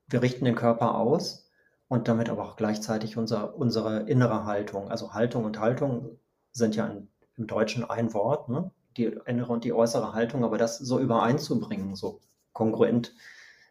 wir 0.09 0.23
richten 0.23 0.45
den 0.45 0.55
Körper 0.55 0.95
aus 0.95 1.51
und 1.89 2.09
damit 2.09 2.29
aber 2.29 2.45
auch 2.45 2.57
gleichzeitig 2.57 3.17
unser, 3.17 3.57
unsere 3.57 4.09
innere 4.09 4.45
Haltung. 4.45 4.91
Also 4.91 5.15
Haltung 5.15 5.45
und 5.45 5.59
Haltung 5.59 6.19
sind 6.53 6.77
ja 6.77 6.87
in, 6.87 7.09
im 7.37 7.47
Deutschen 7.47 7.85
ein 7.85 8.13
Wort, 8.15 8.49
ne? 8.49 8.71
die 8.97 9.05
innere 9.27 9.53
und 9.53 9.65
die 9.65 9.73
äußere 9.73 10.13
Haltung, 10.13 10.45
aber 10.45 10.59
das 10.59 10.79
so 10.79 10.99
übereinzubringen, 10.99 11.95
so 11.95 12.21
kongruent 12.53 13.15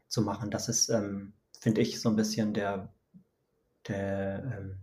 zu 0.07 0.21
machen, 0.21 0.49
das 0.51 0.69
ist, 0.69 0.89
ähm, 0.89 1.33
finde 1.59 1.81
ich, 1.81 1.99
so 1.99 2.09
ein 2.09 2.15
bisschen 2.15 2.53
der, 2.53 2.93
der, 3.87 4.43
ähm, 4.57 4.79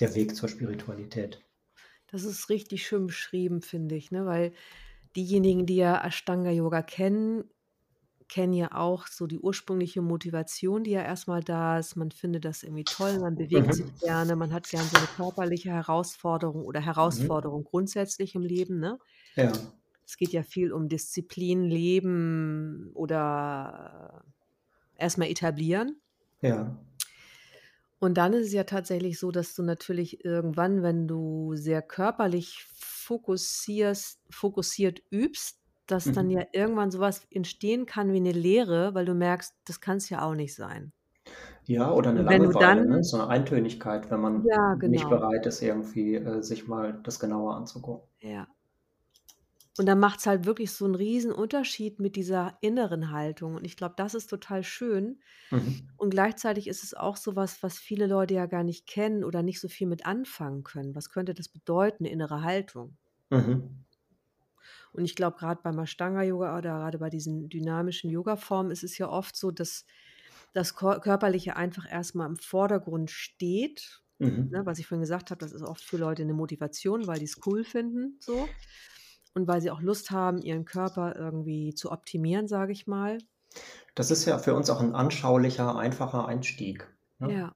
der 0.00 0.14
Weg 0.14 0.36
zur 0.36 0.50
Spiritualität. 0.50 1.46
Das 2.08 2.24
ist 2.24 2.48
richtig 2.50 2.86
schön 2.86 3.06
beschrieben, 3.06 3.62
finde 3.62 3.94
ich, 3.96 4.10
ne? 4.10 4.26
weil 4.26 4.52
diejenigen, 5.16 5.66
die 5.66 5.76
ja 5.76 6.04
Ashtanga-Yoga 6.04 6.82
kennen, 6.82 7.44
kennen 8.28 8.54
ja 8.54 8.72
auch 8.74 9.06
so 9.08 9.26
die 9.26 9.40
ursprüngliche 9.40 10.02
Motivation, 10.02 10.84
die 10.84 10.92
ja 10.92 11.02
erstmal 11.02 11.42
da 11.42 11.78
ist. 11.78 11.96
Man 11.96 12.10
findet 12.12 12.44
das 12.46 12.62
irgendwie 12.64 12.86
toll, 12.88 13.20
man 13.20 13.36
bewegt 13.36 13.74
Mhm. 13.74 13.74
sich 13.74 13.88
gerne, 14.00 14.36
man 14.36 14.52
hat 14.54 14.68
gern 14.70 14.88
so 14.90 14.96
eine 14.96 15.08
körperliche 15.08 15.70
Herausforderung 15.72 16.64
oder 16.64 16.80
Mhm. 17.08 17.42
Herausforderung 17.42 17.64
grundsätzlich 17.64 18.34
im 18.36 18.44
Leben. 18.44 18.80
Ne? 18.80 19.00
Ja, 19.36 19.72
Es 20.04 20.16
geht 20.16 20.32
ja 20.32 20.42
viel 20.42 20.72
um 20.72 20.88
Disziplin, 20.88 21.64
Leben 21.64 22.90
oder 22.94 24.24
erstmal 24.96 25.28
etablieren. 25.30 26.02
ja, 26.42 26.76
Und 28.02 28.14
dann 28.14 28.32
ist 28.32 28.48
es 28.48 28.52
ja 28.52 28.64
tatsächlich 28.64 29.20
so, 29.20 29.30
dass 29.30 29.54
du 29.54 29.62
natürlich 29.62 30.24
irgendwann, 30.24 30.82
wenn 30.82 31.06
du 31.06 31.54
sehr 31.54 31.82
körperlich 31.82 32.66
fokussierst, 32.74 34.20
fokussiert 34.28 35.00
übst, 35.12 35.60
dass 35.86 36.10
dann 36.10 36.26
mhm. 36.26 36.32
ja 36.32 36.42
irgendwann 36.50 36.90
sowas 36.90 37.24
entstehen 37.30 37.86
kann 37.86 38.12
wie 38.12 38.16
eine 38.16 38.32
Leere, 38.32 38.92
weil 38.94 39.04
du 39.04 39.14
merkst, 39.14 39.54
das 39.66 39.80
kann 39.80 39.98
es 39.98 40.10
ja 40.10 40.24
auch 40.24 40.34
nicht 40.34 40.56
sein. 40.56 40.92
Ja, 41.62 41.92
oder 41.92 42.10
eine 42.10 42.22
Und 42.22 42.28
wenn 42.28 42.42
du 42.42 42.50
Langeweile, 42.50 42.86
ne? 42.86 42.94
dann, 42.94 43.02
So 43.04 43.18
eine 43.18 43.28
Eintönigkeit, 43.28 44.10
wenn 44.10 44.20
man 44.20 44.44
ja, 44.46 44.74
nicht 44.74 45.04
genau, 45.04 45.08
bereit 45.08 45.46
ist, 45.46 45.62
irgendwie 45.62 46.16
äh, 46.16 46.42
sich 46.42 46.66
mal 46.66 46.98
das 47.04 47.20
genauer 47.20 47.54
anzugucken. 47.54 48.08
ja. 48.18 48.48
Und 49.78 49.86
dann 49.86 49.98
macht 49.98 50.20
es 50.20 50.26
halt 50.26 50.44
wirklich 50.44 50.70
so 50.70 50.84
einen 50.84 50.94
riesen 50.94 51.32
Unterschied 51.32 51.98
mit 51.98 52.14
dieser 52.14 52.58
inneren 52.60 53.10
Haltung. 53.10 53.54
Und 53.54 53.64
ich 53.64 53.76
glaube, 53.76 53.94
das 53.96 54.14
ist 54.14 54.26
total 54.26 54.62
schön. 54.64 55.20
Mhm. 55.50 55.88
Und 55.96 56.10
gleichzeitig 56.10 56.68
ist 56.68 56.84
es 56.84 56.92
auch 56.92 57.16
so 57.16 57.36
was, 57.36 57.62
was 57.62 57.78
viele 57.78 58.06
Leute 58.06 58.34
ja 58.34 58.46
gar 58.46 58.64
nicht 58.64 58.86
kennen 58.86 59.24
oder 59.24 59.42
nicht 59.42 59.60
so 59.60 59.68
viel 59.68 59.86
mit 59.86 60.04
anfangen 60.04 60.62
können. 60.62 60.94
Was 60.94 61.08
könnte 61.08 61.32
das 61.32 61.48
bedeuten, 61.48 62.04
innere 62.04 62.42
Haltung? 62.42 62.98
Mhm. 63.30 63.86
Und 64.92 65.04
ich 65.04 65.16
glaube, 65.16 65.38
gerade 65.38 65.60
beim 65.62 65.78
Ashtanga-Yoga 65.78 66.58
oder 66.58 66.78
gerade 66.78 66.98
bei 66.98 67.08
diesen 67.08 67.48
dynamischen 67.48 68.10
Yoga-Formen 68.10 68.70
ist 68.70 68.84
es 68.84 68.98
ja 68.98 69.08
oft 69.08 69.36
so, 69.36 69.50
dass 69.50 69.86
das 70.52 70.74
Kor 70.74 71.00
Körperliche 71.00 71.56
einfach 71.56 71.90
erstmal 71.90 72.28
im 72.28 72.36
Vordergrund 72.36 73.10
steht. 73.10 74.02
Mhm. 74.18 74.50
Ne, 74.50 74.66
was 74.66 74.78
ich 74.78 74.86
vorhin 74.86 75.00
gesagt 75.00 75.30
habe, 75.30 75.38
das 75.38 75.52
ist 75.52 75.62
oft 75.62 75.82
für 75.82 75.96
Leute 75.96 76.22
eine 76.22 76.34
Motivation, 76.34 77.06
weil 77.06 77.18
die 77.18 77.24
es 77.24 77.40
cool 77.46 77.64
finden, 77.64 78.18
so. 78.20 78.48
Und 79.34 79.48
weil 79.48 79.60
sie 79.60 79.70
auch 79.70 79.80
Lust 79.80 80.10
haben, 80.10 80.38
ihren 80.38 80.64
Körper 80.64 81.16
irgendwie 81.16 81.74
zu 81.74 81.90
optimieren, 81.90 82.48
sage 82.48 82.72
ich 82.72 82.86
mal. 82.86 83.18
Das 83.94 84.10
ist 84.10 84.24
ja 84.24 84.38
für 84.38 84.54
uns 84.54 84.70
auch 84.70 84.80
ein 84.80 84.94
anschaulicher, 84.94 85.76
einfacher 85.76 86.26
Einstieg. 86.26 86.86
Ne? 87.18 87.32
Ja. 87.34 87.54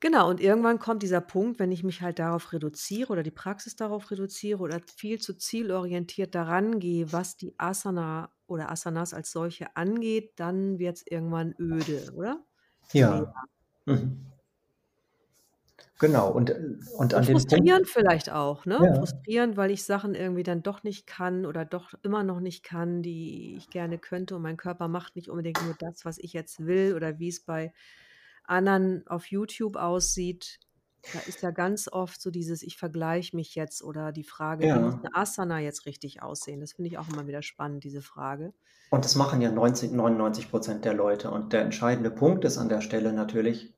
Genau, 0.00 0.28
und 0.28 0.40
irgendwann 0.40 0.78
kommt 0.78 1.02
dieser 1.02 1.20
Punkt, 1.20 1.58
wenn 1.58 1.72
ich 1.72 1.82
mich 1.82 2.02
halt 2.02 2.18
darauf 2.18 2.52
reduziere 2.52 3.12
oder 3.12 3.22
die 3.22 3.30
Praxis 3.30 3.76
darauf 3.76 4.10
reduziere 4.10 4.60
oder 4.60 4.80
viel 4.94 5.20
zu 5.20 5.34
zielorientiert 5.34 6.34
daran 6.34 6.80
gehe, 6.80 7.12
was 7.12 7.36
die 7.36 7.54
Asana 7.58 8.30
oder 8.46 8.70
Asanas 8.70 9.14
als 9.14 9.32
solche 9.32 9.74
angeht, 9.74 10.34
dann 10.36 10.78
wird 10.78 10.98
es 10.98 11.06
irgendwann 11.06 11.54
öde, 11.58 12.12
oder? 12.14 12.44
Leer. 12.92 13.32
Ja. 13.86 13.94
Mhm. 13.94 14.26
Genau. 15.98 16.30
Und, 16.30 16.50
und 16.98 17.14
an 17.14 17.20
Und 17.20 17.30
frustrierend 17.30 17.88
vielleicht 17.88 18.30
auch, 18.30 18.66
ne? 18.66 18.78
ja, 18.82 18.94
Frustrierend, 18.94 19.56
weil 19.56 19.70
ich 19.70 19.84
Sachen 19.84 20.14
irgendwie 20.14 20.42
dann 20.42 20.62
doch 20.62 20.82
nicht 20.82 21.06
kann 21.06 21.46
oder 21.46 21.64
doch 21.64 21.94
immer 22.02 22.22
noch 22.22 22.40
nicht 22.40 22.62
kann, 22.62 23.02
die 23.02 23.56
ich 23.56 23.70
gerne 23.70 23.98
könnte 23.98 24.36
und 24.36 24.42
mein 24.42 24.58
Körper 24.58 24.88
macht 24.88 25.16
nicht 25.16 25.30
unbedingt 25.30 25.62
nur 25.64 25.74
das, 25.78 26.04
was 26.04 26.18
ich 26.18 26.34
jetzt 26.34 26.66
will 26.66 26.94
oder 26.94 27.18
wie 27.18 27.28
es 27.28 27.40
bei 27.40 27.72
anderen 28.44 29.06
auf 29.06 29.26
YouTube 29.26 29.76
aussieht. 29.76 30.60
Da 31.12 31.20
ist 31.20 31.42
ja 31.42 31.50
ganz 31.50 31.88
oft 31.90 32.20
so 32.20 32.30
dieses, 32.30 32.62
ich 32.62 32.76
vergleiche 32.76 33.34
mich 33.36 33.54
jetzt 33.54 33.82
oder 33.82 34.12
die 34.12 34.24
Frage, 34.24 34.64
wie 34.64 34.80
muss 34.80 34.94
ja. 34.94 35.00
eine 35.00 35.14
Asana 35.14 35.60
jetzt 35.60 35.86
richtig 35.86 36.22
aussehen? 36.22 36.60
Das 36.60 36.72
finde 36.72 36.88
ich 36.88 36.98
auch 36.98 37.08
immer 37.08 37.26
wieder 37.26 37.42
spannend, 37.42 37.84
diese 37.84 38.02
Frage. 38.02 38.52
Und 38.90 39.04
das 39.04 39.14
machen 39.14 39.40
ja 39.40 39.50
90, 39.50 39.92
99 39.92 40.50
Prozent 40.50 40.84
der 40.84 40.94
Leute. 40.94 41.30
Und 41.30 41.52
der 41.52 41.62
entscheidende 41.62 42.10
Punkt 42.10 42.44
ist 42.44 42.58
an 42.58 42.68
der 42.68 42.80
Stelle 42.80 43.12
natürlich, 43.12 43.75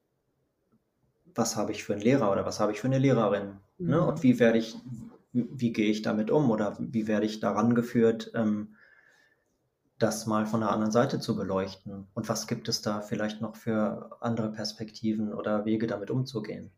was 1.39 1.57
habe 1.57 1.73
ich 1.73 1.85
für 1.85 1.95
einen 1.95 2.03
Lehrer 2.03 2.31
oder 2.31 2.45
was 2.45 2.61
habe 2.61 2.73
ich 2.73 2.81
für 2.81 2.89
eine 2.89 2.99
Lehrerin? 2.99 3.61
Ne? 3.79 4.01
Mhm. 4.01 4.09
Und 4.09 4.23
wie 4.23 4.39
werde 4.41 4.59
ich, 4.59 4.77
wie, 5.33 5.49
wie 5.51 5.73
gehe 5.73 5.91
ich 5.91 6.03
damit 6.03 6.31
um 6.31 6.51
oder 6.51 6.77
wie 6.81 7.07
werde 7.07 7.27
ich 7.27 7.41
daran 7.41 7.75
geführt, 7.75 8.33
ähm, 8.35 8.75
das 9.99 10.27
mal 10.27 10.47
von 10.47 10.61
der 10.61 10.71
anderen 10.71 10.93
Seite 10.93 11.21
zu 11.21 11.37
beleuchten? 11.37 12.09
Und 12.13 12.29
was 12.29 12.49
gibt 12.49 12.69
es 12.69 12.83
da 12.83 13.01
vielleicht 13.01 13.41
noch 13.41 13.57
für 13.57 14.17
andere 14.21 14.51
Perspektiven 14.51 15.33
oder 15.33 15.65
Wege, 15.65 15.87
damit 15.87 16.11
umzugehen? 16.11 16.73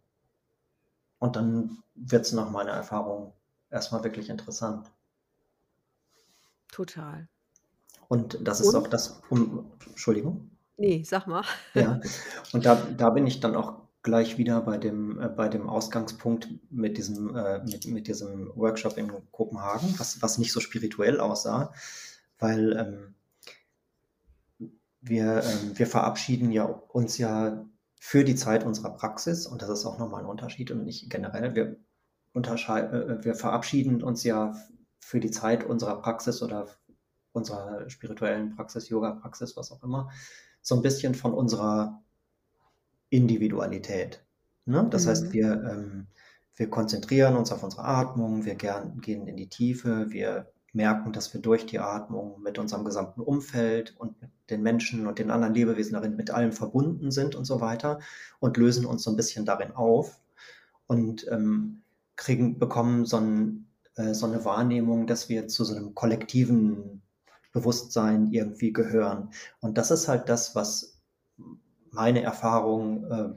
Und 1.18 1.36
dann 1.36 1.78
wird 1.94 2.26
es 2.26 2.32
nach 2.32 2.50
meiner 2.50 2.72
Erfahrung 2.72 3.32
erstmal 3.70 4.04
wirklich 4.04 4.28
interessant. 4.28 4.90
Total. 6.70 7.28
Und 8.08 8.38
das 8.46 8.60
ist 8.60 8.74
auch 8.74 8.84
Und? 8.84 8.92
das, 8.92 9.22
um, 9.30 9.70
Entschuldigung. 9.86 10.50
Nee, 10.76 11.02
sag 11.04 11.26
mal. 11.26 11.44
Ja, 11.74 12.00
und 12.52 12.64
da, 12.64 12.74
da 12.74 13.10
bin 13.10 13.26
ich 13.26 13.40
dann 13.40 13.54
auch 13.54 13.79
gleich 14.02 14.38
wieder 14.38 14.60
bei 14.62 14.78
dem, 14.78 15.20
äh, 15.20 15.28
bei 15.28 15.48
dem 15.48 15.68
Ausgangspunkt 15.68 16.48
mit 16.70 16.96
diesem, 16.96 17.36
äh, 17.36 17.62
mit, 17.64 17.86
mit 17.86 18.08
diesem 18.08 18.50
Workshop 18.56 18.96
in 18.96 19.12
Kopenhagen, 19.30 19.94
was, 19.98 20.22
was 20.22 20.38
nicht 20.38 20.52
so 20.52 20.60
spirituell 20.60 21.20
aussah, 21.20 21.72
weil 22.38 23.14
ähm, 24.58 24.70
wir, 25.00 25.42
ähm, 25.42 25.78
wir 25.78 25.86
verabschieden 25.86 26.50
ja 26.52 26.64
uns 26.64 27.18
ja 27.18 27.66
für 27.98 28.24
die 28.24 28.34
Zeit 28.34 28.64
unserer 28.64 28.94
Praxis, 28.94 29.46
und 29.46 29.60
das 29.60 29.68
ist 29.68 29.84
auch 29.84 29.98
nochmal 29.98 30.22
ein 30.22 30.30
Unterschied 30.30 30.70
und 30.70 30.84
nicht 30.84 31.10
generell, 31.10 31.54
wir, 31.54 31.76
unterschei- 32.34 32.90
äh, 32.90 33.24
wir 33.24 33.34
verabschieden 33.34 34.02
uns 34.02 34.24
ja 34.24 34.54
für 34.98 35.20
die 35.20 35.30
Zeit 35.30 35.64
unserer 35.64 36.00
Praxis 36.00 36.42
oder 36.42 36.68
unserer 37.32 37.88
spirituellen 37.90 38.56
Praxis, 38.56 38.88
Yoga-Praxis, 38.88 39.56
was 39.56 39.70
auch 39.72 39.82
immer, 39.82 40.10
so 40.62 40.74
ein 40.74 40.82
bisschen 40.82 41.14
von 41.14 41.32
unserer 41.32 42.02
Individualität. 43.10 44.24
Ne? 44.66 44.86
Das 44.90 45.06
heißt, 45.06 45.28
Mhm. 45.28 45.32
wir, 45.32 45.52
ähm, 45.64 46.06
wir 46.56 46.70
konzentrieren 46.70 47.36
uns 47.36 47.52
auf 47.52 47.62
unsere 47.62 47.84
Atmung, 47.84 48.44
wir 48.44 48.54
gern, 48.54 49.00
gehen 49.00 49.26
in 49.26 49.36
die 49.36 49.48
Tiefe, 49.48 50.10
wir 50.10 50.52
merken, 50.72 51.12
dass 51.12 51.34
wir 51.34 51.40
durch 51.40 51.66
die 51.66 51.80
Atmung 51.80 52.40
mit 52.42 52.58
unserem 52.58 52.84
gesamten 52.84 53.20
Umfeld 53.22 53.96
und 53.98 54.20
mit 54.22 54.30
den 54.50 54.62
Menschen 54.62 55.06
und 55.06 55.18
den 55.18 55.30
anderen 55.30 55.54
Lebewesen 55.54 55.94
darin 55.94 56.16
mit 56.16 56.30
allem 56.30 56.52
verbunden 56.52 57.10
sind 57.10 57.34
und 57.34 57.44
so 57.44 57.60
weiter 57.60 58.00
und 58.38 58.56
lösen 58.56 58.86
uns 58.86 59.02
so 59.02 59.10
ein 59.10 59.16
bisschen 59.16 59.44
darin 59.44 59.72
auf 59.72 60.20
und 60.86 61.26
ähm, 61.30 61.82
kriegen, 62.16 62.58
bekommen 62.58 63.04
so, 63.06 63.16
ein, 63.16 63.66
äh, 63.96 64.14
so 64.14 64.26
eine 64.26 64.44
Wahrnehmung, 64.44 65.06
dass 65.06 65.28
wir 65.28 65.48
zu 65.48 65.64
so 65.64 65.74
einem 65.74 65.94
kollektiven 65.94 67.02
Bewusstsein 67.52 68.30
irgendwie 68.32 68.72
gehören. 68.72 69.30
Und 69.60 69.76
das 69.78 69.90
ist 69.90 70.06
halt 70.08 70.28
das, 70.28 70.54
was 70.54 70.99
meine 71.92 72.22
Erfahrung 72.22 73.05
äh, 73.11 73.29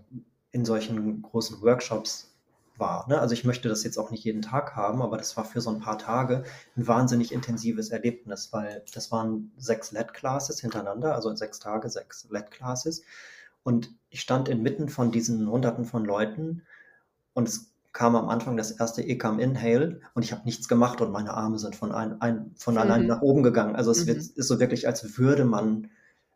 in 0.51 0.65
solchen 0.65 1.21
großen 1.21 1.61
Workshops 1.61 2.31
war. 2.77 3.07
Ne? 3.07 3.19
Also 3.19 3.33
ich 3.33 3.43
möchte 3.43 3.69
das 3.69 3.83
jetzt 3.83 3.97
auch 3.97 4.11
nicht 4.11 4.23
jeden 4.23 4.41
Tag 4.41 4.75
haben, 4.75 5.01
aber 5.01 5.17
das 5.17 5.37
war 5.37 5.45
für 5.45 5.61
so 5.61 5.69
ein 5.69 5.79
paar 5.79 5.97
Tage 5.97 6.43
ein 6.75 6.87
wahnsinnig 6.87 7.31
intensives 7.31 7.89
Erlebnis, 7.89 8.51
weil 8.51 8.83
das 8.93 9.11
waren 9.11 9.51
sechs 9.57 9.91
LED-Classes 9.91 10.59
hintereinander, 10.59 11.13
also 11.15 11.33
sechs 11.35 11.59
Tage, 11.59 11.89
sechs 11.89 12.27
LED-Classes. 12.29 13.03
Und 13.63 13.91
ich 14.09 14.21
stand 14.21 14.49
inmitten 14.49 14.89
von 14.89 15.11
diesen 15.11 15.49
Hunderten 15.49 15.85
von 15.85 16.03
Leuten 16.05 16.63
und 17.33 17.47
es 17.47 17.71
kam 17.91 18.15
am 18.15 18.29
Anfang 18.29 18.57
das 18.57 18.71
erste 18.71 19.03
Ekam 19.03 19.39
Inhale 19.39 20.01
und 20.15 20.23
ich 20.23 20.31
habe 20.31 20.43
nichts 20.45 20.67
gemacht 20.67 20.99
und 21.01 21.11
meine 21.11 21.33
Arme 21.33 21.59
sind 21.59 21.75
von, 21.75 21.91
ein, 21.91 22.19
ein, 22.21 22.51
von 22.55 22.77
allein 22.77 23.03
Mhm. 23.03 23.07
nach 23.07 23.21
oben 23.21 23.43
gegangen. 23.43 23.75
Also 23.75 23.91
es 23.91 24.05
Mhm. 24.05 24.07
wird, 24.07 24.17
ist 24.17 24.47
so 24.47 24.59
wirklich, 24.59 24.87
als 24.87 25.17
würde 25.17 25.45
man 25.45 25.89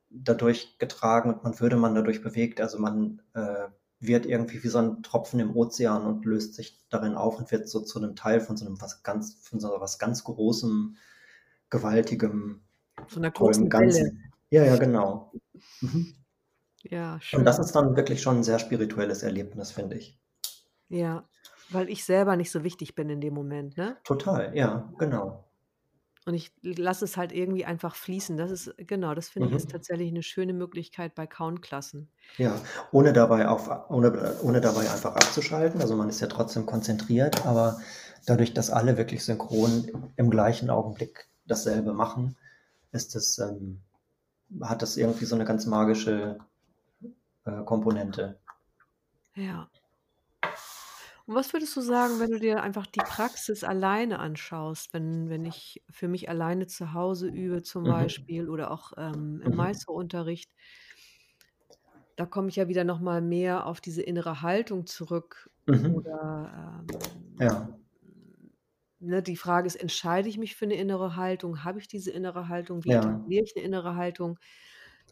dadurch 0.09 0.77
getragen 0.79 1.33
und 1.33 1.43
man 1.43 1.59
würde 1.59 1.75
man 1.75 1.95
dadurch 1.95 2.21
bewegt. 2.21 2.61
Also 2.61 2.79
man 2.79 3.21
äh, 3.33 3.67
wird 3.99 4.25
irgendwie 4.25 4.63
wie 4.63 4.67
so 4.67 4.79
ein 4.79 5.03
Tropfen 5.03 5.39
im 5.39 5.55
Ozean 5.55 6.05
und 6.05 6.25
löst 6.25 6.53
sich 6.55 6.79
darin 6.89 7.15
auf 7.15 7.39
und 7.39 7.51
wird 7.51 7.67
so 7.67 7.81
zu 7.81 7.99
einem 7.99 8.15
Teil 8.15 8.39
von 8.41 8.57
so 8.57 8.65
einem 8.65 8.79
was 8.81 9.03
ganz, 9.03 9.35
von 9.41 9.59
so 9.59 9.69
was 9.79 9.99
ganz 9.99 10.23
Großem, 10.23 10.97
Gewaltigem, 11.69 12.61
So 13.07 13.19
einer 13.19 13.31
großen 13.31 13.63
Welle. 13.63 13.69
Ganzen. 13.69 14.33
Ja, 14.49 14.63
ja, 14.63 14.77
genau. 14.77 15.33
Mhm. 15.81 16.15
Ja, 16.83 17.15
Und 17.15 17.21
schön. 17.23 17.45
das 17.45 17.59
ist 17.59 17.73
dann 17.73 17.95
wirklich 17.95 18.21
schon 18.21 18.37
ein 18.37 18.43
sehr 18.43 18.59
spirituelles 18.59 19.23
Erlebnis, 19.23 19.71
finde 19.71 19.97
ich. 19.97 20.17
Ja, 20.89 21.27
weil 21.69 21.89
ich 21.89 22.05
selber 22.05 22.35
nicht 22.37 22.51
so 22.51 22.63
wichtig 22.63 22.95
bin 22.95 23.09
in 23.09 23.19
dem 23.21 23.33
Moment, 23.33 23.77
ne? 23.77 23.97
Total, 24.03 24.55
ja, 24.55 24.91
genau. 24.97 25.46
Und 26.27 26.33
ich 26.33 26.51
lasse 26.61 27.05
es 27.05 27.15
halt 27.15 27.31
irgendwie 27.31 27.63
einfach 27.63 27.95
fließen. 27.95 28.35
Das 28.35 28.51
ist, 28.51 28.73
genau, 28.79 29.15
das 29.15 29.29
finde 29.29 29.47
ich 29.47 29.55
ist 29.55 29.67
Mhm. 29.67 29.71
tatsächlich 29.71 30.09
eine 30.09 30.23
schöne 30.23 30.51
Möglichkeit 30.51 31.15
bei 31.15 31.25
Count-Klassen. 31.25 32.09
Ja, 32.37 32.53
ohne 32.91 33.13
dabei 33.13 33.47
auf, 33.47 33.69
ohne, 33.89 34.35
ohne 34.43 34.59
dabei 34.59 34.81
einfach 34.81 35.15
abzuschalten. 35.15 35.79
Also 35.79 35.95
man 35.95 36.09
ist 36.09 36.19
ja 36.19 36.27
trotzdem 36.27 36.65
konzentriert, 36.65 37.45
aber 37.45 37.79
dadurch, 38.25 38.53
dass 38.53 38.69
alle 38.69 38.97
wirklich 38.97 39.23
synchron 39.23 40.11
im 40.17 40.29
gleichen 40.29 40.69
Augenblick 40.69 41.29
dasselbe 41.45 41.93
machen, 41.93 42.35
ist 42.91 43.15
es, 43.15 43.39
ähm, 43.39 43.79
hat 44.61 44.81
das 44.81 44.97
irgendwie 44.97 45.25
so 45.25 45.35
eine 45.35 45.45
ganz 45.45 45.65
magische 45.65 46.39
äh, 47.45 47.63
Komponente. 47.63 48.37
Ja. 49.35 49.69
Und 51.27 51.35
was 51.35 51.51
würdest 51.53 51.75
du 51.75 51.81
sagen, 51.81 52.19
wenn 52.19 52.31
du 52.31 52.39
dir 52.39 52.63
einfach 52.63 52.87
die 52.87 53.01
Praxis 53.01 53.63
alleine 53.65 54.19
anschaust, 54.19 54.93
wenn, 54.93 55.29
wenn 55.29 55.45
ich 55.45 55.83
für 55.89 56.07
mich 56.07 56.29
alleine 56.29 56.67
zu 56.67 56.93
Hause 56.93 57.27
übe 57.27 57.61
zum 57.63 57.85
Mhm. 57.85 57.87
Beispiel 57.87 58.49
oder 58.49 58.71
auch 58.71 58.93
ähm, 58.97 59.41
im 59.43 59.51
Mhm. 59.51 59.53
Meisterunterricht, 59.53 60.49
da 62.15 62.25
komme 62.25 62.49
ich 62.49 62.55
ja 62.55 62.67
wieder 62.67 62.83
nochmal 62.83 63.21
mehr 63.21 63.65
auf 63.65 63.79
diese 63.81 64.01
innere 64.01 64.41
Haltung 64.41 64.85
zurück 64.87 65.49
Mhm. 65.67 65.85
oder 65.85 66.81
ähm, 66.83 67.37
Ja, 67.39 67.69
ne, 68.99 69.21
die 69.23 69.37
Frage 69.37 69.67
ist, 69.67 69.75
entscheide 69.75 70.29
ich 70.29 70.37
mich 70.37 70.55
für 70.55 70.65
eine 70.65 70.75
innere 70.75 71.15
Haltung? 71.15 71.63
Habe 71.63 71.79
ich 71.79 71.87
diese 71.87 72.11
innere 72.11 72.47
Haltung? 72.49 72.83
Wie 72.83 72.93
ja, 72.93 72.97
etabliere 72.97 73.43
ich 73.45 73.53
eine 73.55 73.65
innere 73.65 73.95
Haltung? 73.95 74.39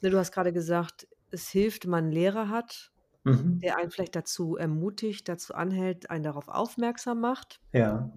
Ne, 0.02 0.10
du 0.12 0.18
hast 0.20 0.32
gerade 0.32 0.54
gesagt, 0.54 1.08
es 1.32 1.50
hilft, 1.50 1.86
wenn 1.86 1.92
man 1.92 2.06
einen 2.06 2.14
Lehrer 2.14 2.50
hat, 2.50 2.92
mhm. 3.26 3.60
der 3.60 3.78
einen 3.78 3.92
vielleicht 3.92 4.16
dazu 4.16 4.56
ermutigt, 4.56 5.28
dazu 5.28 5.54
anhält, 5.54 6.10
einen 6.10 6.24
darauf 6.24 6.48
aufmerksam 6.48 7.20
macht. 7.20 7.60
Ja, 7.74 8.12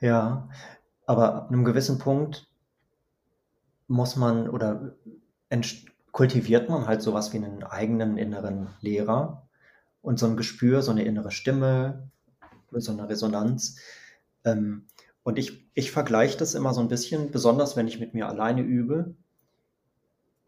ja. 0.00 0.48
Aber 1.06 1.34
ab 1.34 1.48
einem 1.48 1.64
gewissen 1.64 1.98
Punkt 1.98 2.48
muss 3.86 4.16
man 4.16 4.48
oder 4.48 4.96
entst- 5.50 5.88
kultiviert 6.12 6.68
man 6.68 6.86
halt 6.86 7.02
sowas 7.02 7.32
wie 7.32 7.38
einen 7.38 7.62
eigenen 7.62 8.18
inneren 8.18 8.68
Lehrer 8.80 9.48
und 10.02 10.18
so 10.18 10.26
ein 10.26 10.36
Gespür, 10.36 10.82
so 10.82 10.90
eine 10.90 11.04
innere 11.04 11.30
Stimme, 11.30 12.10
so 12.72 12.92
eine 12.92 13.08
Resonanz. 13.08 13.78
Ähm, 14.44 14.86
und 15.22 15.38
ich, 15.38 15.70
ich 15.74 15.90
vergleiche 15.90 16.38
das 16.38 16.54
immer 16.54 16.72
so 16.74 16.80
ein 16.80 16.88
bisschen, 16.88 17.30
besonders 17.30 17.76
wenn 17.76 17.88
ich 17.88 18.00
mit 18.00 18.14
mir 18.14 18.28
alleine 18.28 18.62
übe. 18.62 19.14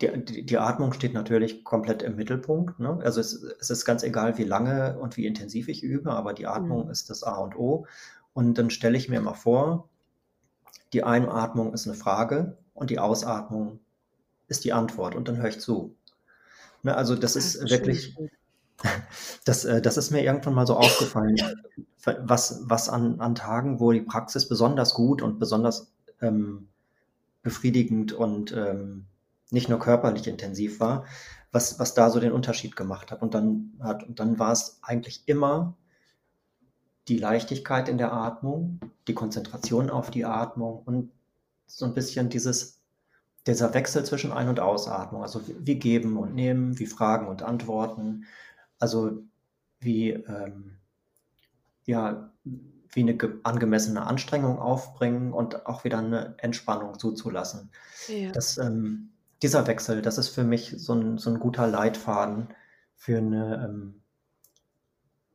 Die, 0.00 0.46
die, 0.46 0.58
Atmung 0.58 0.92
steht 0.94 1.12
natürlich 1.12 1.62
komplett 1.64 2.02
im 2.02 2.16
Mittelpunkt. 2.16 2.80
Ne? 2.80 2.98
Also 3.02 3.20
es, 3.20 3.34
es 3.60 3.70
ist 3.70 3.84
ganz 3.84 4.02
egal, 4.02 4.38
wie 4.38 4.44
lange 4.44 4.98
und 4.98 5.16
wie 5.16 5.26
intensiv 5.26 5.68
ich 5.68 5.82
übe, 5.82 6.12
aber 6.12 6.32
die 6.32 6.46
Atmung 6.46 6.86
Mhm. 6.86 6.90
ist 6.90 7.10
das 7.10 7.22
A 7.22 7.36
und 7.36 7.56
O. 7.56 7.86
Und 8.32 8.54
dann 8.58 8.70
stelle 8.70 8.96
ich 8.96 9.08
mir 9.08 9.18
immer 9.18 9.34
vor, 9.34 9.88
die 10.92 11.04
Einatmung 11.04 11.72
ist 11.74 11.86
eine 11.86 11.96
Frage 11.96 12.56
und 12.74 12.90
die 12.90 12.98
Ausatmung 12.98 13.80
ist 14.48 14.64
die 14.64 14.72
Antwort 14.72 15.14
und 15.14 15.28
dann 15.28 15.36
höre 15.38 15.48
ich 15.48 15.60
zu. 15.60 15.96
Ne, 16.82 16.96
also 16.96 17.14
das 17.14 17.34
Das 17.34 17.44
ist 17.44 17.54
ist 17.56 17.70
wirklich, 17.70 18.16
das, 19.44 19.64
äh, 19.64 19.82
das 19.82 19.96
ist 19.96 20.10
mir 20.10 20.22
irgendwann 20.24 20.54
mal 20.54 20.66
so 20.66 20.76
aufgefallen, 20.76 21.36
was, 22.04 22.62
was 22.64 22.88
an, 22.88 23.20
an 23.20 23.34
Tagen, 23.34 23.80
wo 23.80 23.92
die 23.92 24.00
Praxis 24.00 24.48
besonders 24.48 24.94
gut 24.94 25.22
und 25.22 25.38
besonders 25.38 25.92
ähm, 26.20 26.68
befriedigend 27.42 28.12
und 28.12 28.52
ähm, 28.52 29.06
nicht 29.50 29.68
nur 29.68 29.78
körperlich 29.78 30.26
intensiv 30.26 30.80
war, 30.80 31.04
was, 31.52 31.78
was 31.78 31.94
da 31.94 32.10
so 32.10 32.20
den 32.20 32.32
Unterschied 32.32 32.76
gemacht 32.76 33.10
hat. 33.10 33.22
Und 33.22 33.34
dann 33.34 33.72
hat, 33.80 34.04
und 34.04 34.20
dann 34.20 34.38
war 34.38 34.52
es 34.52 34.78
eigentlich 34.82 35.22
immer 35.26 35.76
die 37.08 37.18
Leichtigkeit 37.18 37.88
in 37.88 37.98
der 37.98 38.12
Atmung, 38.12 38.78
die 39.08 39.14
Konzentration 39.14 39.90
auf 39.90 40.10
die 40.10 40.24
Atmung 40.24 40.82
und 40.84 41.10
so 41.66 41.84
ein 41.84 41.94
bisschen 41.94 42.28
dieses, 42.28 42.80
dieser 43.46 43.74
Wechsel 43.74 44.04
zwischen 44.04 44.32
Ein- 44.32 44.48
und 44.48 44.60
Ausatmung. 44.60 45.22
Also 45.22 45.40
wie, 45.46 45.78
geben 45.78 46.16
und 46.16 46.34
nehmen, 46.34 46.78
wie 46.78 46.86
fragen 46.86 47.26
und 47.26 47.42
antworten. 47.42 48.26
Also 48.78 49.22
wie, 49.80 50.10
ähm, 50.10 50.76
ja, 51.86 52.30
wie 52.92 53.00
eine 53.00 53.16
ge- 53.16 53.38
angemessene 53.42 54.02
Anstrengung 54.02 54.58
aufbringen 54.58 55.32
und 55.32 55.66
auch 55.66 55.84
wieder 55.84 55.98
eine 55.98 56.34
Entspannung 56.38 56.98
zuzulassen. 56.98 57.70
Ja. 58.08 58.30
Das, 58.32 58.58
ähm, 58.58 59.10
dieser 59.42 59.66
Wechsel, 59.66 60.02
das 60.02 60.18
ist 60.18 60.28
für 60.28 60.44
mich 60.44 60.74
so 60.76 60.94
ein, 60.94 61.18
so 61.18 61.30
ein 61.30 61.40
guter 61.40 61.66
Leitfaden 61.66 62.48
für 62.94 63.18
eine, 63.18 63.64
ähm, 63.64 64.02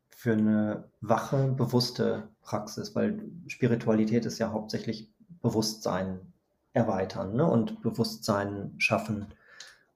für 0.10 0.34
eine 0.34 0.89
wache, 1.02 1.48
bewusste 1.50 2.30
Praxis, 2.41 2.96
weil 2.96 3.24
Spiritualität 3.48 4.26
ist 4.26 4.39
ja 4.39 4.52
hauptsächlich 4.52 5.12
Bewusstsein 5.41 6.34
erweitern 6.74 7.36
ne? 7.36 7.46
und 7.46 7.82
Bewusstsein 7.82 8.76
schaffen 8.78 9.34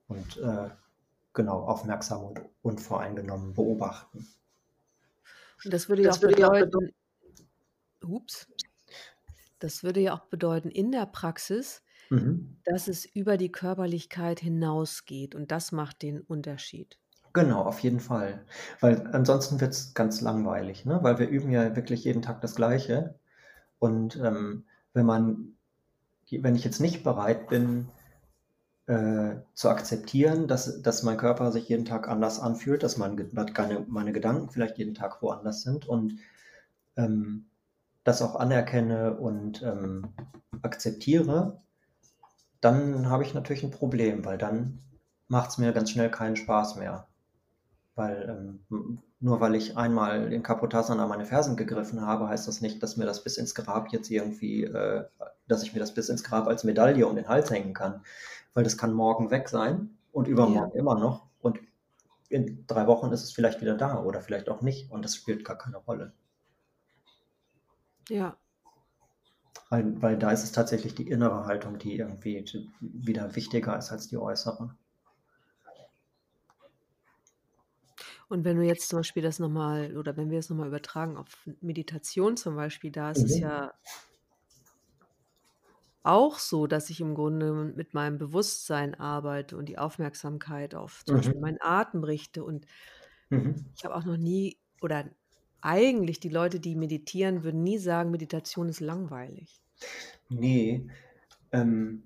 und 0.08 0.38
äh, 0.38 0.70
genau 1.34 1.62
aufmerksam 1.64 2.24
und 2.24 2.42
unvoreingenommen 2.62 3.54
beobachten. 3.54 4.28
Und 5.64 5.74
das 5.74 5.90
würde 5.90 6.04
ja 6.04 6.10
auch 6.10 6.20
Das 6.20 6.24
auch 6.24 6.30
bedeuten, 6.30 6.94
ups, 8.02 8.48
das 9.60 9.84
würde 9.84 10.00
ja 10.00 10.14
auch 10.14 10.26
bedeuten 10.26 10.70
in 10.70 10.92
der 10.92 11.06
Praxis, 11.06 11.84
Mhm. 12.10 12.58
dass 12.66 12.88
es 12.88 13.06
über 13.06 13.38
die 13.38 13.52
Körperlichkeit 13.52 14.40
hinausgeht 14.40 15.36
und 15.36 15.52
das 15.52 15.72
macht 15.72 16.02
den 16.02 16.22
Unterschied. 16.22 16.98
Genau, 17.34 17.62
auf 17.62 17.80
jeden 17.80 18.00
Fall. 18.00 18.44
Weil 18.80 19.08
ansonsten 19.14 19.62
wird 19.62 19.74
es 19.74 19.94
ganz 19.94 20.22
langweilig, 20.22 20.86
ne? 20.86 21.00
Weil 21.04 21.20
wir 21.20 21.28
üben 21.30 21.52
ja 21.52 21.76
wirklich 21.76 22.04
jeden 22.04 22.24
Tag 22.24 22.42
das 22.42 22.56
Gleiche. 22.56 23.16
Und 23.78 24.16
ähm, 24.18 24.66
wenn 24.94 25.06
man, 25.06 25.54
wenn 26.32 26.56
ich 26.56 26.64
jetzt 26.64 26.82
nicht 26.82 27.04
bereit 27.04 27.48
bin, 27.48 27.88
äh, 28.88 29.36
zu 29.54 29.70
akzeptieren, 29.70 30.48
dass, 30.48 30.82
dass 30.82 31.04
mein 31.04 31.18
Körper 31.18 31.52
sich 31.52 31.70
jeden 31.70 31.86
Tag 31.86 32.08
anders 32.10 32.40
anfühlt, 32.40 32.82
dass 32.82 32.98
mein, 32.98 33.30
meine, 33.34 33.86
meine 33.88 34.12
Gedanken 34.12 34.50
vielleicht 34.50 34.80
jeden 34.80 34.96
Tag 34.96 35.22
woanders 35.22 35.62
sind 35.62 35.88
und 35.88 36.18
ähm, 36.98 37.46
das 38.04 38.24
auch 38.24 38.36
anerkenne 38.36 39.16
und 39.16 39.62
ähm, 39.62 40.08
akzeptiere, 40.64 41.62
dann 42.62 43.10
habe 43.10 43.24
ich 43.24 43.34
natürlich 43.34 43.64
ein 43.64 43.72
Problem, 43.72 44.26
weil 44.26 44.38
dann 44.38 44.80
macht 45.28 45.52
es 45.52 45.58
mir 45.58 45.72
ganz 45.72 45.92
schnell 45.92 46.10
keinen 46.10 46.36
Spaß 46.36 46.76
mehr. 46.76 47.08
Weil 47.96 48.60
ähm, 48.70 49.00
nur 49.20 49.42
weil 49.42 49.56
ich 49.56 49.78
einmal 49.78 50.32
in 50.32 50.44
Kapotasana 50.44 51.06
meine 51.08 51.26
Fersen 51.26 51.58
gegriffen 51.58 52.06
habe, 52.06 52.28
heißt 52.28 52.48
das 52.48 52.62
nicht, 52.62 52.82
dass 52.82 52.98
mir 52.98 53.06
das 53.06 53.24
bis 53.24 53.38
ins 53.38 53.54
Grab 53.54 53.92
jetzt 53.92 54.10
irgendwie, 54.10 54.64
äh, 54.64 55.06
dass 55.48 55.64
ich 55.64 55.74
mir 55.74 55.80
das 55.80 55.94
bis 55.94 56.10
ins 56.10 56.24
Grab 56.24 56.48
als 56.48 56.64
Medaille 56.64 57.06
um 57.06 57.16
den 57.16 57.28
Hals 57.28 57.52
hängen 57.52 57.74
kann. 57.74 58.04
Weil 58.54 58.64
das 58.64 58.78
kann 58.78 58.94
morgen 58.94 59.32
weg 59.32 59.50
sein 59.50 59.98
und 60.12 60.28
übermorgen 60.28 60.78
immer 60.78 60.98
noch. 60.98 61.28
Und 61.42 61.60
in 62.30 62.66
drei 62.68 62.88
Wochen 62.88 63.12
ist 63.12 63.24
es 63.24 63.32
vielleicht 63.32 63.62
wieder 63.62 63.76
da 63.76 64.02
oder 64.04 64.22
vielleicht 64.22 64.50
auch 64.50 64.62
nicht. 64.62 64.92
Und 64.92 65.04
das 65.04 65.16
spielt 65.16 65.46
gar 65.46 65.58
keine 65.58 65.78
Rolle. 65.78 66.14
Ja, 68.08 68.38
Weil, 69.70 70.00
weil 70.02 70.18
da 70.18 70.32
ist 70.32 70.44
es 70.44 70.52
tatsächlich 70.52 70.94
die 70.96 71.08
innere 71.08 71.46
Haltung, 71.46 71.80
die 71.80 71.96
irgendwie 71.98 72.46
wieder 72.82 73.36
wichtiger 73.36 73.78
ist 73.80 73.92
als 73.92 74.08
die 74.08 74.18
äußere. 74.18 74.76
und 78.30 78.44
wenn 78.46 78.58
du 78.58 78.64
jetzt 78.66 78.90
zum 78.90 79.00
Beispiel 79.00 79.24
das 79.24 79.40
nochmal, 79.40 79.98
oder 79.98 80.18
wenn 80.18 80.30
wir 80.30 80.40
es 80.40 80.50
nochmal 80.50 80.68
übertragen 80.68 81.18
auf 81.18 81.48
Meditation 81.62 82.38
zum 82.38 82.56
Beispiel, 82.56 82.92
da 82.92 83.12
ist 83.12 83.24
es 83.24 83.40
Mhm. 83.40 83.40
ja 83.40 83.72
auch 86.04 86.40
so, 86.40 86.68
dass 86.68 86.90
ich 86.90 87.02
im 87.02 87.14
Grunde 87.16 87.54
mit 87.54 87.94
meinem 87.94 88.18
Bewusstsein 88.18 88.96
arbeite 88.96 89.58
und 89.58 89.68
die 89.68 89.78
Aufmerksamkeit 89.78 90.74
auf 90.76 91.04
zum 91.06 91.20
Beispiel 91.20 91.40
Mhm. 91.40 91.42
meinen 91.42 91.62
Atem 91.62 92.04
richte. 92.04 92.44
Und 92.44 92.66
Mhm. 93.32 93.70
ich 93.76 93.84
habe 93.86 93.96
auch 93.96 94.06
noch 94.06 94.18
nie, 94.18 94.60
oder 94.82 95.06
eigentlich 95.62 96.20
die 96.20 96.30
Leute, 96.30 96.60
die 96.60 96.76
meditieren, 96.76 97.44
würden 97.44 97.64
nie 97.64 97.78
sagen, 97.78 98.12
Meditation 98.12 98.70
ist 98.70 98.80
langweilig. 98.80 99.62
Nee, 100.30 100.88
ähm, 101.52 102.04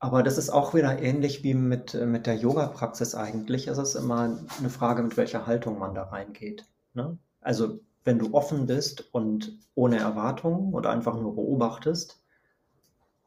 aber 0.00 0.22
das 0.22 0.38
ist 0.38 0.50
auch 0.50 0.74
wieder 0.74 1.00
ähnlich 1.00 1.42
wie 1.42 1.54
mit, 1.54 1.94
äh, 1.94 2.06
mit 2.06 2.26
der 2.26 2.36
Yoga-Praxis 2.36 3.14
eigentlich. 3.14 3.68
Es 3.68 3.78
ist 3.78 3.94
immer 3.94 4.38
eine 4.58 4.70
Frage, 4.70 5.02
mit 5.02 5.16
welcher 5.16 5.46
Haltung 5.46 5.78
man 5.78 5.94
da 5.94 6.04
reingeht. 6.04 6.64
Ne? 6.94 7.18
Also 7.40 7.80
wenn 8.04 8.18
du 8.18 8.32
offen 8.32 8.66
bist 8.66 9.12
und 9.12 9.58
ohne 9.74 9.98
Erwartungen 9.98 10.72
oder 10.72 10.90
einfach 10.90 11.20
nur 11.20 11.34
beobachtest, 11.34 12.22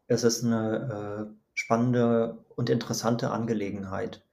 es 0.07 0.23
ist 0.23 0.43
eine 0.43 1.29
äh, 1.29 1.33
spannende 1.53 2.37
und 2.55 2.69
interessante 2.69 3.31
Angelegenheit. 3.31 4.23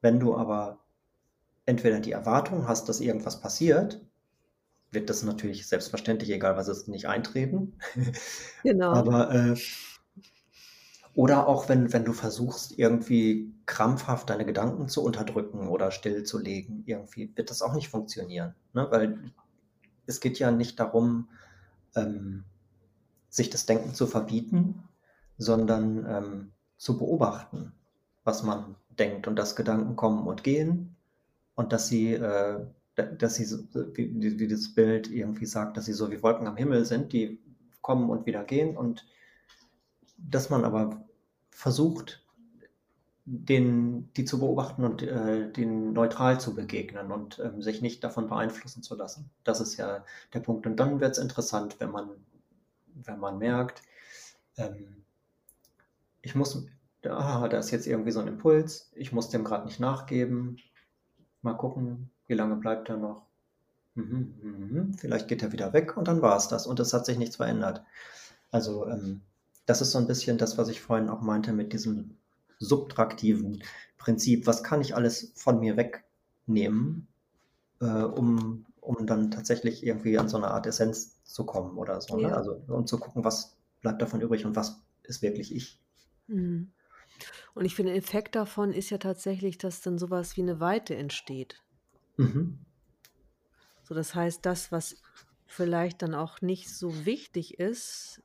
Wenn 0.00 0.18
du 0.18 0.36
aber 0.36 0.78
entweder 1.66 2.00
die 2.00 2.12
Erwartung 2.12 2.66
hast, 2.66 2.88
dass 2.88 3.00
irgendwas 3.00 3.40
passiert, 3.40 4.00
wird 4.90 5.10
das 5.10 5.22
natürlich 5.22 5.66
selbstverständlich, 5.66 6.30
egal 6.30 6.56
was 6.56 6.68
ist, 6.68 6.88
nicht 6.88 7.08
eintreten. 7.08 7.78
Genau. 8.62 8.92
Aber 8.92 9.32
äh, 9.32 9.56
oder 11.14 11.48
auch 11.48 11.68
wenn, 11.70 11.92
wenn 11.94 12.04
du 12.04 12.12
versuchst, 12.12 12.78
irgendwie 12.78 13.54
krampfhaft 13.64 14.28
deine 14.28 14.44
Gedanken 14.44 14.88
zu 14.88 15.02
unterdrücken 15.02 15.68
oder 15.68 15.90
stillzulegen, 15.90 16.82
irgendwie 16.84 17.32
wird 17.34 17.48
das 17.48 17.62
auch 17.62 17.74
nicht 17.74 17.88
funktionieren. 17.88 18.54
Ne? 18.74 18.86
Weil 18.90 19.18
es 20.06 20.20
geht 20.20 20.38
ja 20.38 20.50
nicht 20.50 20.78
darum, 20.78 21.28
ähm, 21.94 22.44
sich 23.30 23.48
das 23.48 23.64
Denken 23.64 23.94
zu 23.94 24.06
verbieten, 24.06 24.82
sondern 25.38 26.06
ähm, 26.06 26.52
zu 26.76 26.98
beobachten, 26.98 27.72
was 28.24 28.42
man 28.42 28.76
denkt 28.98 29.26
und 29.26 29.36
dass 29.36 29.56
Gedanken 29.56 29.96
kommen 29.96 30.26
und 30.26 30.44
gehen 30.44 30.96
und 31.54 31.72
dass 31.72 31.88
sie, 31.88 32.12
äh, 32.12 32.60
dass 32.96 33.36
sie, 33.36 33.44
so- 33.44 33.64
wie, 33.94 34.12
wie 34.20 34.36
dieses 34.36 34.74
Bild 34.74 35.10
irgendwie 35.10 35.46
sagt, 35.46 35.76
dass 35.76 35.84
sie 35.86 35.92
so 35.92 36.10
wie 36.10 36.22
Wolken 36.22 36.46
am 36.46 36.56
Himmel 36.56 36.84
sind, 36.84 37.12
die 37.12 37.38
kommen 37.82 38.10
und 38.10 38.26
wieder 38.26 38.44
gehen 38.44 38.76
und 38.76 39.06
dass 40.18 40.50
man 40.50 40.64
aber 40.64 41.04
versucht, 41.50 42.22
den, 43.24 44.12
die 44.14 44.24
zu 44.24 44.38
beobachten 44.38 44.84
und 44.84 45.02
äh, 45.02 45.50
den 45.52 45.92
neutral 45.92 46.38
zu 46.40 46.54
begegnen 46.54 47.10
und 47.10 47.40
ähm, 47.40 47.60
sich 47.60 47.82
nicht 47.82 48.04
davon 48.04 48.28
beeinflussen 48.28 48.82
zu 48.84 48.94
lassen. 48.94 49.30
Das 49.42 49.60
ist 49.60 49.76
ja 49.76 50.04
der 50.32 50.40
Punkt. 50.40 50.64
Und 50.66 50.76
dann 50.76 51.00
wird 51.00 51.12
es 51.12 51.18
interessant, 51.18 51.80
wenn 51.80 51.90
man, 51.90 52.10
wenn 52.94 53.18
man 53.18 53.38
merkt, 53.38 53.82
ähm, 54.58 55.04
ich 56.22 56.34
muss, 56.34 56.66
ah, 57.04 57.48
da 57.48 57.58
ist 57.58 57.70
jetzt 57.70 57.86
irgendwie 57.86 58.10
so 58.10 58.20
ein 58.20 58.28
Impuls, 58.28 58.90
ich 58.94 59.12
muss 59.12 59.28
dem 59.30 59.44
gerade 59.44 59.64
nicht 59.66 59.80
nachgeben. 59.80 60.58
Mal 61.42 61.54
gucken, 61.54 62.10
wie 62.26 62.34
lange 62.34 62.56
bleibt 62.56 62.88
er 62.88 62.96
noch. 62.96 63.26
Mhm, 63.94 64.34
mhm, 64.42 64.94
vielleicht 64.98 65.28
geht 65.28 65.42
er 65.42 65.52
wieder 65.52 65.72
weg 65.72 65.96
und 65.96 66.06
dann 66.06 66.20
war 66.20 66.36
es 66.36 66.48
das 66.48 66.66
und 66.66 66.78
es 66.80 66.92
hat 66.92 67.06
sich 67.06 67.16
nichts 67.16 67.36
verändert. 67.36 67.82
Also 68.50 68.86
ähm, 68.86 69.22
das 69.64 69.80
ist 69.80 69.92
so 69.92 69.98
ein 69.98 70.06
bisschen 70.06 70.38
das, 70.38 70.58
was 70.58 70.68
ich 70.68 70.80
vorhin 70.80 71.08
auch 71.08 71.22
meinte 71.22 71.52
mit 71.52 71.72
diesem 71.72 72.16
subtraktiven 72.58 73.62
Prinzip. 73.98 74.46
Was 74.46 74.62
kann 74.62 74.80
ich 74.80 74.94
alles 74.94 75.32
von 75.34 75.60
mir 75.60 75.76
wegnehmen, 75.76 77.08
äh, 77.80 77.86
um, 77.86 78.66
um 78.80 79.06
dann 79.06 79.30
tatsächlich 79.30 79.84
irgendwie 79.84 80.18
an 80.18 80.28
so 80.28 80.36
eine 80.36 80.48
Art 80.48 80.66
Essenz 80.66 81.22
zu 81.24 81.44
kommen 81.44 81.76
oder 81.76 82.00
so. 82.00 82.16
Ne? 82.16 82.28
Ja. 82.28 82.36
Also 82.36 82.62
um 82.68 82.86
zu 82.86 82.98
gucken, 82.98 83.24
was 83.24 83.56
bleibt 83.80 84.00
davon 84.00 84.20
übrig 84.20 84.44
und 84.44 84.56
was 84.56 84.80
ist 85.04 85.22
wirklich 85.22 85.54
ich. 85.54 85.80
Mhm. 86.28 86.70
Und 87.54 87.64
ich 87.64 87.74
finde, 87.74 87.92
ein 87.92 87.98
Effekt 87.98 88.34
davon 88.34 88.72
ist 88.72 88.90
ja 88.90 88.98
tatsächlich, 88.98 89.56
dass 89.58 89.80
dann 89.80 89.98
sowas 89.98 90.36
wie 90.36 90.42
eine 90.42 90.60
Weite 90.60 90.94
entsteht. 90.94 91.62
Mhm. 92.16 92.58
So, 93.84 93.94
das 93.94 94.14
heißt, 94.14 94.44
das, 94.44 94.72
was 94.72 94.96
vielleicht 95.46 96.02
dann 96.02 96.14
auch 96.14 96.40
nicht 96.40 96.74
so 96.74 97.06
wichtig 97.06 97.58
ist, 97.58 98.22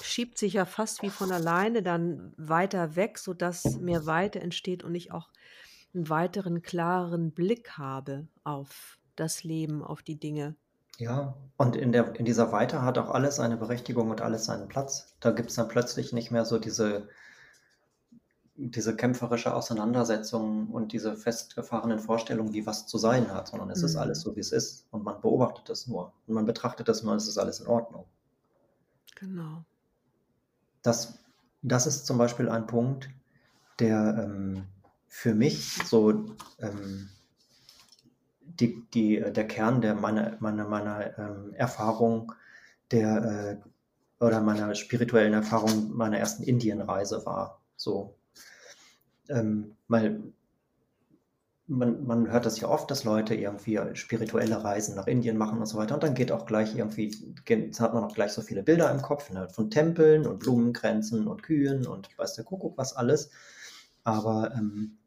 schiebt 0.00 0.38
sich 0.38 0.54
ja 0.54 0.64
fast 0.64 1.02
wie 1.02 1.10
von 1.10 1.32
alleine 1.32 1.82
dann 1.82 2.32
weiter 2.36 2.96
weg, 2.96 3.18
sodass 3.18 3.78
mehr 3.78 4.06
Weite 4.06 4.40
entsteht 4.40 4.82
und 4.82 4.94
ich 4.94 5.12
auch 5.12 5.28
einen 5.94 6.08
weiteren, 6.08 6.62
klareren 6.62 7.32
Blick 7.32 7.78
habe 7.78 8.28
auf 8.44 8.98
das 9.16 9.44
Leben, 9.44 9.82
auf 9.82 10.02
die 10.02 10.18
Dinge. 10.18 10.56
Ja, 10.98 11.36
und 11.56 11.76
in 11.76 11.92
der, 11.92 12.14
in 12.16 12.24
dieser 12.24 12.52
Weite 12.52 12.82
hat 12.82 12.96
auch 12.96 13.10
alles 13.10 13.36
seine 13.36 13.56
Berechtigung 13.56 14.10
und 14.10 14.22
alles 14.22 14.46
seinen 14.46 14.68
Platz. 14.68 15.14
Da 15.20 15.30
gibt 15.30 15.50
es 15.50 15.56
dann 15.56 15.68
plötzlich 15.68 16.12
nicht 16.12 16.30
mehr 16.30 16.44
so 16.44 16.58
diese, 16.58 17.08
diese 18.58 18.96
kämpferische 18.96 19.54
Auseinandersetzung 19.54 20.68
und 20.68 20.92
diese 20.92 21.14
festgefahrenen 21.16 21.98
Vorstellungen, 21.98 22.52
wie 22.54 22.66
was 22.66 22.86
zu 22.86 22.98
sein 22.98 23.32
hat, 23.32 23.48
sondern 23.48 23.70
es 23.70 23.82
ist 23.82 23.94
Mhm. 23.94 24.00
alles 24.00 24.20
so, 24.22 24.34
wie 24.34 24.40
es 24.40 24.52
ist. 24.52 24.86
Und 24.90 25.04
man 25.04 25.20
beobachtet 25.20 25.68
es 25.70 25.86
nur. 25.86 26.12
Und 26.26 26.34
man 26.34 26.46
betrachtet 26.46 26.88
es 26.88 27.02
nur, 27.02 27.14
es 27.14 27.28
ist 27.28 27.38
alles 27.38 27.60
in 27.60 27.66
Ordnung. 27.66 28.06
Genau. 29.16 29.64
Das, 30.82 31.18
das 31.62 31.86
ist 31.86 32.06
zum 32.06 32.18
Beispiel 32.18 32.48
ein 32.48 32.66
Punkt, 32.66 33.10
der 33.78 34.24
ähm, 34.24 34.64
für 35.06 35.34
mich 35.34 35.78
so 35.84 36.24
ähm, 36.58 37.10
die, 38.40 38.82
die, 38.94 39.18
äh, 39.18 39.32
der 39.32 39.46
Kern 39.46 39.80
der 39.80 39.94
meiner, 39.94 40.36
meiner, 40.40 40.66
meiner 40.66 41.18
ähm, 41.18 41.52
Erfahrung 41.54 42.32
der 42.90 43.60
äh, 44.20 44.24
oder 44.24 44.40
meiner 44.40 44.74
spirituellen 44.74 45.34
Erfahrung 45.34 45.94
meiner 45.94 46.18
ersten 46.18 46.42
Indienreise 46.42 47.26
war. 47.26 47.60
So. 47.76 48.16
Ähm, 49.30 49.76
weil 49.88 50.20
man, 51.68 52.06
man 52.06 52.30
hört 52.30 52.46
das 52.46 52.60
ja 52.60 52.68
oft, 52.68 52.90
dass 52.90 53.04
Leute 53.04 53.34
irgendwie 53.34 53.78
spirituelle 53.94 54.62
Reisen 54.62 54.94
nach 54.94 55.06
Indien 55.06 55.36
machen 55.36 55.58
und 55.58 55.66
so 55.66 55.76
weiter. 55.78 55.94
Und 55.94 56.02
dann 56.02 56.14
geht 56.14 56.30
auch 56.30 56.46
gleich 56.46 56.76
irgendwie, 56.76 57.10
hat 57.78 57.94
man 57.94 58.04
auch 58.04 58.14
gleich 58.14 58.32
so 58.32 58.42
viele 58.42 58.62
Bilder 58.62 58.90
im 58.90 59.02
Kopf 59.02 59.30
ne? 59.30 59.48
von 59.48 59.70
Tempeln 59.70 60.26
und 60.26 60.38
Blumenkränzen 60.38 61.26
und 61.26 61.42
Kühen 61.42 61.86
und 61.86 62.16
weiß 62.16 62.34
der 62.34 62.44
Kuckuck 62.44 62.78
was 62.78 62.94
alles. 62.94 63.30
Aber 64.04 64.52
ähm, 64.54 64.98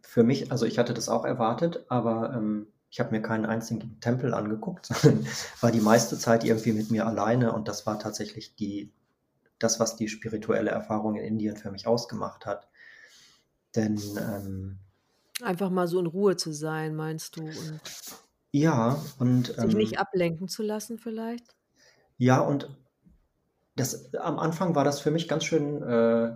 für 0.00 0.24
mich, 0.24 0.50
also 0.50 0.66
ich 0.66 0.78
hatte 0.78 0.94
das 0.94 1.08
auch 1.08 1.24
erwartet, 1.24 1.84
aber 1.88 2.34
ähm, 2.34 2.66
ich 2.90 3.00
habe 3.00 3.12
mir 3.12 3.22
keinen 3.22 3.46
einzigen 3.46 3.98
Tempel 4.00 4.34
angeguckt, 4.34 4.86
sondern 4.92 5.26
war 5.60 5.70
die 5.70 5.80
meiste 5.80 6.18
Zeit 6.18 6.44
irgendwie 6.44 6.72
mit 6.72 6.90
mir 6.90 7.06
alleine 7.06 7.52
und 7.52 7.68
das 7.68 7.86
war 7.86 7.98
tatsächlich 7.98 8.56
die, 8.56 8.92
das, 9.58 9.78
was 9.78 9.96
die 9.96 10.08
spirituelle 10.08 10.70
Erfahrung 10.70 11.14
in 11.14 11.24
Indien 11.24 11.56
für 11.56 11.70
mich 11.70 11.86
ausgemacht 11.86 12.46
hat. 12.46 12.68
Denn 13.74 14.00
ähm, 14.18 14.78
Einfach 15.42 15.70
mal 15.70 15.88
so 15.88 15.98
in 15.98 16.06
Ruhe 16.06 16.36
zu 16.36 16.52
sein, 16.52 16.94
meinst 16.94 17.36
du? 17.36 17.42
Und 17.42 17.80
ja, 18.52 19.02
und 19.18 19.46
sich 19.46 19.58
ähm, 19.58 19.70
nicht 19.70 19.98
ablenken 19.98 20.46
zu 20.48 20.62
lassen 20.62 20.98
vielleicht? 20.98 21.56
ja, 22.18 22.40
und 22.40 22.70
das, 23.74 24.14
am 24.14 24.38
Anfang 24.38 24.76
war 24.76 24.84
das 24.84 25.00
für 25.00 25.10
mich 25.10 25.26
ganz 25.26 25.44
schön 25.44 25.82
äh, 25.82 26.32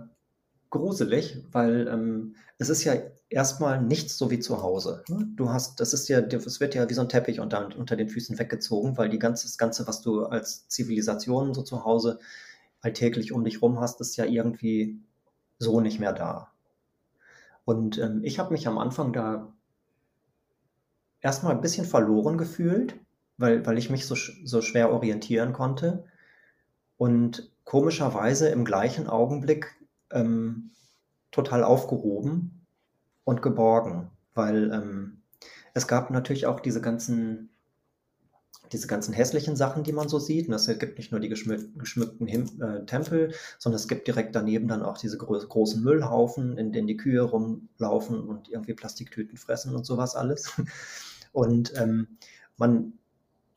gruselig, 0.69 1.43
weil 1.51 1.87
ähm, 1.87 2.35
es 2.57 2.67
ist 2.67 2.83
ja 2.83 2.95
erstmal 3.29 3.81
nichts 3.81 4.17
so 4.17 4.29
wie 4.29 4.39
zu 4.39 4.61
Hause. 4.61 5.03
Ne? 5.07 5.29
Du 5.35 5.49
hast, 5.49 5.79
das 5.79 5.93
ist 5.93 6.09
ja, 6.09 6.19
es 6.19 6.59
wird 6.59 6.75
ja 6.75 6.89
wie 6.89 6.93
so 6.93 7.01
ein 7.01 7.09
Teppich 7.09 7.39
unter, 7.39 7.69
unter 7.77 7.95
den 7.95 8.09
Füßen 8.09 8.37
weggezogen, 8.37 8.97
weil 8.97 9.07
die 9.07 9.19
ganze, 9.19 9.45
das 9.45 9.57
Ganze, 9.57 9.87
was 9.87 10.01
du 10.01 10.25
als 10.25 10.67
Zivilisation 10.67 11.53
so 11.53 11.61
zu 11.61 11.85
Hause 11.85 12.19
alltäglich 12.81 13.31
um 13.31 13.45
dich 13.45 13.61
rum 13.61 13.79
hast, 13.79 14.01
ist 14.01 14.17
ja 14.17 14.25
irgendwie 14.25 14.99
so 15.59 15.79
nicht 15.79 15.99
mehr 15.99 16.13
da. 16.13 16.51
Und 17.67 17.97
ähm, 17.97 18.21
ich 18.23 18.39
habe 18.39 18.53
mich 18.53 18.65
am 18.65 18.77
Anfang 18.77 19.11
da 19.11 19.51
erstmal 21.19 21.53
ein 21.53 21.59
bisschen 21.59 21.85
verloren 21.85 22.37
gefühlt, 22.37 22.97
weil, 23.35 23.65
weil 23.65 23.77
ich 23.77 23.89
mich 23.89 24.05
so, 24.05 24.15
so 24.15 24.61
schwer 24.61 24.89
orientieren 24.89 25.51
konnte. 25.51 26.05
Und 26.95 27.51
komischerweise 27.65 28.47
im 28.47 28.63
gleichen 28.63 29.07
Augenblick 29.09 29.75
ähm, 30.11 30.71
total 31.31 31.65
aufgehoben 31.65 32.65
und 33.25 33.41
geborgen, 33.41 34.11
weil 34.33 34.71
ähm, 34.71 35.21
es 35.73 35.89
gab 35.89 36.09
natürlich 36.09 36.45
auch 36.45 36.61
diese 36.61 36.79
ganzen, 36.79 37.49
diese 38.71 38.87
ganzen 38.87 39.13
hässlichen 39.13 39.55
Sachen, 39.55 39.83
die 39.83 39.93
man 39.93 40.09
so 40.09 40.19
sieht. 40.19 40.47
Und 40.47 40.53
es 40.53 40.67
gibt 40.79 40.97
nicht 40.97 41.11
nur 41.11 41.19
die 41.19 41.29
geschmück 41.29 41.77
geschmückten 41.77 42.27
Him 42.27 42.49
äh, 42.61 42.85
Tempel, 42.85 43.33
sondern 43.59 43.77
es 43.79 43.87
gibt 43.87 44.07
direkt 44.07 44.35
daneben 44.35 44.67
dann 44.67 44.83
auch 44.83 44.97
diese 44.97 45.17
gro 45.17 45.37
großen 45.37 45.83
Müllhaufen, 45.83 46.57
in 46.57 46.71
denen 46.71 46.87
die 46.87 46.97
Kühe 46.97 47.21
rumlaufen 47.21 48.21
und 48.21 48.49
irgendwie 48.49 48.73
Plastiktüten 48.73 49.37
fressen 49.37 49.75
und 49.75 49.85
sowas 49.85 50.15
alles. 50.15 50.51
Und 51.33 51.73
ähm, 51.77 52.17
man 52.57 52.93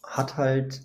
hat 0.03 0.37
halt 0.37 0.83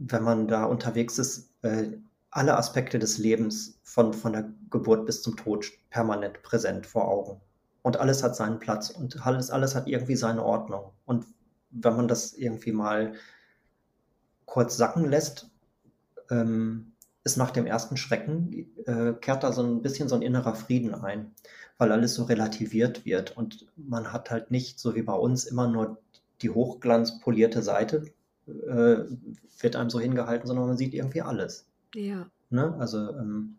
wenn 0.00 0.22
man 0.24 0.48
da 0.48 0.64
unterwegs 0.64 1.18
ist, 1.18 1.50
äh, 1.62 1.90
alle 2.30 2.56
Aspekte 2.56 2.98
des 2.98 3.18
Lebens 3.18 3.78
von, 3.82 4.14
von 4.14 4.32
der 4.32 4.48
Geburt 4.70 5.04
bis 5.04 5.22
zum 5.22 5.36
Tod 5.36 5.70
permanent 5.90 6.42
präsent 6.42 6.86
vor 6.86 7.08
Augen. 7.08 7.40
Und 7.82 7.98
alles 7.98 8.22
hat 8.22 8.34
seinen 8.34 8.58
Platz 8.58 8.90
und 8.90 9.26
alles, 9.26 9.50
alles 9.50 9.74
hat 9.74 9.86
irgendwie 9.86 10.16
seine 10.16 10.42
Ordnung. 10.42 10.92
Und 11.04 11.26
wenn 11.70 11.96
man 11.96 12.08
das 12.08 12.32
irgendwie 12.34 12.72
mal 12.72 13.14
kurz 14.44 14.76
sacken 14.76 15.08
lässt, 15.08 15.50
ähm, 16.30 16.92
ist 17.22 17.36
nach 17.36 17.50
dem 17.50 17.66
ersten 17.66 17.96
Schrecken, 17.96 18.66
äh, 18.86 19.12
kehrt 19.20 19.44
da 19.44 19.52
so 19.52 19.62
ein 19.62 19.82
bisschen 19.82 20.08
so 20.08 20.14
ein 20.14 20.22
innerer 20.22 20.54
Frieden 20.54 20.94
ein, 20.94 21.32
weil 21.78 21.92
alles 21.92 22.14
so 22.14 22.24
relativiert 22.24 23.04
wird. 23.04 23.36
Und 23.36 23.66
man 23.76 24.12
hat 24.12 24.30
halt 24.30 24.50
nicht, 24.50 24.78
so 24.78 24.94
wie 24.94 25.02
bei 25.02 25.14
uns, 25.14 25.44
immer 25.44 25.68
nur 25.68 25.98
die 26.42 26.50
hochglanzpolierte 26.50 27.62
Seite, 27.62 28.06
äh, 28.46 29.04
wird 29.60 29.76
einem 29.76 29.90
so 29.90 30.00
hingehalten, 30.00 30.46
sondern 30.46 30.66
man 30.66 30.76
sieht 30.76 30.94
irgendwie 30.94 31.22
alles. 31.22 31.66
Ja. 31.94 32.26
Ne? 32.48 32.74
Also, 32.78 33.10
ähm, 33.10 33.56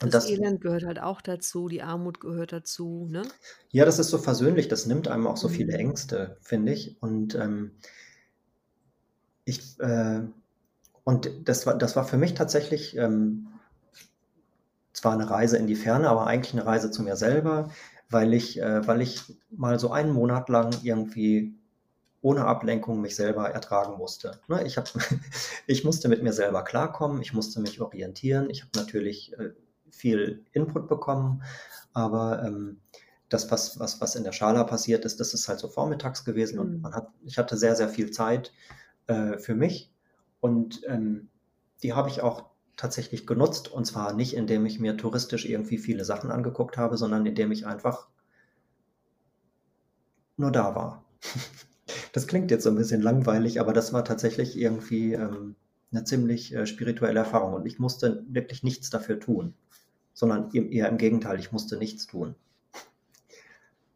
und 0.00 0.12
Das 0.12 0.14
das, 0.14 0.26
Elend 0.26 0.60
gehört 0.60 0.82
halt 0.84 0.98
auch 1.00 1.20
dazu, 1.20 1.68
die 1.68 1.82
Armut 1.82 2.18
gehört 2.20 2.52
dazu, 2.52 3.06
ne? 3.08 3.32
ja, 3.70 3.84
das 3.86 3.98
ist 3.98 4.10
so 4.10 4.18
versöhnlich, 4.18 4.68
das 4.68 4.84
nimmt 4.86 5.08
einem 5.08 5.26
auch 5.26 5.36
so 5.38 5.48
viele 5.48 5.72
Mhm. 5.72 5.78
Ängste, 5.78 6.36
finde 6.42 6.72
ich. 6.72 7.00
Und 7.02 7.34
ähm, 7.34 7.72
ich, 9.44 9.78
äh, 9.80 10.22
und 11.04 11.48
das 11.48 11.66
war, 11.66 11.78
das 11.78 11.96
war 11.96 12.04
für 12.06 12.18
mich 12.18 12.34
tatsächlich 12.34 12.96
ähm, 12.96 13.48
zwar 14.92 15.12
eine 15.12 15.30
Reise 15.30 15.56
in 15.58 15.66
die 15.66 15.76
Ferne, 15.76 16.08
aber 16.08 16.26
eigentlich 16.26 16.52
eine 16.54 16.66
Reise 16.66 16.90
zu 16.90 17.02
mir 17.02 17.16
selber, 17.16 17.70
weil 18.10 18.34
ich, 18.34 18.60
äh, 18.60 18.86
weil 18.86 19.00
ich 19.02 19.22
mal 19.50 19.78
so 19.78 19.90
einen 19.92 20.12
Monat 20.12 20.48
lang 20.48 20.72
irgendwie 20.82 21.54
ohne 22.22 22.46
Ablenkung 22.46 23.00
mich 23.00 23.16
selber 23.16 23.50
ertragen 23.50 23.98
musste. 23.98 24.40
Ne? 24.48 24.64
Ich, 24.66 24.78
hab, 24.78 24.90
ich 25.66 25.84
musste 25.84 26.08
mit 26.08 26.22
mir 26.22 26.32
selber 26.32 26.64
klarkommen, 26.64 27.22
ich 27.22 27.32
musste 27.34 27.60
mich 27.60 27.80
orientieren. 27.80 28.50
Ich 28.50 28.62
habe 28.62 28.72
natürlich 28.76 29.34
äh, 29.38 29.50
viel 29.90 30.44
Input 30.52 30.88
bekommen, 30.88 31.42
aber 31.92 32.42
ähm, 32.44 32.80
das, 33.28 33.50
was, 33.50 33.78
was, 33.78 34.00
was 34.00 34.14
in 34.16 34.24
der 34.24 34.32
Schala 34.32 34.64
passiert 34.64 35.04
ist, 35.04 35.20
das 35.20 35.34
ist 35.34 35.48
halt 35.48 35.58
so 35.60 35.68
vormittags 35.68 36.24
gewesen 36.24 36.58
und 36.58 36.80
Mhm. 36.80 36.82
man 36.82 36.94
hat, 36.94 37.08
ich 37.24 37.38
hatte 37.38 37.56
sehr, 37.56 37.76
sehr 37.76 37.88
viel 37.88 38.10
Zeit 38.10 38.52
äh, 39.06 39.38
für 39.38 39.54
mich 39.54 39.92
und 40.40 40.82
ähm, 40.86 41.28
die 41.82 41.92
habe 41.94 42.08
ich 42.08 42.22
auch 42.22 42.46
tatsächlich 42.76 43.26
genutzt 43.26 43.68
und 43.70 43.86
zwar 43.86 44.12
nicht, 44.14 44.34
indem 44.34 44.66
ich 44.66 44.80
mir 44.80 44.96
touristisch 44.96 45.46
irgendwie 45.46 45.78
viele 45.78 46.04
Sachen 46.04 46.30
angeguckt 46.30 46.76
habe, 46.78 46.96
sondern 46.96 47.26
indem 47.26 47.52
ich 47.52 47.66
einfach 47.66 48.08
nur 50.36 50.50
da 50.52 50.74
war. 50.74 51.04
Das 52.12 52.26
klingt 52.26 52.50
jetzt 52.50 52.64
so 52.64 52.70
ein 52.70 52.76
bisschen 52.76 53.00
langweilig, 53.02 53.60
aber 53.60 53.72
das 53.72 53.92
war 53.94 54.04
tatsächlich 54.04 54.58
irgendwie 54.58 55.14
ähm, 55.14 55.56
eine 55.90 56.04
ziemlich 56.04 56.54
äh, 56.54 56.66
spirituelle 56.66 57.18
Erfahrung 57.20 57.54
und 57.54 57.66
ich 57.66 57.78
musste 57.78 58.24
wirklich 58.28 58.62
nichts 58.62 58.90
dafür 58.90 59.20
tun, 59.20 59.54
sondern 60.18 60.50
eher 60.52 60.88
im 60.88 60.98
Gegenteil, 60.98 61.38
ich 61.38 61.52
musste 61.52 61.76
nichts 61.76 62.08
tun. 62.08 62.34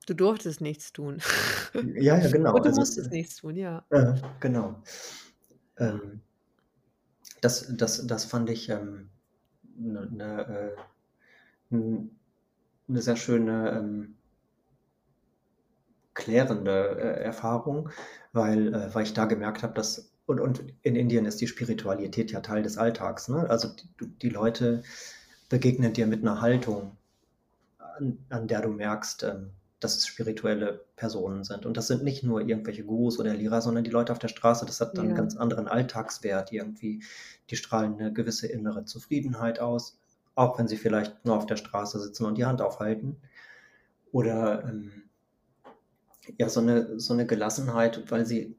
Du 0.07 0.15
durftest 0.15 0.61
nichts 0.61 0.93
tun. 0.93 1.21
Ja, 1.75 2.17
ja, 2.17 2.29
genau. 2.29 2.55
Und 2.55 2.65
du 2.65 2.69
Also, 2.69 2.81
musstest 2.81 3.11
nichts 3.11 3.37
tun, 3.37 3.57
ja. 3.57 3.85
äh, 3.91 4.15
genau. 4.39 4.81
Ähm, 5.79 6.21
das, 7.41 7.75
das, 7.77 8.07
das 8.07 8.25
fand 8.25 8.51
ich 8.51 8.69
ähm, 8.69 9.11
eine 9.77 10.07
ne, 10.13 10.77
äh, 11.71 11.75
n- 11.75 12.17
eine 12.89 13.03
sehr 13.03 13.17
schöne 13.17 13.71
ähm, 13.73 14.15
klärende 16.15 16.97
äh, 17.01 17.23
Erfahrung, 17.25 17.89
weil, 18.33 18.75
äh, 18.75 18.95
weil 18.95 19.03
ich 19.05 19.15
da 19.15 19.25
gemerkt 19.25 19.63
habe, 19.63 19.75
dass, 19.75 20.13
und, 20.27 20.41
und 20.41 20.63
in 20.83 20.95
Indien 20.95 21.25
ist 21.27 21.41
die 21.41 21.49
Spiritualität 21.49 22.31
ja 22.33 22.41
Teil 22.41 22.63
des 22.63 22.79
Alltags, 22.79 23.29
ne? 23.29 23.49
Also 23.51 23.69
die, 24.01 24.07
die 24.19 24.29
Leute 24.29 24.83
begegnen 25.53 25.93
dir 25.93 26.07
mit 26.07 26.23
einer 26.23 26.41
Haltung, 26.41 26.97
an, 27.99 28.19
an 28.31 28.49
der 28.49 28.63
du 28.63 28.71
merkst, 28.71 29.23
ähm, 29.25 29.51
dass 29.81 29.99
es 29.99 30.07
spirituelle 30.07 30.81
Personen 30.97 31.45
sind. 31.45 31.67
Und 31.67 31.77
das 31.77 31.89
sind 31.89 32.03
nicht 32.03 32.23
nur 32.23 32.41
irgendwelche 32.41 32.85
Gurus 32.85 33.19
oder 33.21 33.35
Lehrer, 33.35 33.61
sondern 33.61 33.85
die 33.85 33.91
Leute 33.91 34.13
auf 34.13 34.19
der 34.19 34.29
Straße, 34.29 34.65
das 34.65 34.81
hat 34.81 34.97
dann 34.97 35.05
einen 35.07 35.11
Ja. 35.11 35.21
ganz 35.21 35.37
anderen 35.37 35.69
Alltagswert 35.69 36.53
irgendwie. 36.53 37.03
Die 37.51 37.57
strahlen 37.57 37.99
eine 38.01 38.13
gewisse 38.15 38.47
innere 38.47 38.87
Zufriedenheit 38.87 39.61
aus, 39.61 39.99
auch 40.37 40.59
wenn 40.59 40.69
sie 40.69 40.79
vielleicht 40.79 41.23
nur 41.27 41.37
auf 41.37 41.45
der 41.45 41.57
Straße 41.57 42.01
sitzen 42.01 42.25
und 42.25 42.39
die 42.39 42.47
Hand 42.47 42.63
aufhalten. 42.63 43.17
Oder 44.11 44.65
ähm, 44.65 45.03
ja, 46.39 46.49
so 46.49 46.61
eine, 46.61 46.99
so 46.99 47.13
eine 47.13 47.27
Gelassenheit, 47.27 48.11
weil 48.11 48.25
sie, 48.25 48.57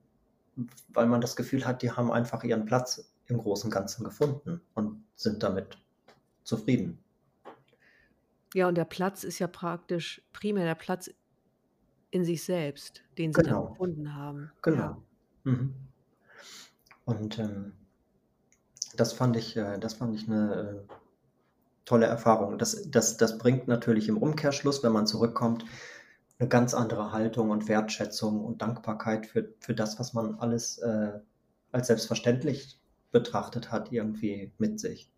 weil 0.89 1.08
man 1.08 1.22
das 1.22 1.36
Gefühl 1.36 1.66
hat, 1.66 1.82
die 1.82 1.89
haben 1.91 2.12
einfach 2.12 2.44
ihren 2.44 2.66
Platz 2.66 3.10
im 3.26 3.39
großen 3.39 3.72
Ganzen 3.72 4.04
gefunden 4.04 4.62
und 4.76 5.04
sind 5.16 5.41
damit 5.41 5.78
zufrieden. 6.44 7.00
Ja, 8.54 8.68
und 8.68 8.76
der 8.76 8.86
Platz 8.86 9.24
ist 9.24 9.39
ja 9.39 9.48
praktisch 9.48 10.22
primär 10.32 10.66
der 10.66 10.76
Platz 10.76 11.10
in 12.12 12.24
sich 12.24 12.44
selbst, 12.44 13.04
den 13.18 13.34
sie 13.34 13.41
dann 13.41 13.46
Genau, 13.46 13.68
gefunden 13.70 14.16
haben. 14.16 14.52
Ja. 14.56 14.62
genau. 14.62 15.04
Mhm. 15.44 15.74
Und 17.06 17.39
ähm, 17.39 17.74
das 18.96 19.14
fand 19.14 19.36
ich, 19.36 19.58
äh, 19.58 19.80
das 19.80 19.96
fand 19.96 20.16
ich 20.16 20.28
eine 20.28 20.86
äh, 20.89 20.94
tolle 21.86 22.06
Erfahrung. 22.06 22.58
Das, 22.58 22.89
das, 22.89 23.18
das 23.18 23.38
bringt 23.39 23.68
natürlich 23.68 24.08
im 24.08 24.18
Umkehrschluss, 24.18 24.84
wenn 24.84 24.91
man 24.91 25.08
zurückkommt, 25.08 25.66
eine 26.39 26.50
ganz 26.50 26.74
andere 26.74 27.12
Haltung 27.12 27.50
und 27.50 27.68
Wertschätzung 27.68 28.44
und 28.44 28.62
Dankbarkeit 28.62 29.26
für, 29.26 29.54
für 29.60 29.74
das, 29.74 30.00
was 30.00 30.14
man 30.14 30.36
alles 30.36 30.78
äh, 30.80 31.20
als 31.72 31.88
selbstverständlich 31.88 32.80
betrachtet 33.12 33.72
hat, 33.72 33.91
irgendwie 33.91 34.52
mit 34.58 34.80
sich 34.80 35.10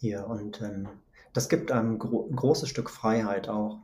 hier. 0.00 0.26
Und 0.26 0.60
ähm, 0.62 0.88
das 1.32 1.48
gibt 1.48 1.70
einem 1.70 1.98
gro 1.98 2.26
ein 2.28 2.36
großes 2.36 2.68
Stück 2.68 2.90
Freiheit 2.90 3.48
auch. 3.48 3.78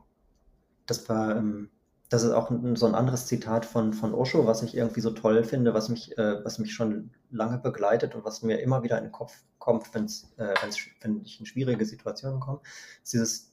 Das 0.85 1.07
war, 1.09 1.37
ähm, 1.37 1.69
das 2.09 2.23
ist 2.23 2.31
auch 2.31 2.49
ein, 2.49 2.75
so 2.75 2.85
ein 2.87 2.95
anderes 2.95 3.27
Zitat 3.27 3.65
von, 3.65 3.93
von 3.93 4.13
Osho, 4.13 4.45
was 4.47 4.63
ich 4.63 4.75
irgendwie 4.75 5.01
so 5.01 5.11
toll 5.11 5.43
finde, 5.43 5.73
was 5.73 5.89
mich, 5.89 6.17
äh, 6.17 6.43
was 6.43 6.59
mich 6.59 6.73
schon 6.73 7.11
lange 7.29 7.57
begleitet 7.59 8.15
und 8.15 8.25
was 8.25 8.41
mir 8.41 8.59
immer 8.59 8.83
wieder 8.83 8.97
in 8.97 9.05
den 9.05 9.11
Kopf 9.11 9.43
kommt, 9.59 9.93
wenn's, 9.93 10.31
äh, 10.37 10.53
wenn's, 10.61 10.77
wenn 11.01 11.21
ich 11.21 11.39
in 11.39 11.45
schwierige 11.45 11.85
Situationen 11.85 12.39
komme. 12.39 12.61
Ist 13.03 13.13
dieses, 13.13 13.51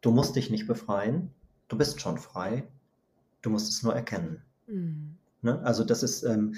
du 0.00 0.10
musst 0.10 0.36
dich 0.36 0.50
nicht 0.50 0.66
befreien, 0.66 1.32
du 1.68 1.76
bist 1.76 2.00
schon 2.00 2.18
frei, 2.18 2.68
du 3.42 3.50
musst 3.50 3.70
es 3.70 3.82
nur 3.82 3.94
erkennen. 3.94 4.42
Mhm. 4.66 5.16
Ne? 5.42 5.60
Also 5.62 5.84
das 5.84 6.02
ist 6.02 6.22
ähm, 6.22 6.54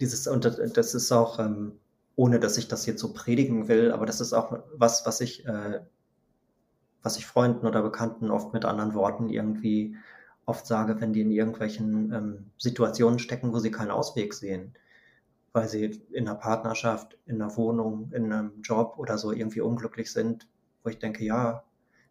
dieses, 0.00 0.26
und 0.26 0.44
das, 0.44 0.58
das 0.72 0.94
ist 0.94 1.12
auch, 1.12 1.38
ähm, 1.38 1.72
ohne 2.18 2.40
dass 2.40 2.58
ich 2.58 2.66
das 2.66 2.84
jetzt 2.84 3.00
so 3.00 3.12
predigen 3.12 3.68
will, 3.68 3.92
aber 3.92 4.04
das 4.04 4.20
ist 4.20 4.32
auch 4.32 4.58
was, 4.74 5.06
was 5.06 5.20
ich, 5.20 5.46
äh, 5.46 5.80
was 7.00 7.16
ich 7.16 7.26
Freunden 7.26 7.64
oder 7.64 7.80
Bekannten 7.80 8.32
oft 8.32 8.52
mit 8.52 8.64
anderen 8.64 8.92
Worten 8.94 9.28
irgendwie 9.28 9.94
oft 10.44 10.66
sage, 10.66 11.00
wenn 11.00 11.12
die 11.12 11.20
in 11.20 11.30
irgendwelchen 11.30 12.12
ähm, 12.12 12.50
Situationen 12.58 13.20
stecken, 13.20 13.52
wo 13.52 13.60
sie 13.60 13.70
keinen 13.70 13.92
Ausweg 13.92 14.34
sehen, 14.34 14.74
weil 15.52 15.68
sie 15.68 15.84
in 16.10 16.26
einer 16.26 16.36
Partnerschaft, 16.36 17.16
in 17.24 17.40
einer 17.40 17.56
Wohnung, 17.56 18.10
in 18.12 18.32
einem 18.32 18.62
Job 18.62 18.94
oder 18.98 19.16
so 19.16 19.30
irgendwie 19.30 19.60
unglücklich 19.60 20.10
sind, 20.10 20.48
wo 20.82 20.90
ich 20.90 20.98
denke, 20.98 21.24
ja, 21.24 21.62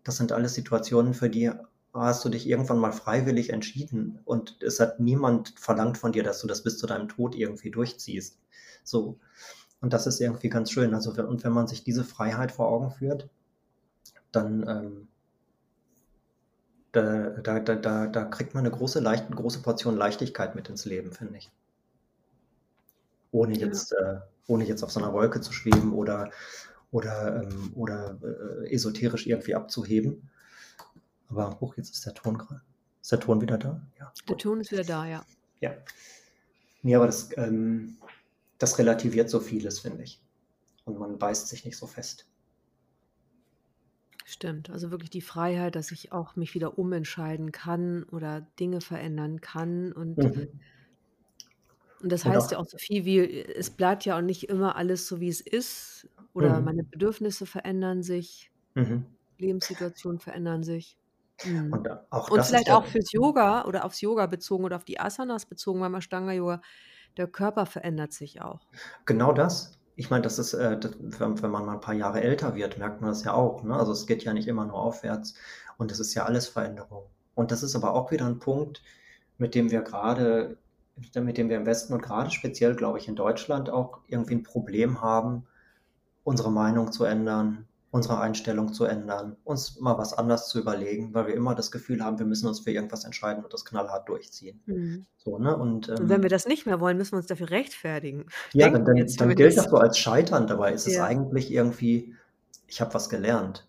das 0.05 0.15
sind 0.15 0.31
alles 0.31 0.53
Situationen, 0.53 1.15
für 1.15 1.29
die 1.29 1.51
hast 1.93 2.23
du 2.23 2.29
dich 2.29 2.47
irgendwann 2.47 2.79
mal 2.79 2.93
freiwillig 2.93 3.49
entschieden 3.49 4.21
und 4.23 4.61
es 4.61 4.79
hat 4.79 5.01
niemand 5.01 5.53
verlangt 5.59 5.97
von 5.97 6.13
dir, 6.13 6.23
dass 6.23 6.39
du 6.39 6.47
das 6.47 6.63
bis 6.63 6.77
zu 6.77 6.87
deinem 6.87 7.09
Tod 7.09 7.35
irgendwie 7.35 7.71
durchziehst. 7.71 8.39
So. 8.85 9.19
Und 9.81 9.93
das 9.93 10.07
ist 10.07 10.19
irgendwie 10.19 10.49
ganz 10.49 10.71
schön. 10.71 10.93
Also, 10.93 11.15
wenn- 11.17 11.25
und 11.25 11.43
wenn 11.43 11.51
man 11.53 11.67
sich 11.67 11.83
diese 11.83 12.03
Freiheit 12.03 12.51
vor 12.51 12.67
Augen 12.69 12.91
führt, 12.91 13.29
dann 14.31 14.67
ähm, 14.67 15.07
da, 16.91 17.29
da, 17.29 17.59
da, 17.59 18.07
da, 18.07 18.23
kriegt 18.25 18.53
man 18.55 18.65
eine 18.65 18.75
große, 18.75 18.99
leicht, 18.99 19.27
eine 19.27 19.35
große 19.35 19.61
Portion 19.61 19.95
Leichtigkeit 19.95 20.55
mit 20.55 20.69
ins 20.69 20.85
Leben, 20.85 21.11
finde 21.11 21.37
ich. 21.37 21.51
Ohne 23.31 23.53
Ja. 23.57 23.67
jetzt, 23.67 23.91
äh, 23.93 24.19
ohne 24.47 24.63
jetzt 24.65 24.83
auf 24.83 24.91
so 24.91 24.99
einer 24.99 25.13
Wolke 25.13 25.41
zu 25.41 25.51
schweben 25.53 25.93
oder, 25.93 26.31
oder, 26.91 27.43
ähm, 27.43 27.71
oder 27.75 28.17
äh, 28.23 28.73
esoterisch 28.73 29.27
irgendwie 29.27 29.53
abzuheben. 29.53 30.29
Aber 31.29 31.59
hoch, 31.59 31.75
jetzt 31.77 31.93
ist 31.93 32.05
der 32.05 32.13
Ton 32.13 32.37
gerade. 32.37 32.61
Ist 33.01 33.11
der 33.11 33.19
Ton 33.19 33.41
wieder 33.41 33.57
da? 33.57 33.81
Ja, 33.99 34.11
Der. 34.27 34.37
Ton 34.37 34.61
ist 34.61 34.71
wieder 34.71 34.83
da, 34.83 35.05
ja. 35.05 35.25
Ja. 35.59 35.71
Nee, 36.83 36.95
aber 36.95 37.05
das, 37.07 37.29
ähm, 37.37 37.97
das 38.59 38.77
relativiert 38.79 39.29
so 39.29 39.39
vieles, 39.39 39.79
finde 39.79 40.03
ich. 40.03 40.21
Und 40.85 40.99
man 40.99 41.19
beißt 41.19 41.47
sich 41.47 41.65
nicht 41.65 41.77
so 41.77 41.87
fest. 41.87 42.27
Stimmt. 44.25 44.69
Also 44.69 44.91
wirklich 44.91 45.09
die 45.09 45.21
Freiheit, 45.21 45.75
dass 45.75 45.91
ich 45.91 46.11
auch 46.11 46.35
mich 46.35 46.53
wieder 46.53 46.77
umentscheiden 46.77 47.51
kann 47.51 48.03
oder 48.03 48.41
Dinge 48.59 48.81
verändern 48.81 49.41
kann. 49.41 49.91
Und, 49.93 50.21
Mhm. 50.21 50.59
und 52.01 52.11
das 52.11 52.25
heißt 52.25 52.51
ja 52.51 52.59
auch 52.59 52.65
so 52.65 52.77
viel 52.77 53.05
wie, 53.05 53.19
es 53.19 53.71
bleibt 53.71 54.05
ja 54.05 54.17
auch 54.17 54.21
nicht 54.21 54.49
immer 54.49 54.75
alles 54.75 55.07
so, 55.07 55.19
wie 55.19 55.29
es 55.29 55.41
ist. 55.41 56.07
Oder 56.33 56.59
mhm. 56.59 56.65
meine 56.65 56.83
Bedürfnisse 56.83 57.45
verändern 57.45 58.03
sich, 58.03 58.51
Mhm. 58.75 59.17
Lebenssituationen 59.39 60.19
verändern 60.19 60.63
sich. 60.63 60.97
Mhm. 61.43 61.73
Und 61.73 61.89
auch 62.11 62.29
Und 62.29 62.43
vielleicht 62.45 62.71
auch 62.71 62.85
fürs 62.85 63.11
Yoga 63.11 63.65
oder 63.65 63.85
aufs 63.85 64.01
Yoga 64.01 64.27
bezogen 64.27 64.65
oder 64.65 64.75
auf 64.77 64.85
die 64.85 64.99
Asanas 64.99 65.45
bezogen 65.47 65.79
beim 65.79 65.95
Ashtanga-Yoga, 65.95 66.61
der 67.17 67.27
Körper 67.27 67.65
verändert 67.65 68.13
sich 68.13 68.41
auch. 68.41 68.61
Genau 69.05 69.33
das. 69.33 69.79
Ich 69.95 70.09
meine, 70.09 70.21
das 70.21 70.37
ist, 70.37 70.53
äh, 70.53 70.79
das, 70.79 70.91
wenn, 70.99 71.41
wenn 71.41 71.51
man 71.51 71.65
mal 71.65 71.73
ein 71.73 71.81
paar 71.81 71.95
Jahre 71.95 72.21
älter 72.21 72.55
wird, 72.55 72.77
merkt 72.77 73.01
man 73.01 73.09
das 73.09 73.23
ja 73.23 73.33
auch. 73.33 73.63
Ne? 73.63 73.75
Also 73.75 73.91
es 73.91 74.05
geht 74.05 74.23
ja 74.23 74.33
nicht 74.33 74.47
immer 74.47 74.65
nur 74.65 74.79
aufwärts 74.79 75.33
und 75.77 75.91
es 75.91 75.99
ist 75.99 76.13
ja 76.13 76.25
alles 76.25 76.47
Veränderung. 76.47 77.05
Und 77.35 77.51
das 77.51 77.63
ist 77.63 77.75
aber 77.75 77.93
auch 77.93 78.11
wieder 78.11 78.25
ein 78.25 78.39
Punkt, 78.39 78.81
mit 79.37 79.55
dem 79.55 79.71
wir 79.71 79.81
gerade, 79.81 80.57
mit 80.95 81.37
dem 81.37 81.49
wir 81.49 81.57
im 81.57 81.65
Westen 81.65 81.93
und 81.93 82.01
gerade 82.01 82.31
speziell, 82.31 82.75
glaube 82.75 82.97
ich, 82.97 83.07
in 83.07 83.15
Deutschland 83.15 83.69
auch 83.69 83.99
irgendwie 84.07 84.35
ein 84.35 84.43
Problem 84.43 85.01
haben, 85.01 85.45
unsere 86.23 86.51
Meinung 86.51 86.91
zu 86.91 87.03
ändern, 87.03 87.67
unsere 87.97 88.19
Einstellung 88.21 88.71
zu 88.71 88.85
ändern, 88.85 89.35
uns 89.43 89.79
mal 89.79 89.97
was 89.97 90.13
anders 90.13 90.47
zu 90.49 90.59
überlegen, 90.59 91.13
weil 91.13 91.27
wir 91.27 91.33
immer 91.35 91.53
das 91.55 91.71
Gefühl 91.71 92.03
haben, 92.03 92.17
wir 92.19 92.25
müssen 92.25 92.47
uns 92.47 92.61
für 92.61 92.71
irgendwas 92.71 93.03
entscheiden 93.03 93.43
und 93.43 93.51
das 93.53 93.65
knallhart 93.65 94.07
durchziehen. 94.07 94.61
Mhm. 94.65 95.05
So, 95.17 95.37
ne? 95.37 95.57
Und, 95.57 95.89
Und 95.89 96.07
wenn 96.09 96.17
ähm, 96.17 96.23
wir 96.23 96.29
das 96.29 96.47
nicht 96.47 96.65
mehr 96.65 96.79
wollen, 96.79 96.97
müssen 96.97 97.11
wir 97.13 97.17
uns 97.17 97.27
dafür 97.27 97.49
rechtfertigen. 97.49 98.25
ja, 98.53 98.69
Denken 98.69 98.85
dann, 98.85 98.95
dann, 98.97 99.07
dann 99.17 99.35
gilt 99.35 99.57
das- 99.57 99.65
so 99.65 99.77
als 99.77 99.97
Scheitern. 99.97 100.47
Dabei 100.47 100.71
ist 100.73 100.87
es 100.87 100.95
Ja. 100.95 101.05
eigentlich 101.05 101.51
irgendwie, 101.51 102.15
ich 102.67 102.79
habe 102.79 102.93
was 102.93 103.09
gelernt. 103.09 103.67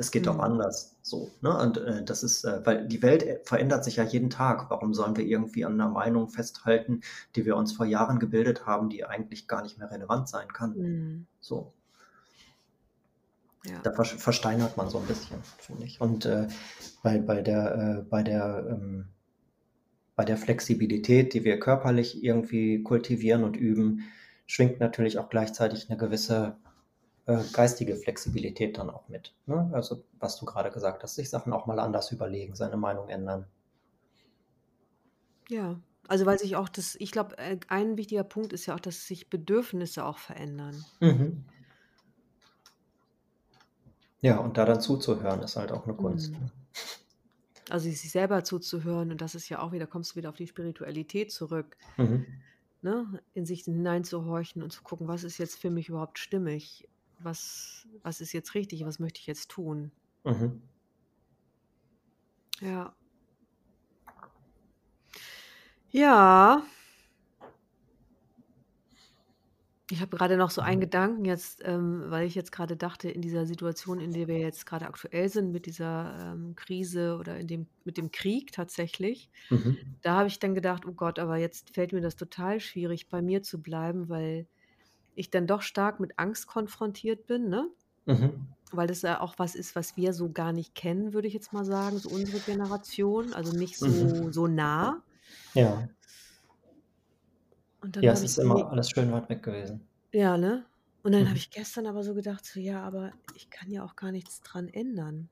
Es 0.00 0.12
geht 0.12 0.28
auch 0.28 0.34
Mhm. 0.34 0.40
anders. 0.42 0.94
So, 1.02 1.30
ne? 1.40 1.58
Und 1.58 1.78
äh, 1.78 2.04
das 2.04 2.22
ist, 2.22 2.44
äh, 2.44 2.60
weil 2.64 2.86
die 2.86 3.02
Welt 3.02 3.40
verändert 3.44 3.82
sich 3.82 3.96
ja 3.96 4.04
jeden 4.04 4.30
Tag. 4.30 4.70
Warum 4.70 4.94
sollen 4.94 5.16
wir 5.16 5.24
irgendwie 5.24 5.64
an 5.64 5.72
einer 5.72 5.90
Meinung 5.90 6.28
festhalten, 6.28 7.00
die 7.34 7.44
wir 7.44 7.56
uns 7.56 7.72
vor 7.72 7.84
Jahren 7.84 8.20
gebildet 8.20 8.64
haben, 8.64 8.90
die 8.90 9.04
eigentlich 9.04 9.48
gar 9.48 9.62
nicht 9.62 9.76
mehr 9.78 9.90
relevant 9.90 10.28
sein 10.28 10.52
kann? 10.52 10.76
Mhm. 10.76 11.26
So, 11.40 11.72
Ja. 13.64 13.80
da 13.82 13.92
ver 13.92 14.04
versteinert 14.04 14.76
man 14.76 14.88
so 14.88 14.98
ein 14.98 15.06
bisschen, 15.06 15.38
finde 15.58 15.84
ich. 15.84 16.00
Und 16.00 16.26
äh, 16.26 16.48
bei, 17.02 17.18
bei 17.18 17.42
der, 17.42 17.74
äh, 17.74 18.02
bei 18.02 18.22
der, 18.22 18.66
ähm, 18.70 19.08
bei 20.16 20.24
der 20.24 20.36
Flexibilität, 20.36 21.34
die 21.34 21.44
wir 21.44 21.58
körperlich 21.60 22.22
irgendwie 22.22 22.82
kultivieren 22.82 23.44
und 23.44 23.56
üben, 23.56 24.04
schwingt 24.46 24.80
natürlich 24.80 25.18
auch 25.18 25.28
gleichzeitig 25.28 25.88
eine 25.88 25.98
gewisse 25.98 26.56
äh, 27.26 27.42
geistige 27.52 27.94
Flexibilität 27.94 28.78
dann 28.78 28.90
auch 28.90 29.08
mit. 29.08 29.34
Ne? 29.46 29.70
Also, 29.72 30.02
was 30.18 30.38
du 30.38 30.46
gerade 30.46 30.70
gesagt 30.70 31.02
hast, 31.02 31.14
sich 31.14 31.28
Sachen 31.28 31.52
auch 31.52 31.66
mal 31.66 31.78
anders 31.78 32.10
überlegen, 32.10 32.54
seine 32.54 32.76
Meinung 32.76 33.08
ändern. 33.08 33.46
Ja, 35.48 35.78
also 36.08 36.24
weil 36.24 36.38
sich 36.38 36.56
auch 36.56 36.70
das, 36.70 36.96
ich 36.98 37.10
glaube, 37.10 37.36
äh, 37.36 37.58
ein 37.68 37.98
wichtiger 37.98 38.24
Punkt 38.24 38.54
ist 38.54 38.66
ja 38.66 38.74
auch, 38.74 38.80
dass 38.80 39.06
sich 39.06 39.28
Bedürfnisse 39.28 40.04
auch 40.04 40.18
verändern. 40.18 40.84
Mhm. 41.00 41.44
Ja, 44.20 44.38
und 44.38 44.56
da 44.56 44.64
dann 44.64 44.80
zuzuhören, 44.80 45.40
ist 45.42 45.56
halt 45.56 45.70
auch 45.72 45.84
eine 45.84 45.94
Kunst. 45.94 46.32
Mhm. 46.32 46.38
ne? 46.38 46.50
Also 47.70 47.88
sich 47.90 48.10
selber 48.10 48.44
zuzuhören 48.44 49.10
und 49.10 49.20
das 49.20 49.34
ist 49.34 49.48
ja 49.48 49.60
auch 49.60 49.72
wieder, 49.72 49.86
kommst 49.86 50.12
du 50.12 50.16
wieder 50.16 50.30
auf 50.30 50.36
die 50.36 50.46
Spiritualität 50.46 51.30
zurück, 51.30 51.76
Mhm. 51.98 52.26
ne? 52.82 53.22
In 53.34 53.44
sich 53.44 53.64
hineinzuhorchen 53.64 54.62
und 54.62 54.72
zu 54.72 54.82
gucken, 54.82 55.06
was 55.06 55.22
ist 55.22 55.38
jetzt 55.38 55.56
für 55.60 55.70
mich 55.70 55.88
überhaupt 55.88 56.18
stimmig? 56.18 56.88
Was, 57.20 57.86
was 58.02 58.20
ist 58.20 58.32
jetzt 58.32 58.54
richtig? 58.54 58.84
Was 58.84 58.98
möchte 59.00 59.20
ich 59.20 59.26
jetzt 59.26 59.50
tun? 59.50 59.92
Mhm. 60.24 60.62
Ja. 62.60 62.94
Ja, 65.90 66.62
ich 69.90 70.00
habe 70.02 70.16
gerade 70.16 70.36
noch 70.36 70.50
so 70.50 70.60
einen 70.60 70.80
Mhm. 70.80 70.80
Gedanken 70.80 71.24
jetzt, 71.24 71.62
ähm, 71.64 72.04
weil 72.08 72.26
ich 72.26 72.34
jetzt 72.34 72.52
gerade 72.52 72.76
dachte, 72.76 73.10
in 73.10 73.22
dieser 73.22 73.46
Situation, 73.46 74.00
in 74.00 74.12
der 74.12 74.28
wir 74.28 74.38
jetzt 74.38 74.66
gerade 74.66 74.86
aktuell 74.86 75.28
sind, 75.30 75.50
mit 75.52 75.66
dieser 75.66 76.32
ähm, 76.34 76.54
Krise 76.56 77.16
oder 77.18 77.38
in 77.38 77.46
dem, 77.46 77.70
mit 77.84 77.96
dem 77.96 78.10
Krieg 78.10 78.52
tatsächlich, 78.52 79.30
Mhm. 79.50 79.98
da 80.02 80.16
habe 80.18 80.28
ich 80.28 80.38
dann 80.38 80.54
gedacht, 80.54 80.84
oh 80.86 80.92
Gott, 80.92 81.18
aber 81.18 81.36
jetzt 81.38 81.74
fällt 81.74 81.92
mir 81.92 82.00
das 82.02 82.16
total 82.16 82.60
schwierig, 82.60 83.08
bei 83.08 83.22
mir 83.22 83.42
zu 83.42 83.62
bleiben, 83.62 84.08
weil 84.08 84.48
ich 85.14 85.30
dann 85.30 85.46
doch 85.48 85.62
stark 85.62 86.00
mit 86.00 86.18
Angst 86.18 86.46
konfrontiert 86.48 87.26
bin, 87.26 87.48
ne? 87.50 87.70
Mhm. 88.06 88.54
Weil 88.70 88.86
das 88.86 89.02
ja 89.02 89.20
auch 89.20 89.34
was 89.38 89.54
ist, 89.54 89.76
was 89.76 89.96
wir 89.96 90.12
so 90.12 90.30
gar 90.32 90.52
nicht 90.52 90.74
kennen, 90.74 91.12
würde 91.14 91.28
ich 91.28 91.34
jetzt 91.34 91.52
mal 91.52 91.64
sagen, 91.64 91.98
so 91.98 92.10
unsere 92.10 92.42
Generation, 92.42 93.32
also 93.34 93.52
nicht 93.52 93.80
Mhm. 93.80 93.80
so, 93.80 94.30
so 94.30 94.46
nah. 94.46 95.04
Ja. 95.54 95.88
Und 97.80 97.96
dann 97.96 98.06
Ja, 98.06 98.12
habe 98.12 98.24
es 98.24 98.24
ist 98.24 98.38
immer 98.38 98.70
alles 98.72 98.90
schön 98.90 99.12
weit 99.12 99.28
weg 99.28 99.42
gewesen. 99.44 99.88
ja, 100.12 100.36
ne? 100.38 100.66
Und 101.02 101.12
dann 101.12 101.28
habe 101.28 101.36
Mhm. 101.36 101.38
ich 101.38 101.50
gestern 101.50 101.86
aber 101.86 102.02
so 102.02 102.14
gedacht, 102.14 102.44
so, 102.44 102.60
ja, 102.60 102.82
aber 102.82 103.12
ich 103.32 103.48
kann 103.50 103.70
ja 103.70 103.84
auch 103.84 103.96
gar 103.96 104.12
nichts 104.12 104.42
dran 104.42 104.68
ändern. 104.68 105.30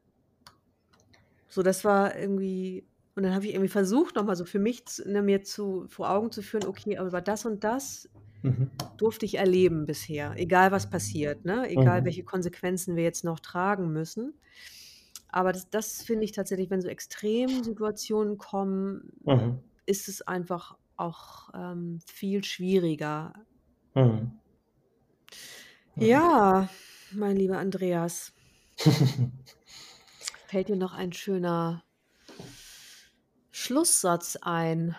So, 1.49 1.63
das 1.63 1.85
war 1.85 2.17
irgendwie, 2.17 2.89
und 3.15 3.23
dann 3.23 3.35
habe 3.35 3.47
ich 3.47 3.53
irgendwie 3.53 3.69
versucht, 3.69 4.17
nochmal 4.17 4.37
so 4.37 4.45
für 4.45 4.59
mich 4.59 4.87
zu, 4.87 5.09
ne, 5.09 5.23
mir 5.23 5.43
zu, 5.43 5.87
vor 5.89 6.11
Augen 6.11 6.33
zu 6.33 6.43
führen, 6.43 6.65
okay, 6.67 6.99
aber 6.99 7.21
das 7.21 7.47
und 7.47 7.65
das 7.65 8.09
Mhm. 8.43 8.71
durfte 8.97 9.27
ich 9.27 9.37
erleben 9.37 9.87
bisher, 9.87 10.35
egal 10.39 10.73
was 10.73 10.91
passiert, 10.91 11.45
ne? 11.45 11.69
Egal 11.71 12.05
Mhm. 12.05 12.07
welche 12.07 12.25
Konsequenzen 12.25 12.97
wir 12.97 13.05
jetzt 13.05 13.25
noch 13.25 13.41
tragen 13.41 13.93
müssen. 13.93 14.41
Aber 15.29 15.53
das, 15.53 15.71
das 15.71 16.03
finde 16.03 16.25
ich 16.25 16.33
tatsächlich, 16.33 16.71
wenn 16.71 16.83
so 16.83 16.89
Extremsituationen 16.89 18.39
kommen, 18.39 19.11
Mhm. 19.27 19.61
ist 19.87 20.09
es 20.09 20.23
einfach 20.23 20.79
auch 20.97 21.51
ähm, 21.55 22.01
viel 22.07 22.45
schwieriger. 22.45 23.35
Mhm. 23.95 24.33
Mhm. 25.95 26.03
Ja, 26.03 26.69
mein 27.13 27.37
lieber 27.37 27.59
Andreas, 27.59 28.33
fällt 30.47 30.69
dir 30.69 30.77
noch 30.77 30.93
ein 30.93 31.13
schöner 31.13 31.83
Schlusssatz 33.51 34.37
ein? 34.43 34.95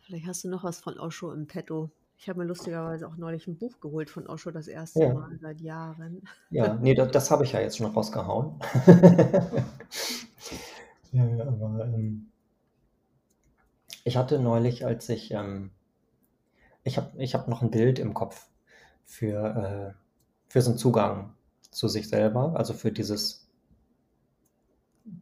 Vielleicht 0.00 0.26
hast 0.26 0.44
du 0.44 0.48
noch 0.48 0.64
was 0.64 0.80
von 0.80 0.98
Osho 0.98 1.32
im 1.32 1.46
Petto. 1.46 1.90
Ich 2.18 2.28
habe 2.28 2.40
mir 2.40 2.46
lustigerweise 2.46 3.08
auch 3.08 3.16
neulich 3.16 3.46
ein 3.46 3.56
Buch 3.56 3.80
geholt 3.80 4.10
von 4.10 4.26
Osho, 4.26 4.50
das 4.50 4.68
erste 4.68 5.00
Ja. 5.00 5.14
Mal 5.14 5.38
seit 5.40 5.60
Jahren. 5.60 6.22
Ja, 6.50 6.74
nee, 6.74 6.94
das, 6.94 7.10
das 7.10 7.30
habe 7.30 7.44
ich 7.44 7.52
ja 7.52 7.60
jetzt 7.60 7.78
schon 7.78 7.86
rausgehauen. 7.86 8.60
ja, 11.12 11.46
aber 11.46 11.86
ähm, 11.86 12.31
ich 14.04 14.16
hatte 14.16 14.38
neulich, 14.38 14.84
als 14.84 15.08
ich, 15.08 15.30
ähm, 15.32 15.70
ich 16.84 16.96
habe 16.96 17.10
ich 17.22 17.34
hab 17.34 17.48
noch 17.48 17.62
ein 17.62 17.70
Bild 17.70 17.98
im 17.98 18.14
Kopf 18.14 18.48
für, 19.04 19.94
äh, 19.94 19.94
für 20.48 20.62
so 20.62 20.70
einen 20.70 20.78
Zugang 20.78 21.34
zu 21.70 21.88
sich 21.88 22.08
selber, 22.08 22.54
also 22.56 22.74
für 22.74 22.92
dieses, 22.92 23.48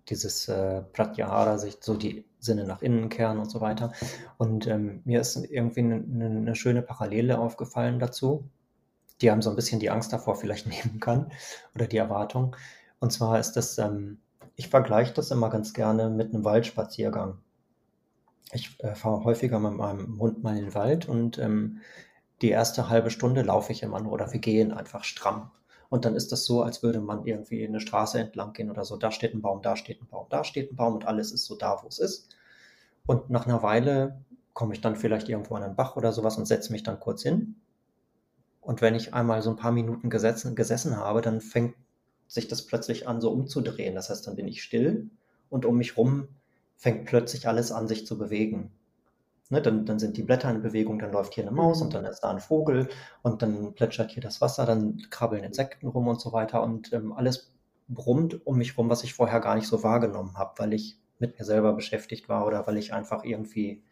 dieses 0.09 0.49
äh, 0.49 0.83
Pratyahara, 0.83 1.59
sich 1.59 1.79
so 1.81 1.97
die 1.97 2.25
Sinne 2.39 2.65
nach 2.65 2.83
innen 2.83 3.09
kehren 3.09 3.39
und 3.39 3.51
so 3.51 3.61
weiter. 3.61 3.93
Und 4.39 4.67
ähm, 4.67 5.03
mir 5.05 5.21
ist 5.21 5.37
irgendwie 5.37 5.81
eine, 5.81 6.27
eine 6.27 6.55
schöne 6.55 6.83
Parallele 6.83 7.39
aufgefallen 7.39 7.99
dazu, 7.99 8.49
die 9.21 9.31
einem 9.31 9.43
so 9.43 9.51
ein 9.51 9.57
bisschen 9.57 9.81
die 9.81 9.91
Angst 9.91 10.13
davor 10.13 10.37
vielleicht 10.37 10.67
nehmen 10.85 11.01
kann 11.01 11.31
oder 11.75 11.87
die 11.87 11.99
Erwartung. 11.99 12.57
Und 12.99 13.13
zwar 13.13 13.39
ist 13.39 13.53
das, 13.53 13.79
ähm, 13.79 14.19
ich 14.57 14.69
vergleiche 14.69 15.13
das 15.15 15.31
immer 15.31 15.51
ganz 15.51 15.73
gerne 15.75 16.11
mit 16.11 16.35
einem 16.35 16.45
Waldspaziergang. 16.45 17.39
Ich 18.53 18.77
äh, 18.81 18.95
fahre 18.95 19.25
häufiger 19.25 19.59
mit 19.61 19.75
meinem 19.75 20.19
Hund 20.19 20.43
mal 20.43 20.57
in 20.57 20.65
den 20.65 20.75
Wald 20.75 21.09
und 21.09 21.39
ähm, 21.39 21.81
die 22.43 22.51
erste 22.51 22.89
halbe 22.89 23.11
Stunde 23.11 23.43
laufe 23.43 23.73
ich 23.73 23.83
immer 23.83 24.01
nur 24.01 24.13
oder 24.13 24.33
wir 24.33 24.41
gehen 24.41 24.73
einfach 24.73 25.05
stramm. 25.05 25.51
Und 25.89 26.05
dann 26.05 26.15
ist 26.15 26.31
das 26.33 26.45
so, 26.45 26.63
als 26.63 26.83
würde 26.83 27.01
man 27.01 27.27
irgendwie 27.27 27.67
eine 27.67 27.81
Straße 27.81 28.19
entlang 28.19 28.53
gehen 28.53 28.71
oder 28.71 28.85
so. 28.85 28.97
Da 28.97 29.11
steht 29.11 29.35
ein 29.35 29.43
Baum, 29.43 29.61
da 29.61 29.77
steht 29.77 30.01
ein 30.01 30.07
Baum, 30.07 30.27
da 30.31 30.45
steht 30.45 30.73
ein 30.73 30.77
Baum 30.77 30.95
und 30.95 31.07
alles 31.07 31.33
ist 31.33 31.47
so 31.47 31.57
da, 31.57 31.81
wo 31.83 31.89
es 31.89 31.99
ist. 31.99 32.29
Und 33.07 33.29
nach 33.29 33.47
einer 33.47 33.63
Weile 33.63 34.25
komme 34.53 34.73
ich 34.75 34.81
dann 34.81 34.97
vielleicht 34.97 35.29
irgendwo 35.29 35.57
an 35.57 35.65
einen 35.65 35.77
Bach 35.77 35.97
oder 35.97 36.13
sowas 36.13 36.39
und 36.39 36.47
setze 36.47 36.73
mich 36.73 36.85
dann 36.85 37.01
kurz 37.01 37.23
hin. 37.23 37.57
Und 38.61 38.83
wenn 38.83 38.95
ich 38.95 39.15
einmal 39.15 39.43
so 39.43 39.51
ein 39.51 39.57
paar 39.57 39.73
Minuten 39.73 40.11
gesessen, 40.11 40.55
gesessen 40.55 40.97
habe, 40.97 41.23
dann 41.23 41.41
fängt 41.41 41.75
sich 42.29 42.47
das 42.47 42.67
plötzlich 42.67 43.09
an, 43.09 43.21
so 43.21 43.33
umzudrehen. 43.33 43.97
Das 43.97 44.11
heißt, 44.11 44.27
dann 44.27 44.37
bin 44.37 44.47
ich 44.47 44.63
still 44.63 45.11
und 45.49 45.65
um 45.65 45.77
mich 45.77 45.97
rum 45.97 46.29
fängt 46.81 47.07
plötzlich 47.07 47.49
alles 47.49 47.73
an, 47.73 47.89
sich 47.89 48.07
zu 48.09 48.19
bewegen. 48.19 48.73
Ne, 49.51 49.63
dann, 49.63 49.87
dann 49.87 49.99
sind 49.99 50.17
die 50.17 50.23
Blätter 50.23 50.51
in 50.51 50.63
Bewegung, 50.63 50.99
dann 51.01 51.13
läuft 51.13 51.35
hier 51.35 51.45
eine 51.45 51.51
Maus 51.53 51.83
und 51.83 51.89
Mhm. 51.89 51.95
dann 51.95 52.05
ist 52.07 52.21
da 52.21 52.31
ein 52.31 52.41
Vogel 52.41 52.89
und 53.23 53.43
dann 53.43 53.75
plätschert 53.75 54.13
hier 54.13 54.23
das 54.23 54.41
Wasser, 54.41 54.67
dann 54.67 54.99
krabbeln 55.11 55.45
Insekten 55.45 55.89
rum 55.89 56.09
und 56.09 56.21
so 56.21 56.33
weiter 56.33 56.63
und 56.63 56.93
ähm, 56.93 57.13
alles 57.13 57.53
brummt 57.89 58.47
um 58.47 58.59
mich 58.59 58.79
rum, 58.79 58.91
was 58.91 59.05
ich 59.05 59.15
vorher 59.15 59.41
gar 59.41 59.57
nicht 59.57 59.69
so 59.69 59.83
wahrgenommen 59.83 60.37
habe, 60.39 60.55
weil 60.59 60.73
ich 60.75 60.99
mit 61.19 61.39
mir 61.39 61.45
selber 61.45 61.73
beschäftigt 61.75 62.29
war 62.29 62.47
oder 62.47 62.67
weil 62.67 62.79
ich 62.79 62.95
einfach 62.95 63.25
irgendwie 63.25 63.83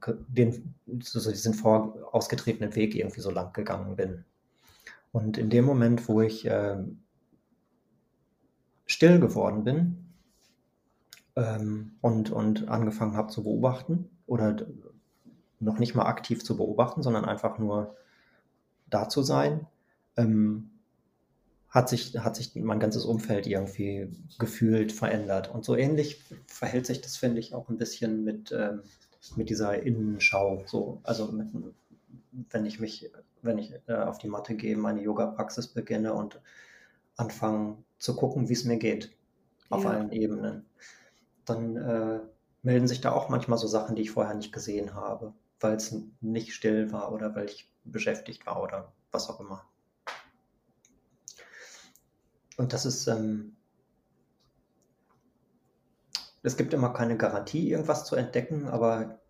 ge- 0.00 0.16
den, 0.28 0.74
so 1.00 1.30
diesen 1.30 1.54
vor 1.54 1.96
ausgetretenen 2.12 2.74
Weg 2.74 2.94
irgendwie 2.94 3.20
so 3.20 3.30
lang 3.30 3.52
gegangen 3.52 3.96
bin. 3.96 4.24
Und 5.12 5.38
in 5.38 5.50
dem 5.50 5.64
Moment, 5.66 6.08
wo 6.08 6.22
ich 6.22 6.46
ähm, 6.46 7.02
still 8.86 9.18
geworden 9.18 9.64
bin 9.64 10.01
ähm, 11.36 11.96
und, 12.00 12.30
und 12.30 12.68
angefangen 12.68 13.16
habe 13.16 13.32
zu 13.32 13.42
beobachten 13.42 14.10
oder 14.26 14.56
noch 15.60 15.78
nicht 15.78 15.94
mal 15.94 16.06
aktiv 16.06 16.44
zu 16.44 16.56
beobachten, 16.56 17.02
sondern 17.02 17.24
einfach 17.24 17.58
nur 17.58 17.96
da 18.90 19.08
zu 19.08 19.22
sein, 19.22 19.66
ähm, 20.16 20.70
hat 21.68 21.88
sich, 21.88 22.18
hat 22.18 22.36
sich 22.36 22.54
mein 22.54 22.80
ganzes 22.80 23.04
Umfeld 23.04 23.46
irgendwie 23.46 24.10
gefühlt 24.38 24.92
verändert. 24.92 25.50
Und 25.52 25.64
so 25.64 25.74
ähnlich 25.74 26.22
verhält 26.46 26.86
sich 26.86 27.00
das, 27.00 27.16
finde 27.16 27.40
ich, 27.40 27.54
auch 27.54 27.68
ein 27.70 27.78
bisschen 27.78 28.24
mit, 28.24 28.52
ähm, 28.52 28.82
mit 29.36 29.48
dieser 29.48 29.82
Innenschau. 29.82 30.64
So, 30.66 31.00
also 31.04 31.32
mit, 31.32 31.48
wenn 32.50 32.66
ich 32.66 32.78
mich, 32.78 33.10
wenn 33.40 33.58
ich 33.58 33.72
äh, 33.86 33.94
auf 33.94 34.18
die 34.18 34.28
Matte 34.28 34.54
gehe, 34.54 34.76
meine 34.76 35.00
Yoga-Praxis 35.02 35.68
beginne 35.68 36.12
und 36.12 36.40
anfange 37.16 37.78
zu 37.98 38.16
gucken, 38.16 38.48
wie 38.48 38.54
es 38.54 38.64
mir 38.64 38.78
geht, 38.78 39.10
auf 39.70 39.84
Ja. 39.84 39.90
allen 39.90 40.12
Ebenen, 40.12 40.66
dann 41.52 41.76
äh, 41.76 42.20
melden 42.62 42.88
sich 42.88 43.00
da 43.00 43.12
auch 43.12 43.28
manchmal 43.28 43.58
so 43.58 43.66
Sachen, 43.66 43.96
die 43.96 44.02
ich 44.02 44.10
vorher 44.10 44.34
nicht 44.34 44.52
gesehen 44.52 44.94
habe, 44.94 45.32
weil 45.60 45.76
es 45.76 45.94
nicht 46.20 46.54
still 46.54 46.92
war 46.92 47.12
oder 47.12 47.34
weil 47.34 47.46
ich 47.46 47.70
beschäftigt 47.84 48.46
war 48.46 48.62
oder 48.62 48.92
was 49.10 49.28
auch 49.28 49.40
immer. 49.40 49.64
Und 52.56 52.72
das 52.72 52.86
ist, 52.86 53.06
ähm, 53.06 53.56
es 56.42 56.56
gibt 56.56 56.74
immer 56.74 56.92
keine 56.92 57.16
Garantie, 57.16 57.70
irgendwas 57.70 58.04
zu 58.04 58.16
entdecken, 58.16 58.68
aber 58.68 59.20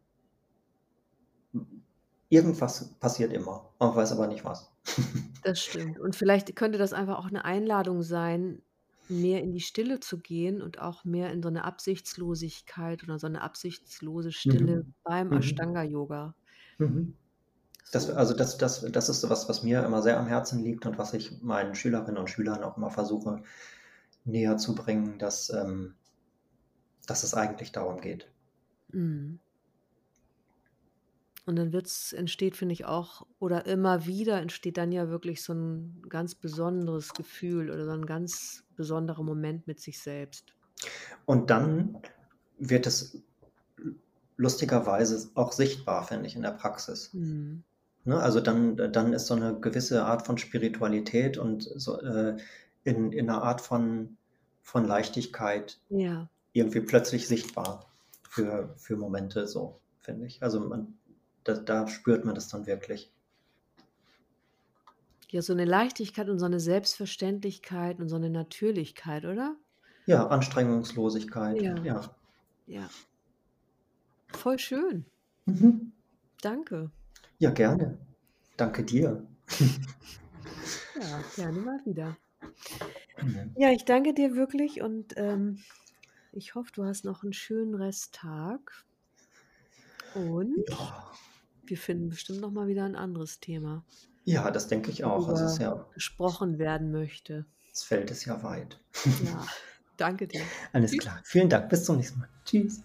irgendwas 2.29 2.95
passiert 2.95 3.33
immer. 3.33 3.71
Man 3.79 3.95
weiß 3.95 4.13
aber 4.13 4.27
nicht 4.27 4.45
was. 4.45 4.71
Das 5.45 5.59
stimmt. 5.59 5.99
Und 5.99 6.15
vielleicht 6.15 6.55
könnte 6.55 6.79
das 6.79 6.93
einfach 6.93 7.19
auch 7.19 7.27
eine 7.27 7.45
Einladung 7.45 8.05
sein, 8.05 8.63
mehr 9.21 9.43
in 9.43 9.53
die 9.53 9.61
Stille 9.61 10.01
zu 10.01 10.21
gehen 10.21 10.63
und 10.63 10.79
auch 10.81 11.05
mehr 11.05 11.33
in 11.33 11.43
so 11.43 11.49
eine 11.49 11.65
Absichtslosigkeit 11.65 13.03
oder 13.05 13.19
so 13.19 13.27
eine 13.27 13.43
absichtslose 13.43 14.33
Stille 14.33 14.83
Mhm. 14.83 14.95
beim 15.05 15.31
Mhm. 15.31 15.33
Ashtanga-Yoga. 15.33 16.37
Mhm. 16.79 17.17
Das, 17.93 18.11
So. 18.11 18.17
also 18.17 18.35
das, 18.35 18.59
das, 18.59 18.83
das 18.93 19.09
ist 19.11 19.21
so 19.23 19.31
was, 19.31 19.49
was 19.49 19.63
mir 19.65 19.85
immer 19.85 20.03
sehr 20.03 20.19
am 20.19 20.27
Herzen 20.29 20.63
liegt 20.65 20.87
und 20.87 20.99
was 20.99 21.15
ich 21.15 21.43
meinen 21.43 21.75
Schülerinnen 21.77 22.19
und 22.19 22.31
Schülern 22.31 22.65
auch 22.65 22.77
immer 22.79 22.91
versuche 22.91 23.43
näher 24.25 24.57
zu 24.59 24.75
bringen, 24.77 25.19
dass, 25.19 25.51
ähm, 25.51 25.97
dass 27.07 27.23
es 27.23 27.33
eigentlich 27.35 27.71
darum 27.71 28.01
geht. 28.01 28.33
Mhm. 28.93 29.39
Und 31.45 31.57
dann 31.57 31.73
wird's 31.73 32.13
entsteht, 32.13 32.57
finde 32.57 32.73
ich 32.73 32.85
auch 32.85 33.27
oder 33.41 33.67
immer 33.67 34.07
wieder 34.07 34.41
entsteht 34.41 34.77
dann 34.77 34.93
ja 34.93 35.09
wirklich 35.09 35.43
so 35.43 35.53
ein 35.53 36.03
ganz 36.09 36.37
besonderes 36.37 37.15
Gefühl 37.15 37.71
oder 37.71 37.85
so 37.85 37.91
ein 37.91 38.07
ganz 38.07 38.65
besonderer 38.77 39.25
Moment 39.25 39.67
mit 39.67 39.81
sich 39.81 40.01
selbst. 40.01 40.55
Und 41.27 41.51
dann 41.51 41.99
wird 42.59 42.87
es 42.87 43.23
lustigerweise 44.37 45.31
auch 45.35 45.53
sichtbar, 45.53 46.05
finde 46.05 46.27
ich, 46.27 46.37
in 46.37 46.43
der 46.43 46.53
Praxis. 46.53 47.13
Mhm. 47.13 47.65
Ne? 48.05 48.19
Also 48.19 48.41
dann, 48.41 48.77
dann 48.93 49.13
ist 49.13 49.27
so 49.27 49.35
eine 49.35 49.59
gewisse 49.59 50.05
Art 50.05 50.27
von 50.27 50.39
Spiritualität 50.39 51.39
und 51.39 51.63
so, 51.63 52.01
äh, 52.01 52.37
in, 52.85 53.13
in 53.13 53.29
einer 53.29 53.43
Art 53.43 53.61
von, 53.61 54.17
von 54.63 54.85
Leichtigkeit 54.85 55.81
Ja. 55.89 56.29
irgendwie 56.53 56.81
plötzlich 56.81 57.29
sichtbar 57.29 57.87
für, 58.29 58.75
für 58.77 58.97
Momente, 58.97 59.47
so 59.47 59.81
finde 60.01 60.27
ich. 60.27 60.43
Also 60.43 60.61
man, 60.61 60.99
da, 61.45 61.55
da 61.55 61.89
spürt 61.89 62.25
man 62.25 62.35
das 62.35 62.49
dann 62.49 62.67
wirklich. 62.67 63.13
Ja, 65.31 65.41
so 65.41 65.53
eine 65.53 65.65
Leichtigkeit 65.65 66.29
und 66.29 66.39
so 66.39 66.45
eine 66.45 66.61
Selbstverständlichkeit 66.61 68.01
und 68.01 68.09
so 68.09 68.17
eine 68.17 68.29
Natürlichkeit, 68.29 69.25
oder? 69.25 69.57
Ja, 70.07 70.27
Anstrengungslosigkeit, 70.27 71.63
Ja. 71.63 71.75
ja. 71.83 72.17
Ja. 72.67 72.91
Voll 74.33 74.59
schön. 74.59 75.07
Mhm. 75.47 75.93
Danke. 76.43 76.91
Ja, 77.39 77.51
gerne. 77.51 77.99
Danke 78.57 78.85
dir. 78.85 79.27
Ja, 80.95 81.23
gerne 81.35 81.61
mal 81.61 81.81
wieder. 81.85 82.17
Mhm. 83.23 83.53
Ja, 83.57 83.71
ich 83.71 83.85
danke 83.85 84.15
dir 84.15 84.35
wirklich 84.37 84.83
und, 84.83 85.15
ähm, 85.17 85.59
ich 86.33 86.55
hoffe, 86.55 86.71
du 86.75 86.85
hast 86.85 87.05
noch 87.05 87.23
einen 87.23 87.33
schönen 87.33 87.75
Resttag. 87.75 88.85
Und 90.15 90.57
Ja. 90.69 91.13
Wir 91.73 91.79
finden 91.79 92.11
bestimmt 92.11 92.43
noch 92.43 92.51
mal 92.51 92.69
wieder 92.69 92.85
ein 92.85 92.97
anderes 92.97 93.41
Thema, 93.41 93.83
Ja, 94.25 94.51
das 94.51 94.69
denke 94.69 94.91
ich 94.91 95.05
auch. 95.05 95.27
Also 95.27 95.47
worüber 95.47 95.63
ja, 95.63 95.87
gesprochen 95.95 96.59
werden 96.59 96.93
möchte. 96.93 97.47
das 97.71 97.83
Feld 97.83 98.11
ist 98.11 98.27
ja 98.27 98.43
weit. 98.43 98.79
Ja, 99.25 99.47
danke 99.97 100.27
dir. 100.29 100.43
Alles 100.75 100.91
Tschüss. 100.91 101.01
klar. 101.01 101.21
Vielen 101.25 101.49
Dank. 101.49 101.71
Bis 101.71 101.85
zum 101.87 101.97
nächsten 101.97 102.19
Mal. 102.19 102.29
Tschüss. 102.45 102.83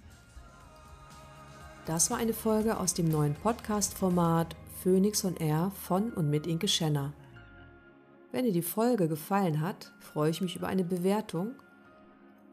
Das 1.85 2.09
war 2.09 2.17
eine 2.17 2.31
Folge 2.31 2.77
aus 2.77 2.93
dem 2.93 3.09
neuen 3.09 3.33
Podcast-Format 3.35 4.55
Phoenix 4.81 5.25
on 5.25 5.35
Air 5.35 5.73
von 5.83 6.13
und 6.13 6.29
mit 6.29 6.47
Inke 6.47 6.69
Schenner. 6.69 7.11
Wenn 8.31 8.45
dir 8.45 8.53
die 8.53 8.61
Folge 8.61 9.09
gefallen 9.09 9.59
hat, 9.59 9.91
freue 9.99 10.29
ich 10.29 10.39
mich 10.39 10.55
über 10.55 10.67
eine 10.67 10.85
Bewertung. 10.85 11.55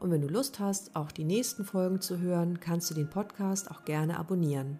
Und 0.01 0.11
wenn 0.11 0.19
du 0.21 0.27
Lust 0.27 0.59
hast, 0.59 0.97
auch 0.97 1.13
die 1.13 1.23
nächsten 1.23 1.63
Folgen 1.63 2.01
zu 2.01 2.19
hören, 2.19 2.59
kannst 2.59 2.89
du 2.89 2.93
den 2.93 3.09
Podcast 3.09 3.71
auch 3.71 3.85
gerne 3.85 4.19
abonnieren. 4.19 4.79